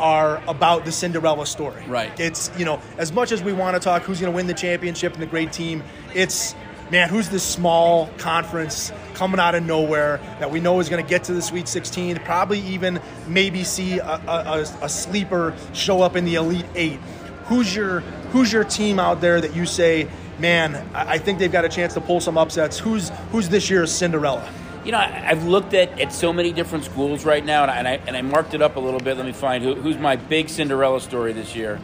are 0.00 0.42
about 0.48 0.84
the 0.84 0.92
Cinderella 0.92 1.46
story. 1.46 1.84
Right. 1.86 2.18
It's, 2.18 2.50
you 2.58 2.64
know, 2.64 2.80
as 2.98 3.12
much 3.12 3.30
as 3.30 3.42
we 3.42 3.52
want 3.52 3.76
to 3.76 3.80
talk 3.80 4.02
who's 4.02 4.20
going 4.20 4.32
to 4.32 4.36
win 4.36 4.46
the 4.46 4.54
championship 4.54 5.12
and 5.12 5.22
the 5.22 5.26
great 5.26 5.52
team, 5.52 5.84
it's 6.14 6.54
man, 6.90 7.08
who's 7.08 7.28
this 7.28 7.44
small 7.44 8.08
conference 8.18 8.92
coming 9.14 9.38
out 9.38 9.54
of 9.54 9.62
nowhere 9.62 10.18
that 10.38 10.50
we 10.50 10.60
know 10.60 10.80
is 10.80 10.88
going 10.88 11.02
to 11.02 11.08
get 11.08 11.24
to 11.24 11.32
the 11.32 11.42
Sweet 11.42 11.68
16, 11.68 12.16
probably 12.20 12.60
even 12.60 13.00
maybe 13.28 13.64
see 13.64 13.98
a, 13.98 14.04
a, 14.06 14.66
a, 14.82 14.88
sleeper 14.88 15.54
show 15.72 16.02
up 16.02 16.16
in 16.16 16.24
the 16.24 16.34
Elite 16.34 16.66
Eight. 16.74 16.98
Who's 17.44 17.74
your 17.74 18.00
who's 18.32 18.52
your 18.52 18.64
team 18.64 18.98
out 18.98 19.20
there 19.20 19.40
that 19.40 19.54
you 19.54 19.66
say, 19.66 20.08
man, 20.38 20.88
I 20.94 21.18
think 21.18 21.38
they've 21.38 21.50
got 21.50 21.64
a 21.64 21.68
chance 21.68 21.94
to 21.94 22.00
pull 22.00 22.20
some 22.20 22.38
upsets? 22.38 22.78
Who's 22.78 23.10
who's 23.30 23.48
this 23.48 23.68
year's 23.68 23.92
Cinderella? 23.92 24.48
You 24.84 24.92
know, 24.92 24.98
I've 24.98 25.44
looked 25.44 25.74
at, 25.74 26.00
at 26.00 26.12
so 26.12 26.32
many 26.32 26.52
different 26.52 26.84
schools 26.84 27.26
right 27.26 27.44
now, 27.44 27.62
and 27.62 27.70
I, 27.70 27.76
and 27.76 27.88
I, 27.88 27.92
and 28.06 28.16
I 28.16 28.22
marked 28.22 28.54
it 28.54 28.62
up 28.62 28.76
a 28.76 28.80
little 28.80 29.00
bit. 29.00 29.16
Let 29.18 29.26
me 29.26 29.32
find 29.32 29.62
who, 29.62 29.74
who's 29.74 29.98
my 29.98 30.16
big 30.16 30.48
Cinderella 30.48 31.00
story 31.00 31.34
this 31.34 31.54
year. 31.54 31.78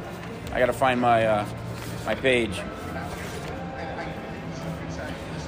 I 0.53 0.59
got 0.59 0.67
to 0.67 0.73
find 0.73 1.01
my 1.01 1.27
uh, 1.27 1.47
my 2.07 2.15
page. 2.15 2.59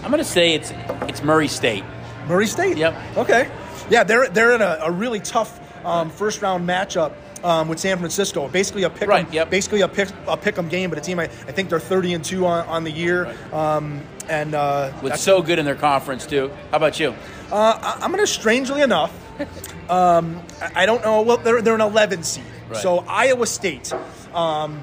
I'm 0.03 0.11
going 0.11 0.19
to 0.19 0.25
say 0.25 0.55
it's 0.55 0.73
it's 1.03 1.23
Murray 1.23 1.49
State. 1.49 1.85
Murray 2.27 2.47
State. 2.47 2.77
Yep. 2.77 3.17
Okay. 3.17 3.51
Yeah, 3.89 4.05
they're 4.05 4.29
they're 4.29 4.55
in 4.55 4.61
a, 4.61 4.79
a 4.83 4.91
really 4.91 5.21
tough 5.21 5.59
um, 5.87 6.11
first 6.11 6.43
round 6.43 6.69
matchup. 6.69 7.15
Um, 7.45 7.69
with 7.69 7.79
San 7.79 7.99
Francisco, 7.99 8.49
basically 8.49 8.83
a 8.83 8.91
pick, 8.91 9.09
right, 9.09 9.33
yep. 9.33 9.49
basically 9.49 9.83
a 9.83 9.89
pick 9.89 10.09
a 10.27 10.37
pick 10.37 10.59
'em 10.59 10.69
game, 10.69 10.91
but 10.91 10.99
a 10.99 11.03
team 11.03 11.21
I, 11.21 11.25
I 11.25 11.53
think 11.53 11.69
they're 11.69 11.79
thirty 11.79 12.15
and 12.15 12.25
two 12.25 12.45
on, 12.47 12.67
on 12.67 12.83
the 12.83 12.91
year, 12.91 13.27
right. 13.27 13.53
um, 13.53 14.03
and 14.29 14.55
uh, 14.55 14.93
with 15.03 15.17
so 15.17 15.41
good 15.41 15.61
in 15.61 15.65
their 15.65 15.77
conference 15.77 16.27
too. 16.27 16.51
How 16.73 16.79
about 16.79 16.99
you? 16.99 17.15
Uh, 17.53 17.97
I, 18.01 18.05
am 18.05 18.11
going 18.11 18.23
to 18.23 18.27
strangely 18.27 18.83
enough, 18.83 19.13
um, 19.89 20.43
I, 20.61 20.83
I, 20.83 20.87
don't 20.87 21.03
know. 21.05 21.23
Well, 21.23 21.37
they're 21.37 21.63
they're 21.63 21.77
an 21.77 21.81
11 21.81 22.25
seed, 22.25 22.45
right. 22.69 22.83
so 22.83 23.05
Iowa 23.07 23.47
State, 23.47 23.93
um, 24.35 24.81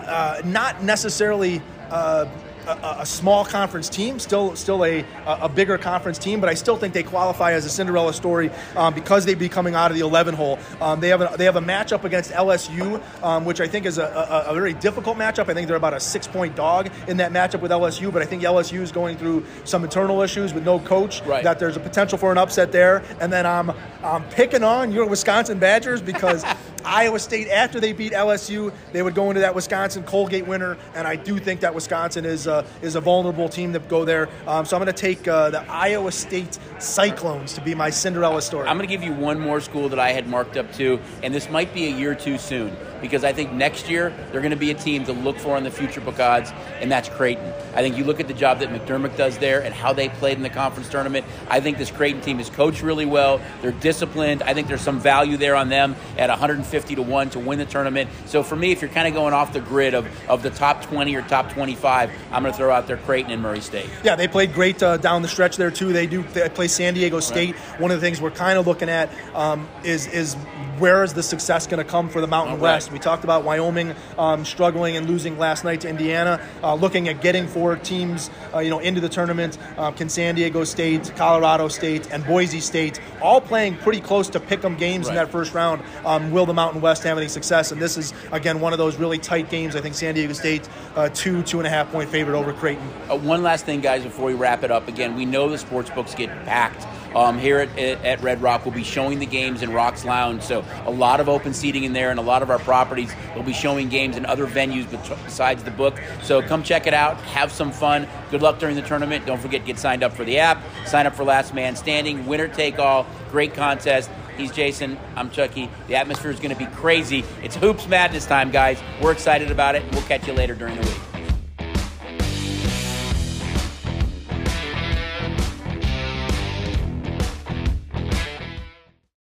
uh, 0.00 0.42
not 0.44 0.82
necessarily. 0.82 1.62
Uh, 1.90 2.26
a, 2.66 2.96
a, 3.00 3.06
small 3.06 3.44
conference 3.44 3.88
team, 3.88 4.18
still 4.18 4.56
still 4.56 4.84
a, 4.84 5.04
a 5.26 5.48
bigger 5.48 5.78
conference 5.78 6.18
team, 6.18 6.40
but 6.40 6.48
I 6.48 6.54
still 6.54 6.76
think 6.76 6.94
they 6.94 7.02
qualify 7.02 7.52
as 7.52 7.64
a 7.64 7.70
Cinderella 7.70 8.12
story 8.12 8.50
um, 8.76 8.94
because 8.94 9.24
they'd 9.24 9.38
be 9.38 9.48
coming 9.48 9.74
out 9.74 9.90
of 9.90 9.96
the 9.96 10.02
11 10.02 10.34
hole. 10.34 10.58
Um, 10.80 11.00
they 11.00 11.08
have 11.08 11.20
a, 11.20 11.34
they 11.36 11.44
have 11.44 11.56
a 11.56 11.60
matchup 11.60 12.04
against 12.04 12.30
LSU, 12.30 13.02
um, 13.22 13.44
which 13.44 13.60
I 13.60 13.68
think 13.68 13.86
is 13.86 13.98
a, 13.98 14.44
a, 14.48 14.54
very 14.54 14.72
difficult 14.74 15.16
matchup. 15.16 15.48
I 15.48 15.54
think 15.54 15.68
they're 15.68 15.76
about 15.76 15.94
a 15.94 16.00
six 16.00 16.26
point 16.26 16.56
dog 16.56 16.90
in 17.08 17.18
that 17.18 17.32
matchup 17.32 17.60
with 17.60 17.70
LSU, 17.70 18.12
but 18.12 18.22
I 18.22 18.26
think 18.26 18.42
LSU 18.42 18.80
is 18.80 18.92
going 18.92 19.16
through 19.16 19.44
some 19.64 19.84
internal 19.84 20.22
issues 20.22 20.54
with 20.54 20.64
no 20.64 20.78
coach. 20.78 21.22
Right. 21.22 21.44
That 21.44 21.58
there's 21.58 21.76
a 21.76 21.80
potential 21.80 22.18
for 22.18 22.32
an 22.32 22.38
upset 22.38 22.72
there, 22.72 23.02
and 23.20 23.32
then 23.32 23.46
I'm 23.46 23.70
I'm 24.02 24.24
picking 24.30 24.62
on 24.62 24.92
your 24.92 25.06
Wisconsin 25.06 25.58
Badgers 25.58 26.00
because. 26.00 26.44
Iowa 26.84 27.18
State, 27.18 27.48
after 27.48 27.80
they 27.80 27.92
beat 27.92 28.12
LSU, 28.12 28.72
they 28.92 29.02
would 29.02 29.14
go 29.14 29.30
into 29.30 29.40
that 29.40 29.54
Wisconsin 29.54 30.02
Colgate 30.04 30.46
winner, 30.46 30.76
and 30.94 31.06
I 31.06 31.16
do 31.16 31.38
think 31.38 31.60
that 31.60 31.74
Wisconsin 31.74 32.24
is 32.24 32.46
uh, 32.46 32.66
is 32.82 32.94
a 32.94 33.00
vulnerable 33.00 33.48
team 33.48 33.72
to 33.72 33.78
go 33.78 34.04
there. 34.04 34.28
Um, 34.46 34.64
so 34.64 34.76
I'm 34.76 34.82
going 34.82 34.94
to 34.94 35.00
take 35.00 35.26
uh, 35.26 35.50
the 35.50 35.62
Iowa 35.70 36.12
State 36.12 36.58
Cyclones 36.78 37.54
to 37.54 37.60
be 37.60 37.74
my 37.74 37.90
Cinderella 37.90 38.42
story. 38.42 38.68
I'm 38.68 38.76
going 38.76 38.88
to 38.88 38.94
give 38.94 39.02
you 39.02 39.12
one 39.12 39.40
more 39.40 39.60
school 39.60 39.88
that 39.88 39.98
I 39.98 40.12
had 40.12 40.28
marked 40.28 40.56
up 40.56 40.72
too, 40.72 41.00
and 41.22 41.34
this 41.34 41.50
might 41.50 41.72
be 41.72 41.86
a 41.86 41.90
year 41.90 42.14
too 42.14 42.38
soon 42.38 42.76
because 43.04 43.22
I 43.22 43.34
think 43.34 43.52
next 43.52 43.90
year 43.90 44.14
they're 44.32 44.40
going 44.40 44.50
to 44.50 44.56
be 44.56 44.70
a 44.70 44.74
team 44.74 45.04
to 45.04 45.12
look 45.12 45.36
for 45.36 45.58
in 45.58 45.62
the 45.62 45.70
future 45.70 46.00
book 46.00 46.18
odds, 46.18 46.50
and 46.80 46.90
that's 46.90 47.10
Creighton. 47.10 47.52
I 47.74 47.82
think 47.82 47.98
you 47.98 48.04
look 48.04 48.18
at 48.18 48.28
the 48.28 48.34
job 48.34 48.60
that 48.60 48.70
McDermott 48.70 49.14
does 49.18 49.36
there 49.36 49.62
and 49.62 49.74
how 49.74 49.92
they 49.92 50.08
played 50.08 50.38
in 50.38 50.42
the 50.42 50.48
conference 50.48 50.88
tournament. 50.88 51.26
I 51.50 51.60
think 51.60 51.76
this 51.76 51.90
Creighton 51.90 52.22
team 52.22 52.40
is 52.40 52.48
coached 52.48 52.82
really 52.82 53.04
well. 53.04 53.42
They're 53.60 53.72
disciplined. 53.72 54.42
I 54.42 54.54
think 54.54 54.68
there's 54.68 54.80
some 54.80 55.00
value 55.00 55.36
there 55.36 55.54
on 55.54 55.68
them 55.68 55.96
at 56.16 56.30
150 56.30 56.94
to 56.94 57.02
1 57.02 57.30
to 57.30 57.38
win 57.38 57.58
the 57.58 57.66
tournament. 57.66 58.08
So 58.24 58.42
for 58.42 58.56
me, 58.56 58.72
if 58.72 58.80
you're 58.80 58.90
kind 58.90 59.06
of 59.06 59.12
going 59.12 59.34
off 59.34 59.52
the 59.52 59.60
grid 59.60 59.92
of, 59.92 60.08
of 60.26 60.42
the 60.42 60.48
top 60.48 60.82
20 60.84 61.14
or 61.14 61.20
top 61.20 61.52
25, 61.52 62.10
I'm 62.32 62.42
going 62.42 62.54
to 62.54 62.56
throw 62.56 62.72
out 62.72 62.86
there 62.86 62.96
Creighton 62.96 63.32
and 63.32 63.42
Murray 63.42 63.60
State. 63.60 63.90
Yeah, 64.02 64.16
they 64.16 64.28
played 64.28 64.54
great 64.54 64.82
uh, 64.82 64.96
down 64.96 65.20
the 65.20 65.28
stretch 65.28 65.58
there, 65.58 65.70
too. 65.70 65.92
They 65.92 66.06
do 66.06 66.22
they 66.22 66.48
play 66.48 66.68
San 66.68 66.94
Diego 66.94 67.20
State. 67.20 67.54
Right. 67.54 67.80
One 67.80 67.90
of 67.90 68.00
the 68.00 68.06
things 68.06 68.18
we're 68.18 68.30
kind 68.30 68.58
of 68.58 68.66
looking 68.66 68.88
at 68.88 69.10
um, 69.34 69.68
is, 69.82 70.06
is 70.06 70.36
where 70.78 71.04
is 71.04 71.12
the 71.14 71.22
success 71.22 71.66
going 71.66 71.84
to 71.84 71.90
come 71.90 72.08
for 72.08 72.20
the 72.20 72.26
Mountain 72.26 72.60
West? 72.60 72.90
We 72.94 73.00
talked 73.00 73.24
about 73.24 73.42
Wyoming 73.42 73.92
um, 74.18 74.44
struggling 74.44 74.96
and 74.96 75.08
losing 75.08 75.36
last 75.36 75.64
night 75.64 75.80
to 75.80 75.88
Indiana. 75.88 76.40
Uh, 76.62 76.76
looking 76.76 77.08
at 77.08 77.20
getting 77.20 77.48
four 77.48 77.74
teams, 77.74 78.30
uh, 78.54 78.60
you 78.60 78.70
know, 78.70 78.78
into 78.78 79.00
the 79.00 79.08
tournament. 79.08 79.58
Uh, 79.76 79.90
can 79.90 80.08
San 80.08 80.36
Diego 80.36 80.62
State, 80.62 81.12
Colorado 81.16 81.66
State, 81.66 82.12
and 82.12 82.24
Boise 82.24 82.60
State 82.60 83.00
all 83.20 83.40
playing 83.40 83.76
pretty 83.78 84.00
close 84.00 84.28
to 84.28 84.38
pick 84.38 84.64
'em 84.64 84.76
games 84.76 85.06
right. 85.06 85.10
in 85.10 85.16
that 85.16 85.32
first 85.32 85.54
round? 85.54 85.82
Um, 86.06 86.30
will 86.30 86.46
the 86.46 86.54
Mountain 86.54 86.82
West 86.82 87.02
have 87.02 87.18
any 87.18 87.26
success? 87.26 87.72
And 87.72 87.82
this 87.82 87.96
is 87.96 88.14
again 88.30 88.60
one 88.60 88.72
of 88.72 88.78
those 88.78 88.94
really 88.94 89.18
tight 89.18 89.50
games. 89.50 89.74
I 89.74 89.80
think 89.80 89.96
San 89.96 90.14
Diego 90.14 90.32
State 90.32 90.68
uh, 90.94 91.08
two 91.08 91.42
two 91.42 91.58
and 91.58 91.66
a 91.66 91.70
half 91.70 91.90
point 91.90 92.08
favorite 92.10 92.38
over 92.38 92.52
Creighton. 92.52 92.88
Uh, 93.10 93.16
one 93.16 93.42
last 93.42 93.66
thing, 93.66 93.80
guys, 93.80 94.04
before 94.04 94.26
we 94.26 94.34
wrap 94.34 94.62
it 94.62 94.70
up. 94.70 94.86
Again, 94.86 95.16
we 95.16 95.24
know 95.24 95.48
the 95.48 95.58
sports 95.58 95.90
books 95.90 96.14
get 96.14 96.28
packed 96.44 96.86
um, 97.14 97.38
here 97.38 97.58
at, 97.58 97.78
at 97.78 98.22
Red 98.22 98.42
Rock. 98.42 98.64
We'll 98.64 98.74
be 98.74 98.84
showing 98.84 99.18
the 99.18 99.26
games 99.26 99.62
in 99.62 99.72
Rocks 99.72 100.04
Lounge, 100.04 100.42
so 100.42 100.64
a 100.86 100.90
lot 100.90 101.20
of 101.20 101.28
open 101.28 101.54
seating 101.54 101.84
in 101.84 101.92
there, 101.92 102.10
and 102.10 102.18
a 102.18 102.22
lot 102.22 102.42
of 102.42 102.50
our 102.50 102.58
properties 102.58 103.12
will 103.34 103.42
be 103.42 103.52
showing 103.52 103.88
games 103.88 104.16
in 104.16 104.26
other 104.26 104.46
venues 104.46 104.90
besides 105.24 105.62
the 105.62 105.70
book. 105.70 106.00
So 106.22 106.42
come 106.42 106.62
check 106.62 106.86
it 106.86 106.94
out, 106.94 107.20
have 107.22 107.52
some 107.52 107.72
fun. 107.72 108.06
Good 108.30 108.42
luck 108.42 108.58
during 108.58 108.76
the 108.76 108.82
tournament. 108.82 109.26
Don't 109.26 109.40
forget 109.40 109.64
get 109.64 109.78
signed 109.78 110.02
up 110.02 110.12
for 110.12 110.24
the 110.24 110.38
app. 110.38 110.62
Sign 110.86 111.06
up 111.06 111.14
for 111.14 111.24
Last 111.24 111.54
Man 111.54 111.76
Standing, 111.76 112.26
winner 112.26 112.48
take 112.48 112.78
all. 112.78 113.06
Great 113.30 113.54
contest. 113.54 114.10
He's 114.36 114.50
Jason. 114.50 114.98
I'm 115.14 115.30
Chucky. 115.30 115.70
The 115.86 115.94
atmosphere 115.94 116.30
is 116.30 116.40
going 116.40 116.50
to 116.50 116.58
be 116.58 116.66
crazy. 116.66 117.24
It's 117.42 117.54
hoops 117.54 117.86
madness 117.86 118.26
time, 118.26 118.50
guys. 118.50 118.80
We're 119.00 119.12
excited 119.12 119.50
about 119.50 119.76
it. 119.76 119.84
We'll 119.92 120.02
catch 120.02 120.26
you 120.26 120.32
later 120.32 120.54
during 120.54 120.74
the 120.74 120.82
week. 120.82 121.13